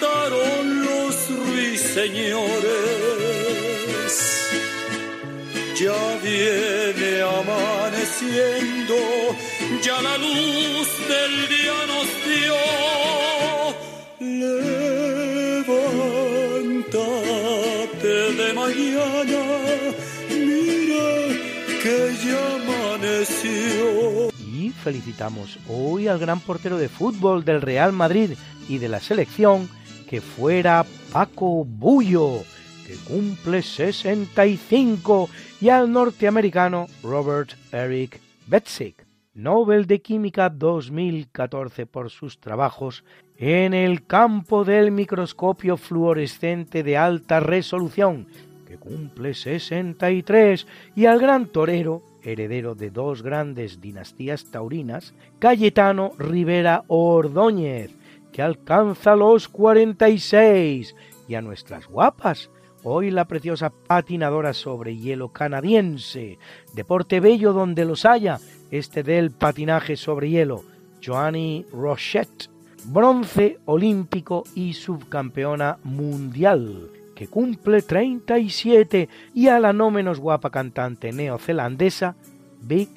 [0.00, 1.14] cantaron los
[1.46, 2.52] ruiseñores.
[5.76, 8.94] Ya viene amaneciendo,
[9.82, 12.54] ya la luz del día nos dio
[18.04, 19.42] de mañana,
[20.30, 21.06] mira
[21.82, 24.30] que ya amaneció.
[24.38, 28.32] Y felicitamos hoy al gran portero de fútbol del Real Madrid
[28.68, 29.68] y de la selección,
[30.14, 32.44] que fuera Paco Bullo,
[32.86, 35.28] que cumple 65,
[35.60, 39.04] y al norteamericano Robert Eric Betzick,
[39.34, 43.02] Nobel de Química 2014 por sus trabajos
[43.38, 48.28] en el campo del microscopio fluorescente de alta resolución,
[48.68, 50.64] que cumple 63,
[50.94, 57.90] y al gran torero, heredero de dos grandes dinastías taurinas, Cayetano Rivera Ordóñez,
[58.34, 60.96] que alcanza los 46,
[61.28, 62.50] y a nuestras guapas,
[62.82, 66.40] hoy la preciosa patinadora sobre hielo canadiense,
[66.74, 68.40] deporte bello donde los haya,
[68.72, 70.64] este del patinaje sobre hielo,
[71.00, 72.50] Joanny Rochette,
[72.86, 81.12] bronce olímpico y subcampeona mundial, que cumple 37, y a la no menos guapa cantante
[81.12, 82.16] neozelandesa
[82.60, 82.88] Big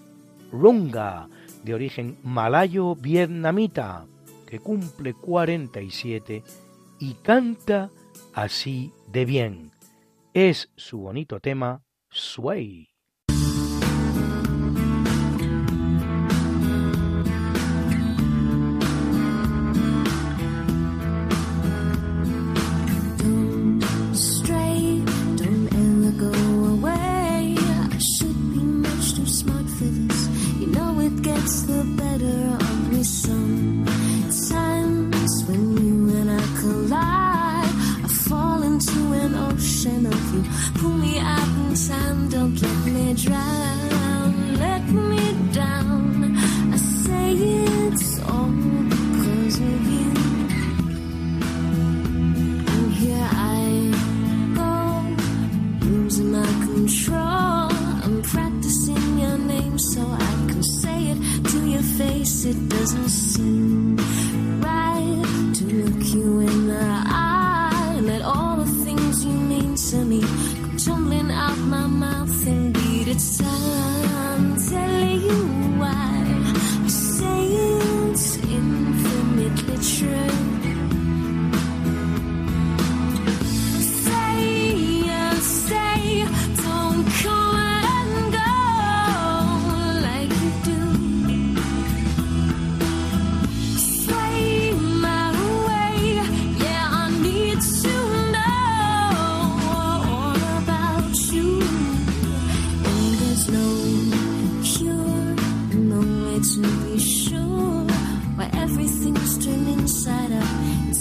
[0.52, 1.30] Runga,
[1.64, 4.08] de origen malayo-vietnamita,
[4.48, 6.44] que cumple 47 y siete
[7.00, 7.92] y canta
[8.34, 9.72] así de bien.
[10.34, 12.88] Es su bonito tema, Sway.
[39.86, 40.44] Of you.
[40.80, 44.56] Pull me out in time, don't let me drown.
[44.58, 46.36] Let me down.
[46.74, 48.50] I say it's all
[48.90, 50.12] because of you.
[52.74, 53.94] And here I
[54.56, 57.70] go, losing my control.
[58.06, 62.46] I'm practicing your name so I can say it to your face.
[62.46, 63.98] It doesn't seem
[64.60, 67.27] right to look you in the eye
[68.28, 72.48] all the things you mean to me come tumbling out my mouth.
[72.48, 75.40] Indeed, it's time to tell you
[75.82, 76.24] why
[76.86, 77.40] I say
[78.10, 80.47] it's infinitely true.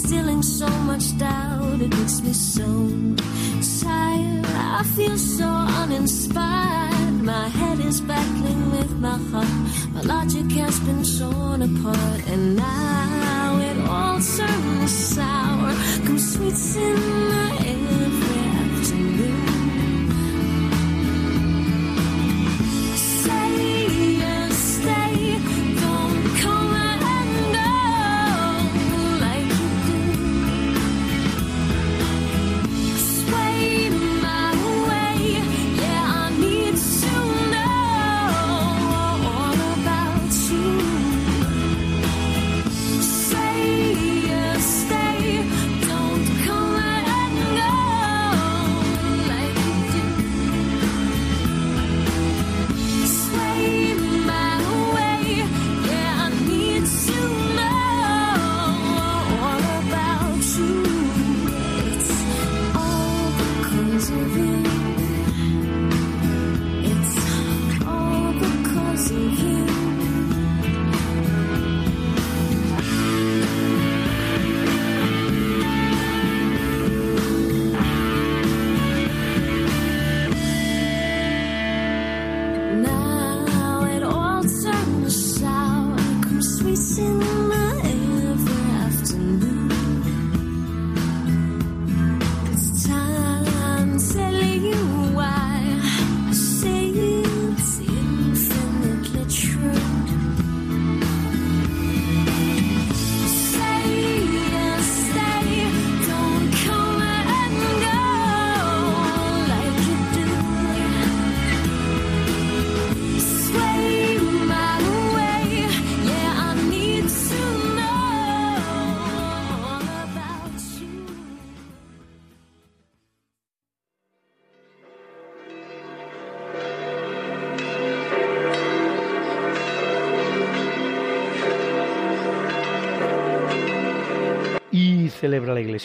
[0.07, 1.81] Instilling so much doubt.
[1.81, 2.63] It makes me so
[3.83, 4.45] tired.
[4.45, 7.21] I feel so uninspired.
[7.23, 9.47] My head is battling with my heart.
[9.93, 15.73] My logic has been torn apart, and now it all turns sour.
[16.05, 17.16] Come sweets in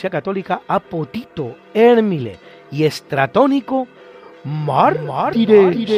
[0.03, 2.37] Iglesia Católica a Potito, Hérmile
[2.71, 3.87] y Estratónico
[4.43, 5.89] mártires,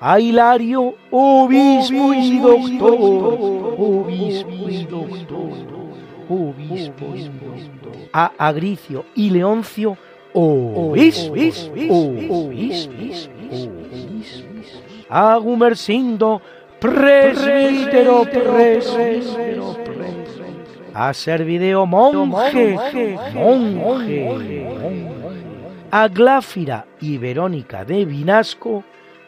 [0.00, 5.52] a Hilario, obispo y doctor, obispo y doctor,
[6.30, 9.98] obispo y doctor, a Agricio y Leoncio,
[10.32, 11.70] obispos,
[15.10, 16.40] a Gumersindo,
[16.80, 19.45] presbítero, presbítero,
[20.98, 22.74] a Servideo, monje,
[23.34, 24.66] monje,
[25.90, 28.82] a Gláfira y Verónica de Vinasco,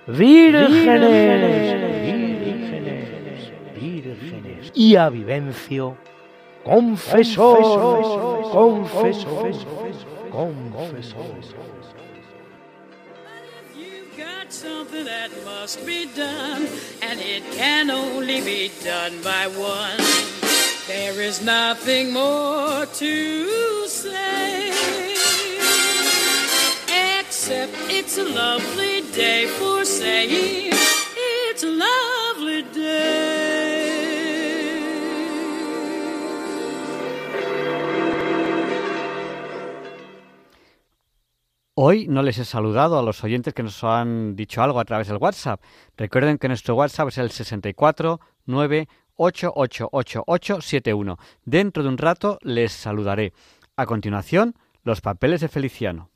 [0.07, 0.73] vírgenes,
[2.07, 5.95] vírgenes, vírgenes, y a Vivencio,
[6.65, 9.53] confesor, confesor,
[10.32, 11.35] confesor.
[14.16, 16.66] got something that must be done,
[17.03, 20.47] and it can only be done by one.
[20.89, 24.73] There is nothing more to say,
[27.20, 30.73] except it's a lovely day for saying
[31.15, 33.98] it's a lovely day.
[41.74, 45.09] Hoy no les he saludado a los oyentes que nos han dicho algo a través
[45.09, 45.60] del WhatsApp.
[45.98, 48.20] Recuerden que nuestro WhatsApp es el 64
[49.19, 51.19] 9888871.
[51.45, 53.32] Dentro de un rato les saludaré.
[53.77, 54.55] A continuación,
[54.85, 56.11] Los papeles de Feliciano.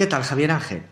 [0.00, 0.82] ¿Qué tal, Javier Ángel?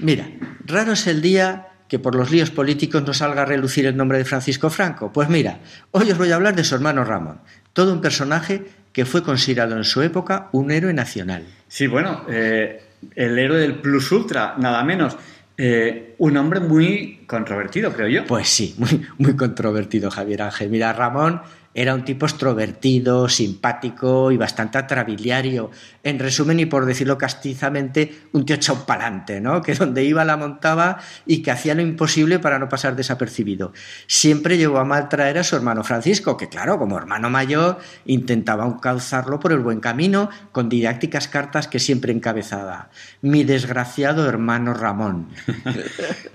[0.00, 0.28] Mira,
[0.66, 4.18] raro es el día que por los líos políticos no salga a relucir el nombre
[4.18, 5.10] de Francisco Franco.
[5.10, 5.60] Pues mira,
[5.92, 7.40] hoy os voy a hablar de su hermano Ramón,
[7.72, 11.46] todo un personaje que fue considerado en su época un héroe nacional.
[11.68, 12.82] Sí, bueno, eh,
[13.14, 15.16] el héroe del Plus Ultra, nada menos.
[15.56, 18.26] Eh, un hombre muy controvertido, creo yo.
[18.26, 20.68] Pues sí, muy, muy controvertido, Javier Ángel.
[20.68, 21.40] Mira, Ramón
[21.80, 25.70] era un tipo extrovertido, simpático y bastante atrabiliario.
[26.02, 29.62] En resumen, y por decirlo castizamente, un tío echado pa'lante, ¿no?
[29.62, 33.72] Que donde iba la montaba y que hacía lo imposible para no pasar desapercibido.
[34.08, 38.66] Siempre llevó a mal traer a su hermano Francisco, que claro, como hermano mayor, intentaba
[38.66, 42.90] encauzarlo por el buen camino con didácticas cartas que siempre encabezaba.
[43.22, 45.28] Mi desgraciado hermano Ramón.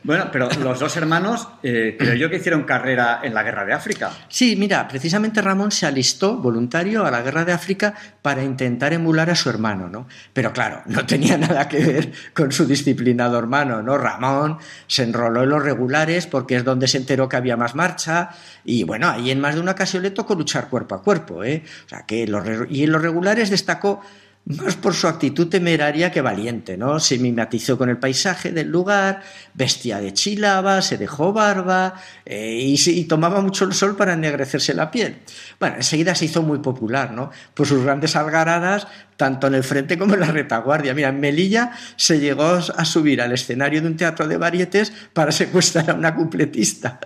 [0.04, 3.72] Bueno, pero los dos hermanos, eh, creo yo que hicieron carrera en la guerra de
[3.72, 4.12] África.
[4.28, 9.30] Sí, mira, precisamente Ramón se alistó voluntario a la guerra de África para intentar emular
[9.30, 10.08] a su hermano, ¿no?
[10.34, 13.98] Pero claro, no tenía nada que ver con su disciplinado hermano, ¿no?
[13.98, 14.58] Ramón
[14.88, 18.30] se enroló en los regulares porque es donde se enteró que había más marcha
[18.64, 21.64] y bueno, ahí en más de una ocasión le tocó luchar cuerpo a cuerpo, ¿eh?
[21.86, 22.26] O sea, que
[22.70, 24.02] y en los regulares destacó
[24.46, 27.00] más por su actitud temeraria que valiente, ¿no?
[27.00, 29.22] Se mimetizó con el paisaje del lugar,
[29.54, 31.94] vestía de chilaba, se dejó barba
[32.26, 35.20] eh, y, y tomaba mucho el sol para ennegrecerse la piel.
[35.60, 37.32] Bueno, enseguida se hizo muy popular, ¿no?
[37.54, 40.94] Por sus grandes algaradas, tanto en el frente como en la retaguardia.
[40.94, 45.32] Mira, en Melilla se llegó a subir al escenario de un teatro de varietes para
[45.32, 47.00] secuestrar a una cupletista.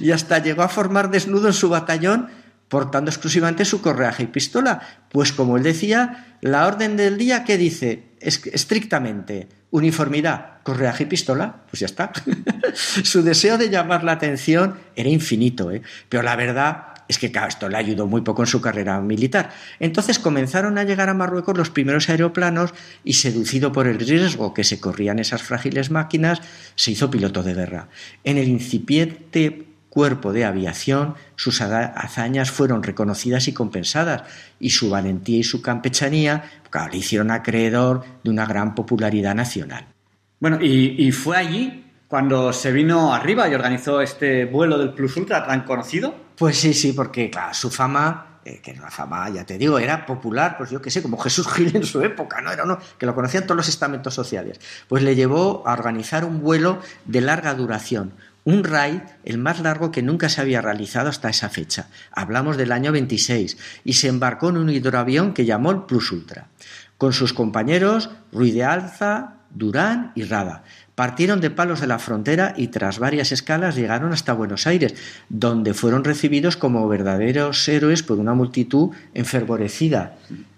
[0.00, 2.28] Y hasta llegó a formar desnudo en su batallón
[2.68, 4.80] portando exclusivamente su correaje y pistola.
[5.10, 11.06] Pues como él decía, la orden del día que dice es estrictamente uniformidad, correaje y
[11.06, 12.12] pistola, pues ya está.
[12.74, 15.82] su deseo de llamar la atención era infinito, ¿eh?
[16.08, 19.50] pero la verdad es que esto le ayudó muy poco en su carrera militar.
[19.78, 22.72] Entonces comenzaron a llegar a Marruecos los primeros aeroplanos
[23.04, 26.40] y seducido por el riesgo que se corrían esas frágiles máquinas,
[26.76, 27.88] se hizo piloto de guerra.
[28.22, 34.24] En el incipiente cuerpo de aviación, sus hazañas fueron reconocidas y compensadas,
[34.58, 39.86] y su valentía y su campechanía claro, le hicieron acreedor de una gran popularidad nacional.
[40.40, 45.16] Bueno, y, y fue allí cuando se vino arriba y organizó este vuelo del Plus
[45.16, 46.14] Ultra tan conocido.
[46.36, 50.04] Pues sí, sí, porque claro, su fama, eh, que la fama, ya te digo, era
[50.04, 52.50] popular, pues yo qué sé, como Jesús Gil en su época, ¿no?
[52.50, 54.60] Era uno que lo conocían todos los estamentos sociales.
[54.88, 58.12] Pues le llevó a organizar un vuelo de larga duración,
[58.44, 61.88] un raid el más largo que nunca se había realizado hasta esa fecha.
[62.12, 66.48] Hablamos del año 26 y se embarcó en un hidroavión que llamó el Plus Ultra,
[66.98, 70.64] con sus compañeros Ruiz de Alza, Durán y Rada.
[70.94, 74.94] Partieron de Palos de la Frontera y tras varias escalas llegaron hasta Buenos Aires,
[75.28, 80.16] donde fueron recibidos como verdaderos héroes por una multitud enfervorecida.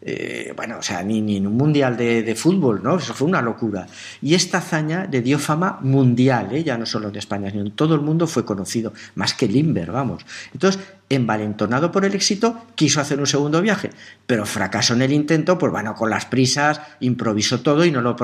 [0.09, 2.97] Eh, bueno, o sea, ni, ni en un mundial de, de fútbol, ¿no?
[2.97, 3.89] Eso fue una locura.
[4.23, 6.63] Y esta hazaña le dio fama mundial, ¿eh?
[6.63, 9.91] ya no solo en España, sino en todo el mundo fue conocido, más que Limber,
[9.91, 10.25] vamos.
[10.55, 13.91] Entonces, envalentonado por el éxito, quiso hacer un segundo viaje,
[14.27, 18.17] pero fracasó en el intento, pues bueno, con las prisas, improvisó todo y no lo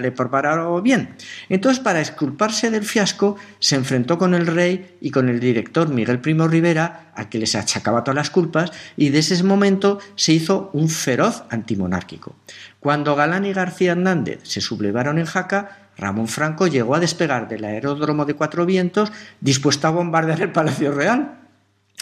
[0.00, 1.14] le prepararon bien.
[1.48, 6.20] Entonces, para exculparse del fiasco, se enfrentó con el rey y con el director Miguel
[6.20, 10.70] Primo Rivera, al que les achacaba todas las culpas, y desde ese momento se hizo
[10.72, 12.34] un feroz antimonárquico.
[12.80, 17.64] Cuando Galán y García Hernández se sublevaron en Jaca, Ramón Franco llegó a despegar del
[17.64, 21.38] aeródromo de Cuatro Vientos dispuesto a bombardear el Palacio Real.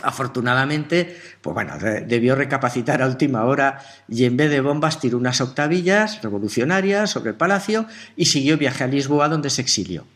[0.02, 5.40] Afortunadamente, pues bueno, debió recapacitar a última hora y en vez de bombas tiró unas
[5.40, 10.06] octavillas revolucionarias sobre el palacio y siguió viaje a Lisboa donde se exilió.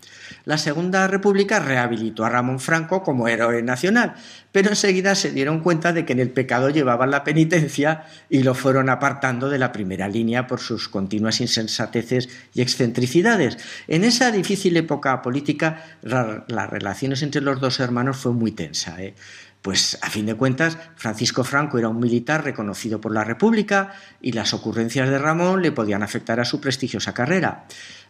[0.45, 4.15] La Segunda República rehabilitó a Ramón Franco como héroe nacional,
[4.53, 8.55] pero enseguida se dieron cuenta de que en el pecado llevaban la penitencia y lo
[8.55, 13.57] fueron apartando de la primera línea por sus continuas insensateces y excentricidades.
[13.89, 19.03] En esa difícil época política, la- las relaciones entre los dos hermanos fue muy tensa.
[19.03, 19.15] ¿eh?
[19.63, 24.33] Pues a fin de cuentas, Francisco Franco era un militar reconocido por la República y
[24.33, 27.65] las ocurrencias de Ramón le podían afectar a su prestigiosa carrera.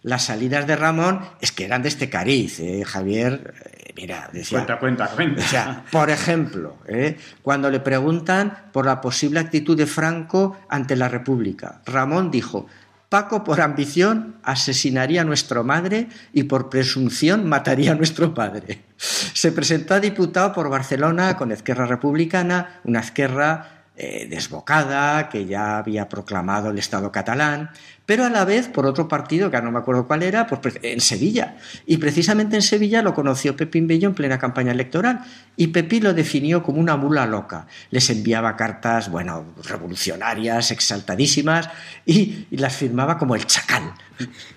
[0.05, 2.85] Las salidas de Ramón es que eran de este cariz, ¿eh?
[2.85, 3.55] Javier.
[3.65, 4.59] eh, mira, decía.
[4.59, 5.43] Cuenta, cuenta, cuenta.
[5.43, 7.17] O sea, por ejemplo, ¿eh?
[7.41, 12.67] cuando le preguntan por la posible actitud de Franco ante la República, Ramón dijo:
[13.09, 18.83] Paco, por ambición, asesinaría a nuestra madre y por presunción mataría a nuestro padre.
[18.99, 25.79] Se presentó a diputado por Barcelona con Esquerra Republicana, una Esquerra eh, desbocada que ya
[25.79, 27.71] había proclamado el Estado catalán,
[28.05, 31.01] pero a la vez por otro partido, que no me acuerdo cuál era, pues en
[31.01, 31.59] Sevilla.
[31.87, 35.21] Y precisamente en Sevilla lo conoció Pepín Bello en plena campaña electoral.
[35.57, 37.69] Y Pepín lo definió como una mula loca.
[37.91, 41.71] Les enviaba cartas, bueno, revolucionarias, exaltadísimas,
[42.05, 43.93] y, las firmaba como el chacal.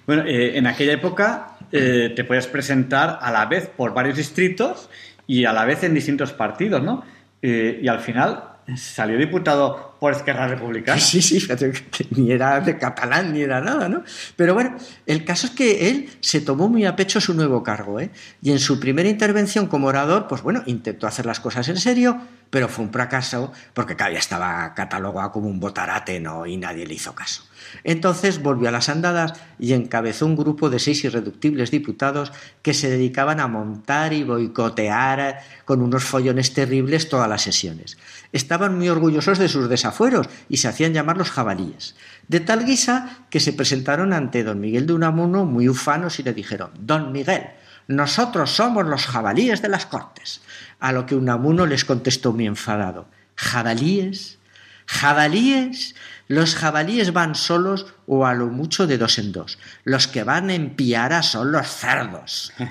[0.07, 4.89] Bueno, eh, en aquella época eh, te podías presentar a la vez por varios distritos
[5.27, 7.03] y a la vez en distintos partidos, ¿no?
[7.39, 10.99] Y al final salió diputado por Esquerra Republicana.
[11.07, 11.71] Sí, sí, fíjate
[12.11, 14.03] ni era de catalán ni era nada, ¿no?
[14.35, 14.75] Pero bueno,
[15.05, 18.11] el caso es que él se tomó muy a pecho su nuevo cargo, ¿eh?
[18.41, 22.19] Y en su primera intervención como orador, pues bueno, intentó hacer las cosas en serio,
[22.49, 26.45] pero fue un fracaso porque cada día estaba catalogado como un botarate, ¿no?
[26.45, 27.43] Y nadie le hizo caso.
[27.83, 32.31] Entonces volvió a las andadas y encabezó un grupo de seis irreductibles diputados
[32.61, 37.97] que se dedicaban a montar y boicotear con unos follones terribles todas las sesiones.
[38.31, 41.95] Estaban muy orgullosos de sus desafueros y se hacían llamar los jabalíes.
[42.27, 46.33] De tal guisa que se presentaron ante don Miguel de Unamuno muy ufanos y le
[46.33, 47.47] dijeron, Don Miguel,
[47.87, 50.41] nosotros somos los jabalíes de las Cortes.
[50.79, 54.39] A lo que Unamuno les contestó muy enfadado, ¿jabalíes?
[54.85, 55.95] ¿Jabalíes?
[56.27, 59.59] Los jabalíes van solos o a lo mucho de dos en dos.
[59.83, 62.53] Los que van en piara son los cerdos.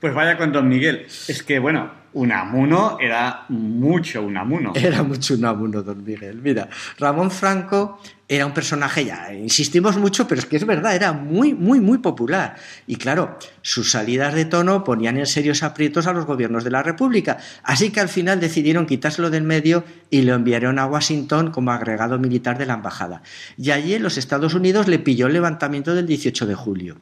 [0.00, 1.06] Pues vaya con Don Miguel.
[1.28, 4.72] Es que, bueno, Unamuno era mucho Unamuno.
[4.74, 6.40] Era mucho Unamuno, don Miguel.
[6.40, 8.00] Mira, Ramón Franco
[8.30, 11.98] era un personaje, ya insistimos mucho, pero es que es verdad, era muy, muy, muy
[11.98, 12.54] popular.
[12.86, 16.84] Y claro, sus salidas de tono ponían en serios aprietos a los gobiernos de la
[16.84, 17.38] República.
[17.64, 22.20] Así que al final decidieron quitárselo del medio y lo enviaron a Washington como agregado
[22.20, 23.22] militar de la embajada.
[23.56, 26.98] Y allí los Estados Unidos le pilló el levantamiento del 18 de julio.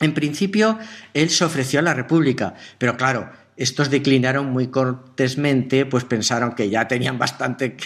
[0.00, 0.78] En principio,
[1.12, 6.68] él se ofreció a la República, pero claro, estos declinaron muy cortésmente, pues pensaron que
[6.70, 7.76] ya tenían bastante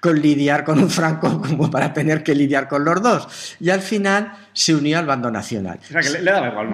[0.00, 3.56] con lidiar con un Franco como para tener que lidiar con los dos.
[3.60, 5.78] Y al final se unió al bando nacional.
[5.82, 6.72] O sea, que le, le daba igual.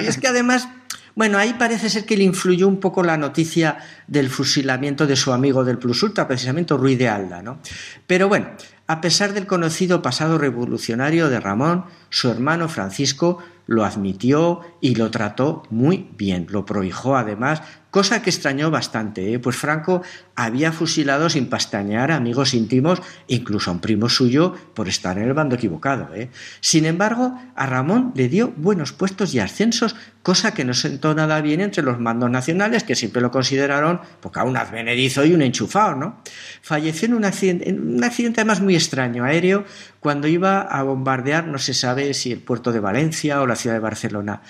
[0.00, 0.68] Y es que además,
[1.14, 5.32] bueno, ahí parece ser que le influyó un poco la noticia del fusilamiento de su
[5.32, 7.60] amigo del Plus Ultra, precisamente Ruiz de Alda, ¿no?
[8.06, 8.50] Pero bueno,
[8.88, 15.10] a pesar del conocido pasado revolucionario de Ramón, su hermano Francisco lo admitió y lo
[15.10, 19.38] trató muy bien, lo prohijó además, cosa que extrañó bastante, ¿eh?
[19.38, 20.02] pues Franco
[20.34, 25.24] había fusilado sin pastañear a amigos íntimos, incluso a un primo suyo, por estar en
[25.24, 26.14] el bando equivocado.
[26.14, 26.30] ¿eh?
[26.60, 31.40] Sin embargo, a Ramón le dio buenos puestos y ascensos, cosa que no sentó nada
[31.40, 35.42] bien entre los mandos nacionales, que siempre lo consideraron porque a un advenedizo y un
[35.42, 36.22] enchufado, ¿no?
[36.62, 39.64] Falleció en un accidente, en un accidente además muy extraño, aéreo,
[40.00, 43.74] cuando iba a bombardear, no se sabe si el puerto de Valencia o la ciudad
[43.74, 44.42] de Barcelona.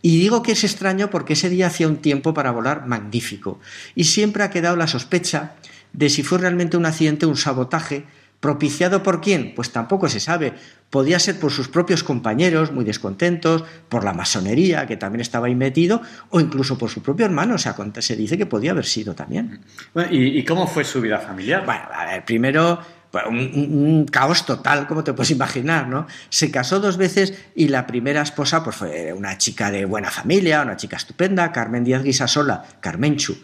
[0.00, 3.60] Y digo que es extraño porque ese día hacía un tiempo para volar magnífico.
[3.94, 5.54] Y siempre ha quedado la sospecha
[5.92, 8.04] de si fue realmente un accidente o un sabotaje.
[8.38, 9.54] ¿Propiciado por quién?
[9.54, 10.54] Pues tampoco se sabe.
[10.90, 15.54] Podía ser por sus propios compañeros, muy descontentos, por la masonería, que también estaba ahí
[15.54, 17.54] metido, o incluso por su propio hermano.
[17.54, 19.60] O sea, se dice que podía haber sido también.
[19.94, 21.64] Bueno, ¿y, y cómo fue su vida familiar?
[21.64, 22.80] Bueno, a ver, primero
[23.28, 26.06] un, caos total, como te puedes imaginar, ¿no?
[26.30, 30.62] Se casó dos veces y la primera esposa pues, fue una chica de buena familia,
[30.62, 33.36] una chica estupenda, Carmen Díaz Guisasola, Carmenchu.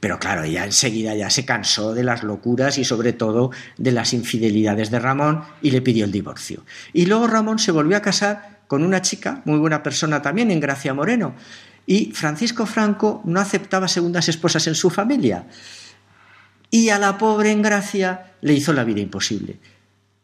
[0.00, 4.12] Pero claro, ella enseguida ya se cansó de las locuras y sobre todo de las
[4.12, 6.64] infidelidades de Ramón y le pidió el divorcio.
[6.92, 10.60] Y luego Ramón se volvió a casar con una chica, muy buena persona también, en
[10.60, 11.34] Gracia Moreno.
[11.86, 15.46] Y Francisco Franco no aceptaba segundas esposas en su familia.
[16.74, 19.60] Y a la pobre Engracia le hizo la vida imposible.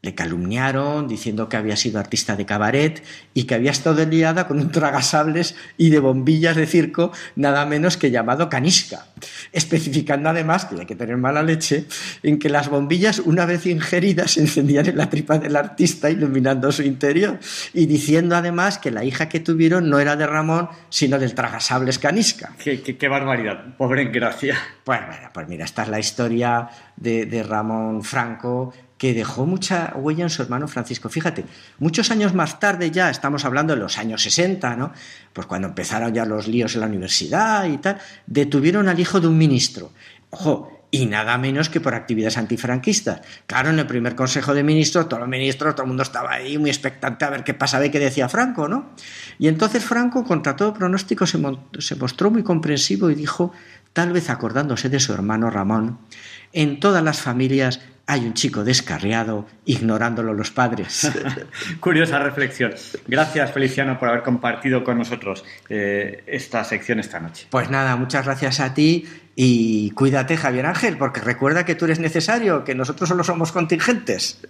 [0.03, 3.03] Le calumniaron diciendo que había sido artista de cabaret
[3.35, 7.99] y que había estado liada con un tragasables y de bombillas de circo nada menos
[7.99, 9.07] que llamado canisca,
[9.53, 11.85] especificando además, que hay que tener mala leche,
[12.23, 16.73] en que las bombillas una vez ingeridas se encendían en la tripa del artista iluminando
[16.73, 17.39] su interior
[17.75, 21.99] y diciendo además que la hija que tuvieron no era de Ramón sino del tragasables
[21.99, 22.55] canisca.
[22.63, 23.77] Qué, qué- qué barbaridad.
[23.77, 24.59] Pobre Gracia.
[24.83, 29.95] Pues, bueno, pues mira, esta es la historia de, de Ramón Franco que dejó mucha
[29.97, 31.09] huella en su hermano Francisco.
[31.09, 31.47] Fíjate,
[31.79, 34.93] muchos años más tarde ya, estamos hablando de los años 60, ¿no?
[35.33, 37.97] Pues cuando empezaron ya los líos en la universidad y tal,
[38.27, 39.91] detuvieron al hijo de un ministro.
[40.29, 43.23] Ojo, y nada menos que por actividades antifranquistas.
[43.47, 46.59] Claro, en el primer Consejo de Ministros, todos los ministros, todo el mundo estaba ahí
[46.59, 48.91] muy expectante a ver qué pasaba y qué decía Franco, ¿no?
[49.39, 51.39] Y entonces Franco, contra todo pronóstico, se,
[51.79, 53.51] se mostró muy comprensivo y dijo,
[53.95, 56.01] tal vez acordándose de su hermano Ramón,
[56.53, 57.81] en todas las familias
[58.11, 61.09] hay un chico descarriado ignorándolo los padres.
[61.81, 62.73] Curiosa reflexión.
[63.07, 67.47] Gracias, Feliciano, por haber compartido con nosotros eh, esta sección esta noche.
[67.51, 69.07] Pues nada, muchas gracias a ti
[69.37, 74.41] y cuídate, Javier Ángel, porque recuerda que tú eres necesario, que nosotros solo somos contingentes.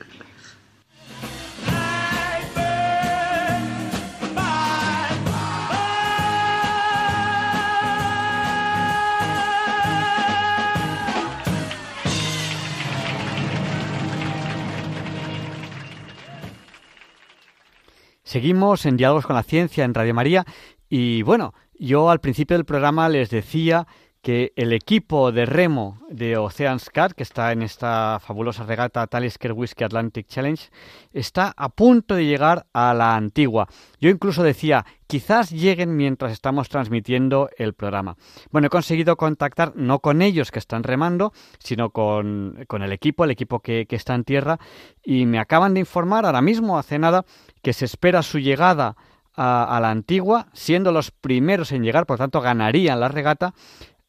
[18.30, 20.44] Seguimos en Diálogos con la Ciencia en Radio María
[20.88, 23.88] y bueno, yo al principio del programa les decía
[24.22, 29.52] que el equipo de remo de Oceans Cat, que está en esta fabulosa regata Talisker
[29.52, 30.70] Whiskey Atlantic Challenge,
[31.12, 33.66] está a punto de llegar a la antigua.
[33.98, 38.16] Yo incluso decía, quizás lleguen mientras estamos transmitiendo el programa.
[38.50, 43.30] Bueno, he conseguido contactar no con ellos que están remando, sino con, el equipo, el
[43.30, 44.58] equipo que, que está en tierra,
[45.02, 47.24] y me acaban de informar ahora mismo, hace nada,
[47.62, 48.96] que se espera su llegada
[49.42, 53.54] a, la antigua, siendo los primeros en llegar, por tanto ganarían la regata,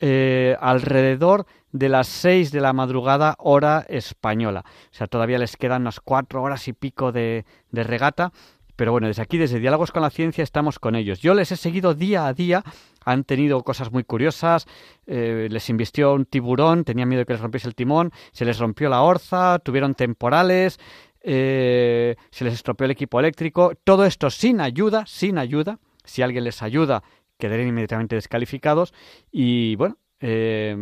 [0.03, 4.64] eh, alrededor de las 6 de la madrugada hora española.
[4.65, 8.34] O sea, todavía les quedan unas cuatro horas y pico de, regata.
[8.76, 11.19] Pero bueno, desde aquí, desde Diálogos con la Ciencia, estamos con ellos.
[11.19, 12.64] Yo les he seguido día a día.
[13.06, 14.65] Han tenido cosas muy curiosas.
[15.06, 18.11] Eh, les invistió un tiburón, tenía miedo de que les rompiese el timón.
[18.32, 20.80] Se les rompió la orza, tuvieron temporales.
[21.22, 23.73] Eh, se les estropeó el equipo eléctrico.
[23.84, 25.78] Todo esto sin ayuda, sin ayuda.
[26.03, 27.03] Si alguien les ayuda,
[27.41, 28.93] quedarían inmediatamente descalificados
[29.30, 30.77] y bueno, eh,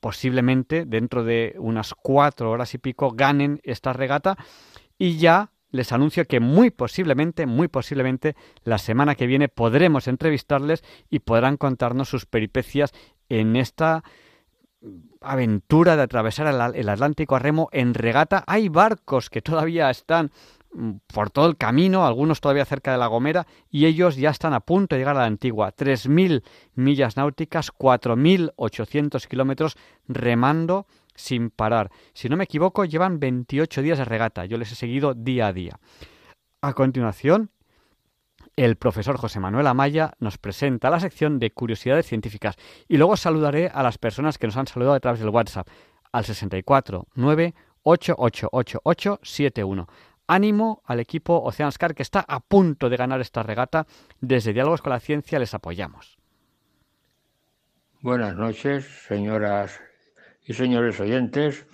[0.00, 4.36] posiblemente dentro de unas cuatro horas y pico ganen esta regata
[4.98, 10.84] y ya les anuncio que muy posiblemente, muy posiblemente la semana que viene podremos entrevistarles
[11.08, 12.92] y podrán contarnos sus peripecias
[13.28, 14.04] en esta
[15.20, 18.44] aventura de atravesar el, Atlántico a remo en regata.
[18.46, 20.30] Hay barcos que todavía están
[21.06, 24.60] por todo el camino, algunos todavía cerca de La Gomera, y ellos ya están a
[24.60, 25.74] punto de llegar a la antigua.
[25.74, 26.42] 3.000
[26.74, 29.76] millas náuticas, 4.800 kilómetros
[30.08, 31.90] remando sin parar.
[32.14, 34.46] Si no me equivoco, llevan 28 días de regata.
[34.46, 35.78] Yo les he seguido día a día.
[36.62, 37.50] A continuación,
[38.56, 42.56] el profesor José Manuel Amaya nos presenta la sección de curiosidades científicas
[42.88, 45.68] y luego saludaré a las personas que nos han saludado a través del WhatsApp
[46.12, 47.54] al 64 9
[47.84, 49.88] 888871.
[50.26, 53.86] Ánimo al equipo Oceanscar que está a punto de ganar esta regata.
[54.20, 56.18] Desde Diálogos con la Ciencia les apoyamos.
[58.00, 59.80] Buenas noches, señoras
[60.44, 61.66] y señores oyentes.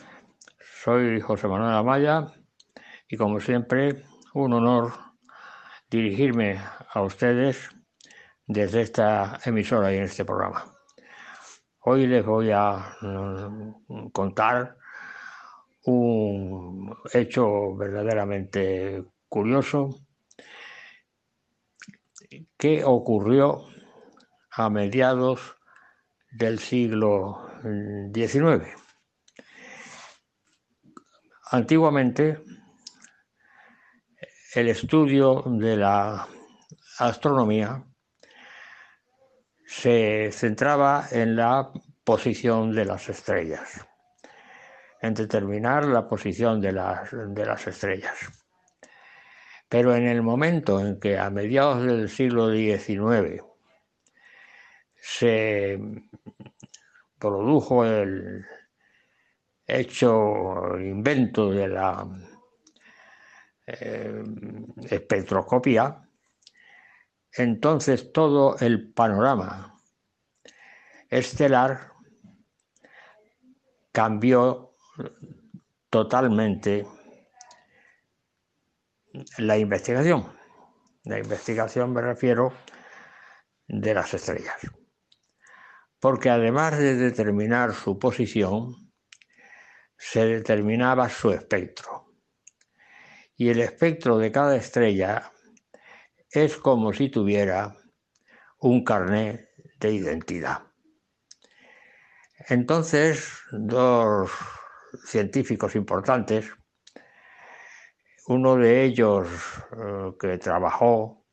[0.83, 2.27] Soy José Manuel Amaya
[3.09, 4.05] y como siempre
[4.35, 4.93] un honor
[5.91, 6.61] dirigirme
[6.93, 7.71] a ustedes
[8.47, 10.65] desde esta emisora y en este programa.
[11.81, 14.77] Hoy les voy a mm, contar
[15.85, 19.91] un hecho verdaderamente curioso
[22.57, 23.67] que ocurrió
[24.51, 25.57] a mediados
[26.31, 27.51] del siglo
[28.13, 28.75] XIX.
[31.51, 32.43] Antiguamente,
[34.55, 36.29] el estudio de la
[36.99, 37.85] astronomía
[39.65, 41.71] se centraba en la
[42.05, 43.88] posición de las estrellas
[45.01, 48.17] en determinar la posición de las, de las estrellas.
[49.69, 53.43] Pero en el momento en que a mediados del siglo XIX
[54.97, 55.79] se
[57.19, 58.47] produjo el
[59.67, 62.09] hecho, el invento de la
[63.67, 64.25] eh,
[64.91, 66.09] espectroscopía,
[67.33, 69.79] entonces todo el panorama
[71.11, 71.93] estelar
[73.93, 74.68] cambió
[75.91, 76.87] totalmente
[79.39, 80.33] la investigación.
[81.05, 82.53] La investigación me refiero
[83.67, 84.57] de las estrellas.
[86.01, 88.75] Porque además de determinar su posición,
[89.97, 92.15] se determinaba su espectro.
[93.37, 95.33] Y el espectro de cada estrella
[96.31, 97.77] es como si tuviera
[98.59, 99.49] un carnet
[99.81, 100.63] de identidad.
[102.49, 104.31] Entonces, dos
[105.05, 106.51] científicos importantes.
[108.27, 109.29] Uno de ellos
[109.73, 111.25] eh, que trabajó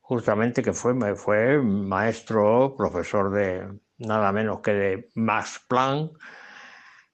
[0.00, 3.68] justamente, que fue, fue maestro, profesor de
[3.98, 6.18] nada menos que de Max Planck,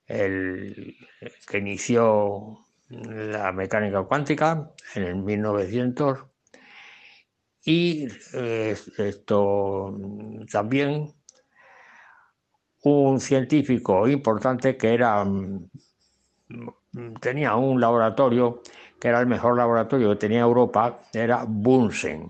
[0.07, 0.97] el
[1.47, 2.59] que inició
[2.89, 6.25] la mecánica cuántica en el 1900
[7.65, 9.97] y eh, esto
[10.51, 11.13] también
[12.83, 15.69] un científico importante que era mm,
[17.21, 18.63] tenía un laboratorio
[19.01, 22.29] que era el mejor laboratorio que tenía Europa, era Bunsen.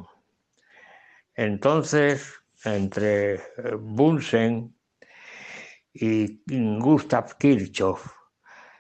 [1.35, 2.33] Entonces,
[2.65, 3.41] entre eh,
[3.77, 4.73] Bunsen
[5.93, 6.43] y
[6.79, 8.07] Gustav Kirchhoff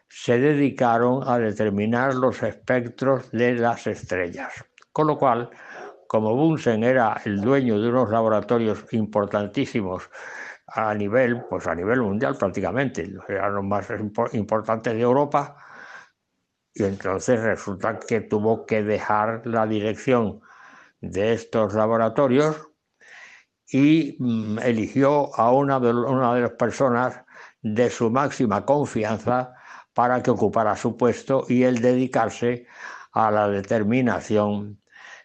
[0.08, 4.64] se dedicaron a determinar los espectros de las estrellas.
[4.92, 5.50] Con lo cual,
[6.06, 10.10] como Bunsen era el dueño de unos laboratorios importantísimos
[10.72, 13.88] a nivel, pues a nivel mundial prácticamente, eran los más
[14.32, 15.56] importantes de Europa,
[16.72, 20.40] y entonces resulta que tuvo que dejar la dirección
[21.00, 22.68] de estos laboratorios
[23.66, 27.24] y mm, eligió a una de, una de las personas
[27.62, 29.54] de su máxima confianza
[29.94, 32.66] para que ocupara su puesto y él dedicarse
[33.12, 34.80] a la determinación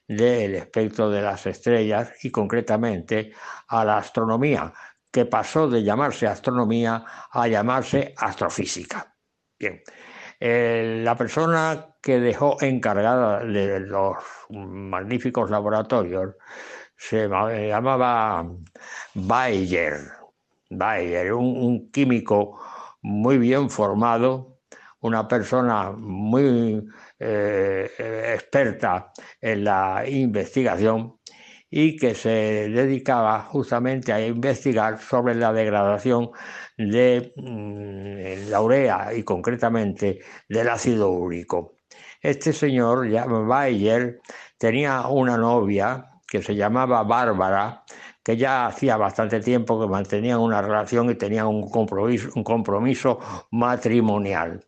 [0.08, 3.34] del espectro de las estrellas y concretamente
[3.68, 4.74] a la astronomía,
[5.16, 9.16] que pasó de llamarse astronomía a llamarse astrofísica.
[9.58, 9.82] Bien,
[10.42, 14.18] eh, la persona que dejó encargada de los
[14.50, 16.36] magníficos laboratorios
[16.98, 18.46] se llamaba
[19.14, 20.02] Bayer,
[20.70, 22.60] Bayer un, un químico
[23.02, 24.60] muy bien formado,
[25.00, 26.86] una persona muy
[27.20, 31.15] eh, experta en la investigación
[31.78, 36.32] y que se dedicaba justamente a investigar sobre la degradación
[36.78, 41.74] de mm, la urea y concretamente del ácido úrico.
[42.22, 43.10] Este señor,
[43.46, 44.22] Bayer,
[44.58, 47.84] tenía una novia que se llamaba Bárbara,
[48.24, 53.20] que ya hacía bastante tiempo que mantenían una relación y tenían un compromiso, un compromiso
[53.52, 54.66] matrimonial.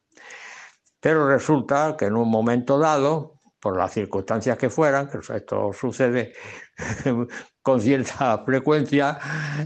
[1.00, 6.34] Pero resulta que en un momento dado, por las circunstancias que fueran, que esto sucede
[7.62, 9.18] con cierta frecuencia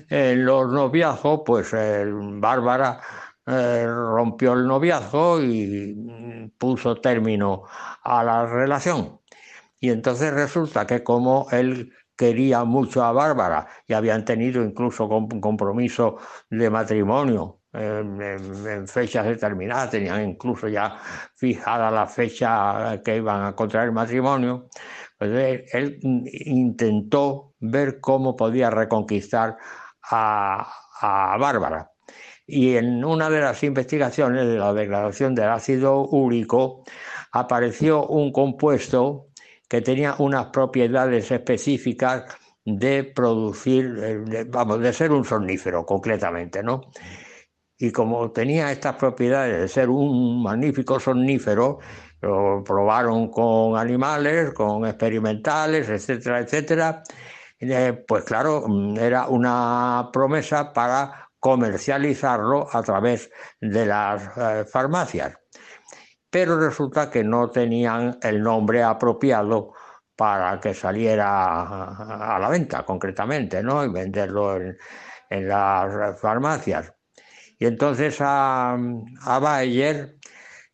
[0.10, 3.00] en los noviazgos, pues Bárbara
[3.46, 7.64] eh, rompió el noviazgo y mm, puso término
[8.04, 9.20] a la relación.
[9.80, 15.42] Y entonces resulta que como él quería mucho a Bárbara y habían tenido incluso un
[15.42, 16.18] compromiso
[16.50, 20.98] de matrimonio en, fechas determinadas, tenían incluso ya
[21.36, 24.68] fijada la fecha que iban a contraer matrimonio,
[25.18, 29.58] pues él, intentó ver cómo podía reconquistar
[30.10, 30.68] a,
[31.40, 31.92] Bárbara.
[32.46, 36.84] Y en una de las investigaciones de la degradación del ácido úrico
[37.32, 39.30] apareció un compuesto
[39.68, 42.26] que tenía unas propiedades específicas
[42.66, 46.92] de producir, vamos, de ser un somnífero concretamente, ¿no?
[47.82, 51.80] Y como tenía estas propiedades de ser un magnífico somnífero,
[52.22, 57.04] lo probaron con animales, con experimentales, etcétera, etcétera.
[57.60, 65.34] Eh, pues claro, mm, era una promesa para comercializarlo a través de las eh, farmacias.
[66.30, 69.74] Pero resulta que no tenían el nombre apropiado
[70.16, 73.84] para que saliera a la venta, concretamente, ¿no?
[73.84, 74.78] Y venderlo en,
[75.48, 76.94] las farmacias.
[77.62, 80.18] Y entonces a, a Bayer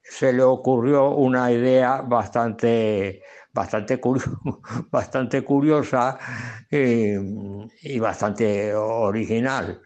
[0.02, 4.00] se le ocurrió una idea bastante, bastante,
[5.44, 6.18] curiosa
[6.72, 7.20] eh,
[7.82, 9.82] y, bastante original.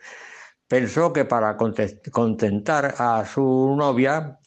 [0.67, 4.37] Pensó que para contentar a su novia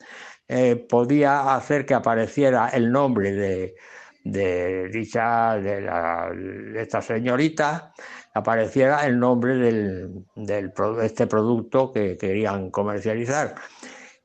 [0.47, 3.75] eh, podía hacer que apareciera el nombre de,
[4.23, 7.93] de dicha de, esta señorita
[8.35, 13.55] apareciera el nombre del, del, de este producto que querían comercializar.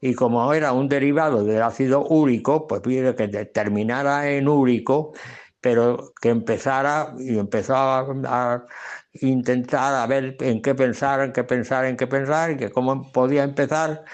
[0.02, 5.14] Y como era un derivado del ácido úrico, pues pide que terminara en úrico,
[5.61, 8.65] pero que empezara y empezó a,
[9.14, 13.11] intentar a ver en qué pensar, en qué pensar, en qué pensar, y que cómo
[13.11, 14.06] podía empezar,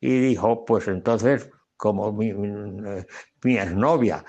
[0.00, 4.24] y dijo, pues entonces, como mi, mi exnovia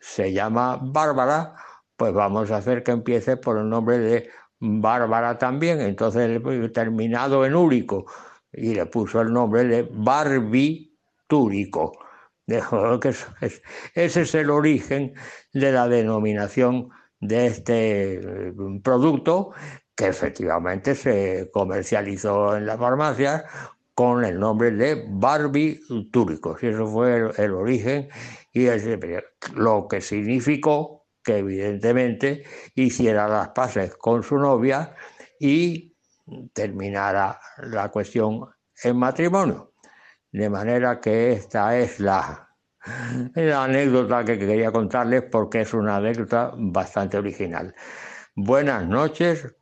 [0.00, 1.54] se llama Bárbara,
[1.96, 7.54] pues vamos a hacer que empiece por el nombre de Bárbara también, entonces terminado en
[7.54, 8.06] úrico
[8.52, 11.92] y le puso el nombre de barbitúrico.
[13.94, 15.14] Ese es el origen
[15.52, 16.88] de la denominación
[17.20, 18.52] de este eh,
[18.82, 19.52] producto
[19.94, 23.44] que efectivamente se comercializó en la farmacia
[23.94, 26.62] con el nombre de barbitúricos.
[26.62, 28.08] Y eso fue el, origen
[28.52, 28.68] y
[29.54, 30.97] lo que significó
[31.28, 32.42] que evidentemente
[32.74, 34.94] hiciera las paces con su novia
[35.38, 35.94] y
[36.54, 38.48] terminara la cuestión
[38.82, 39.74] en matrimonio.
[40.32, 42.48] De manera que esta es la,
[43.34, 47.74] anécdota que quería contarles porque es una anécdota bastante original.
[48.34, 49.54] Buenas noches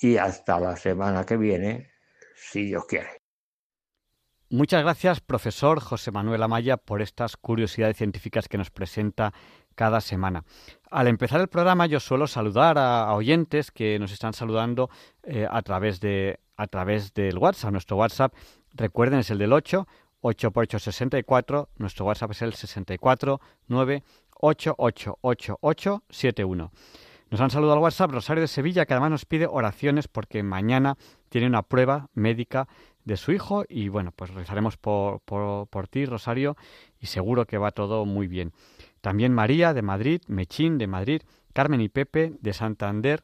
[0.00, 1.90] y hasta la semana que viene,
[2.36, 3.26] si Dios quiere.
[4.48, 9.32] Muchas gracias, profesor José Manuel Amaya, por estas curiosidades científicas que nos presenta
[9.76, 10.42] cada semana.
[10.90, 14.90] Al empezar el programa yo suelo saludar a, oyentes que nos están saludando
[15.22, 17.70] eh, a, través de, a través del WhatsApp.
[17.70, 18.34] Nuestro WhatsApp,
[18.74, 19.86] recuerden, es el del 8,
[20.22, 21.68] 8 por 8, 64.
[21.76, 24.02] Nuestro WhatsApp es el 64 9
[24.40, 26.72] 888871.
[27.28, 30.96] Nos han saludado al WhatsApp Rosario de Sevilla, que además nos pide oraciones porque mañana
[31.28, 32.68] tiene una prueba médica
[33.04, 36.56] de su hijo y bueno, pues rezaremos por, por, por ti, Rosario,
[37.00, 38.52] y seguro que va todo muy bien.
[39.06, 41.22] También María de Madrid, Mechín de Madrid,
[41.52, 43.22] Carmen y Pepe de Santander,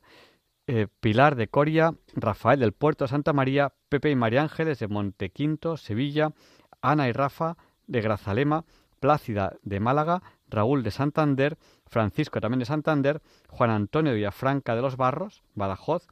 [0.69, 5.77] eh, Pilar de Coria, Rafael del Puerto Santa María, Pepe y María Ángeles de Montequinto,
[5.77, 6.35] Sevilla,
[6.83, 7.57] Ana y Rafa
[7.89, 8.65] de Grazalema,
[9.01, 14.83] Plácida de Málaga, Raúl de Santander, Francisco también de Santander, Juan Antonio de Villafranca de
[14.83, 16.07] los Barros, Badajoz,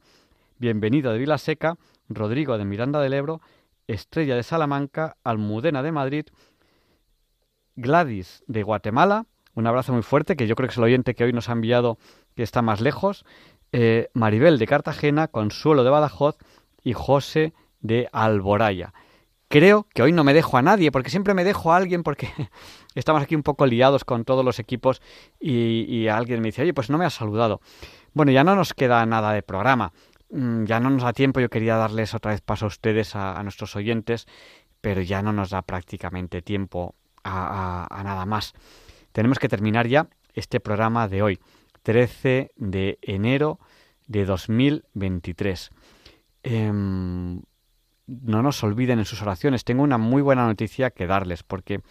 [0.57, 1.77] Bienvenido de Vilaseca,
[2.09, 3.39] Rodrigo de Miranda del Ebro,
[3.87, 6.25] Estrella de Salamanca, Almudena de Madrid,
[7.77, 11.23] Gladys de Guatemala, un abrazo muy fuerte, que yo creo que es el oyente que
[11.23, 11.97] hoy nos ha enviado
[12.35, 13.25] que está más lejos,
[13.73, 16.37] eh, Maribel de Cartagena, Consuelo de Badajoz
[16.83, 18.93] y José de Alboraya.
[19.47, 22.29] Creo que hoy no me dejo a nadie, porque siempre me dejo a alguien, porque
[22.95, 25.01] estamos aquí un poco liados con todos los equipos
[25.39, 27.61] y, alguien me dice, oye, pues no me has saludado.
[28.13, 29.91] Bueno, ya no nos queda nada de programa,
[30.29, 33.41] mm, ya no nos da tiempo, yo quería darles otra vez paso a ustedes, a,
[33.43, 34.25] nuestros oyentes,
[34.79, 38.53] pero ya no nos da prácticamente tiempo a nada más.
[39.11, 41.39] Tenemos que terminar ya este programa de hoy,
[41.83, 43.59] 13 de enero
[44.07, 45.69] de 2023.
[46.43, 46.71] Eh,
[48.11, 49.63] no nos olviden en sus oraciones.
[49.63, 51.81] Tengo una muy buena noticia que darles, porque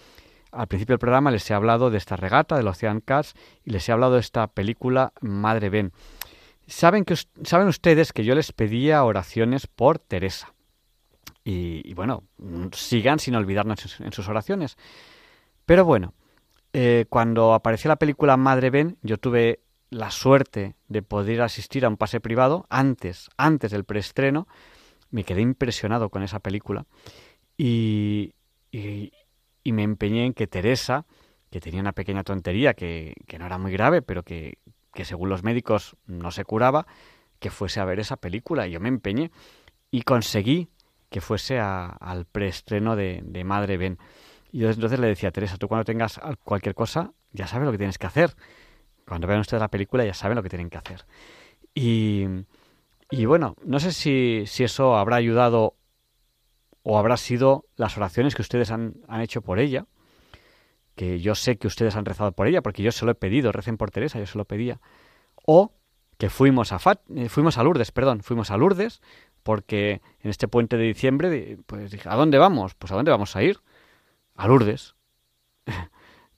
[0.52, 3.34] al principio del programa les he hablado de esta regata del Ocean Cats
[3.64, 5.92] y les he hablado de esta película Madre Ben.
[6.66, 10.52] Saben, que, saben ustedes que yo les pedía oraciones por Teresa.
[11.42, 12.24] Y, y bueno,
[12.72, 14.76] sigan sin olvidarnos en sus oraciones.
[15.64, 16.14] Pero bueno,
[16.72, 19.60] eh, cuando apareció la película Madre Ben, yo tuve
[19.90, 24.46] la suerte de poder asistir a un pase privado antes, antes del preestreno.
[25.10, 26.86] Me quedé impresionado con esa película
[27.56, 28.34] y,
[28.70, 29.10] y,
[29.64, 31.06] me empeñé en que Teresa,
[31.50, 34.58] que tenía una pequeña tontería que, no era muy grave, pero que,
[35.02, 36.86] según los médicos no se curaba,
[37.40, 38.68] que fuese a ver esa película.
[38.68, 39.32] Y yo me empeñé
[39.90, 40.68] y conseguí
[41.08, 43.98] que fuese a, al preestreno de Madre Ben.
[44.52, 47.78] Y yo entonces le decía Teresa, tú cuando tengas cualquier cosa, ya sabes lo que
[47.78, 48.34] tienes que hacer.
[49.06, 51.04] Cuando vean ustedes la película, ya saben lo que tienen que hacer.
[51.74, 52.26] Y,
[53.10, 55.76] y bueno, no sé si, si, eso habrá ayudado
[56.82, 59.86] o habrá sido las oraciones que ustedes han, han, hecho por ella,
[60.96, 63.52] que yo sé que ustedes han rezado por ella, porque yo se lo he pedido,
[63.52, 64.80] recen por Teresa, yo se lo pedía.
[65.46, 65.72] O
[66.18, 66.78] que fuimos a,
[67.16, 69.00] eh, fuimos a Lourdes, perdón, fuimos a Lourdes,
[69.42, 72.74] porque en este puente de diciembre, pues dije, ¿a dónde vamos?
[72.74, 73.60] Pues ¿a dónde vamos a ir?
[74.40, 74.94] A Lourdes.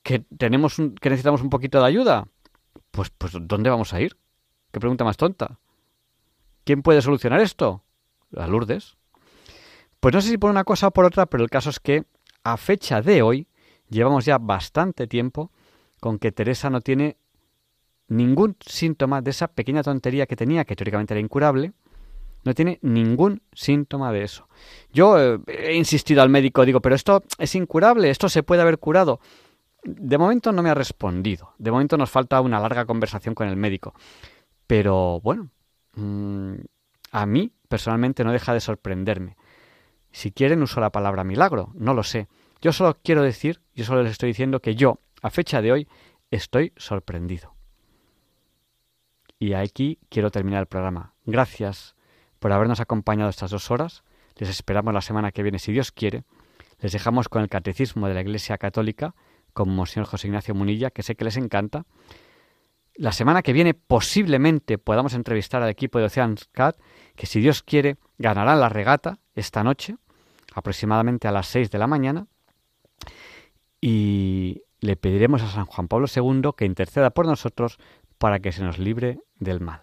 [0.02, 2.26] ¿Que, tenemos un, que necesitamos un poquito de ayuda?
[2.90, 4.16] Pues, pues ¿dónde vamos a ir?
[4.72, 5.60] ¿Qué pregunta más tonta?
[6.64, 7.84] ¿Quién puede solucionar esto?
[8.36, 8.96] A Lourdes.
[10.00, 12.04] Pues no sé si por una cosa o por otra, pero el caso es que
[12.42, 13.46] a fecha de hoy
[13.88, 15.52] llevamos ya bastante tiempo
[16.00, 17.18] con que Teresa no tiene
[18.08, 21.72] ningún síntoma de esa pequeña tontería que tenía, que teóricamente era incurable,
[22.44, 24.48] no tiene ningún síntoma de eso.
[24.92, 28.78] Yo eh, he insistido al médico, digo, pero esto es incurable, esto se puede haber
[28.78, 29.20] curado.
[29.84, 31.54] De momento no me ha respondido.
[31.58, 33.94] De momento nos falta una larga conversación con el médico.
[34.66, 35.50] Pero bueno,
[35.94, 36.54] mmm,
[37.10, 39.36] a mí personalmente no deja de sorprenderme.
[40.10, 42.28] Si quieren uso la palabra milagro, no lo sé.
[42.60, 45.88] Yo solo quiero decir, yo solo les estoy diciendo que yo, a fecha de hoy,
[46.30, 47.54] estoy sorprendido.
[49.38, 51.14] Y aquí quiero terminar el programa.
[51.24, 51.96] Gracias
[52.42, 54.02] por habernos acompañado estas dos horas.
[54.36, 56.24] Les esperamos la semana que viene, si Dios quiere.
[56.80, 59.14] Les dejamos con el Catecismo de la Iglesia Católica,
[59.52, 61.84] con Monseñor José Ignacio Munilla, que sé que les encanta.
[62.96, 66.76] La semana que viene posiblemente podamos entrevistar al equipo de Ocean's Cat,
[67.14, 69.94] que si Dios quiere ganarán la regata esta noche,
[70.52, 72.26] aproximadamente a las 6 de la mañana.
[73.80, 77.78] Y le pediremos a San Juan Pablo II que interceda por nosotros
[78.18, 79.82] para que se nos libre del mal.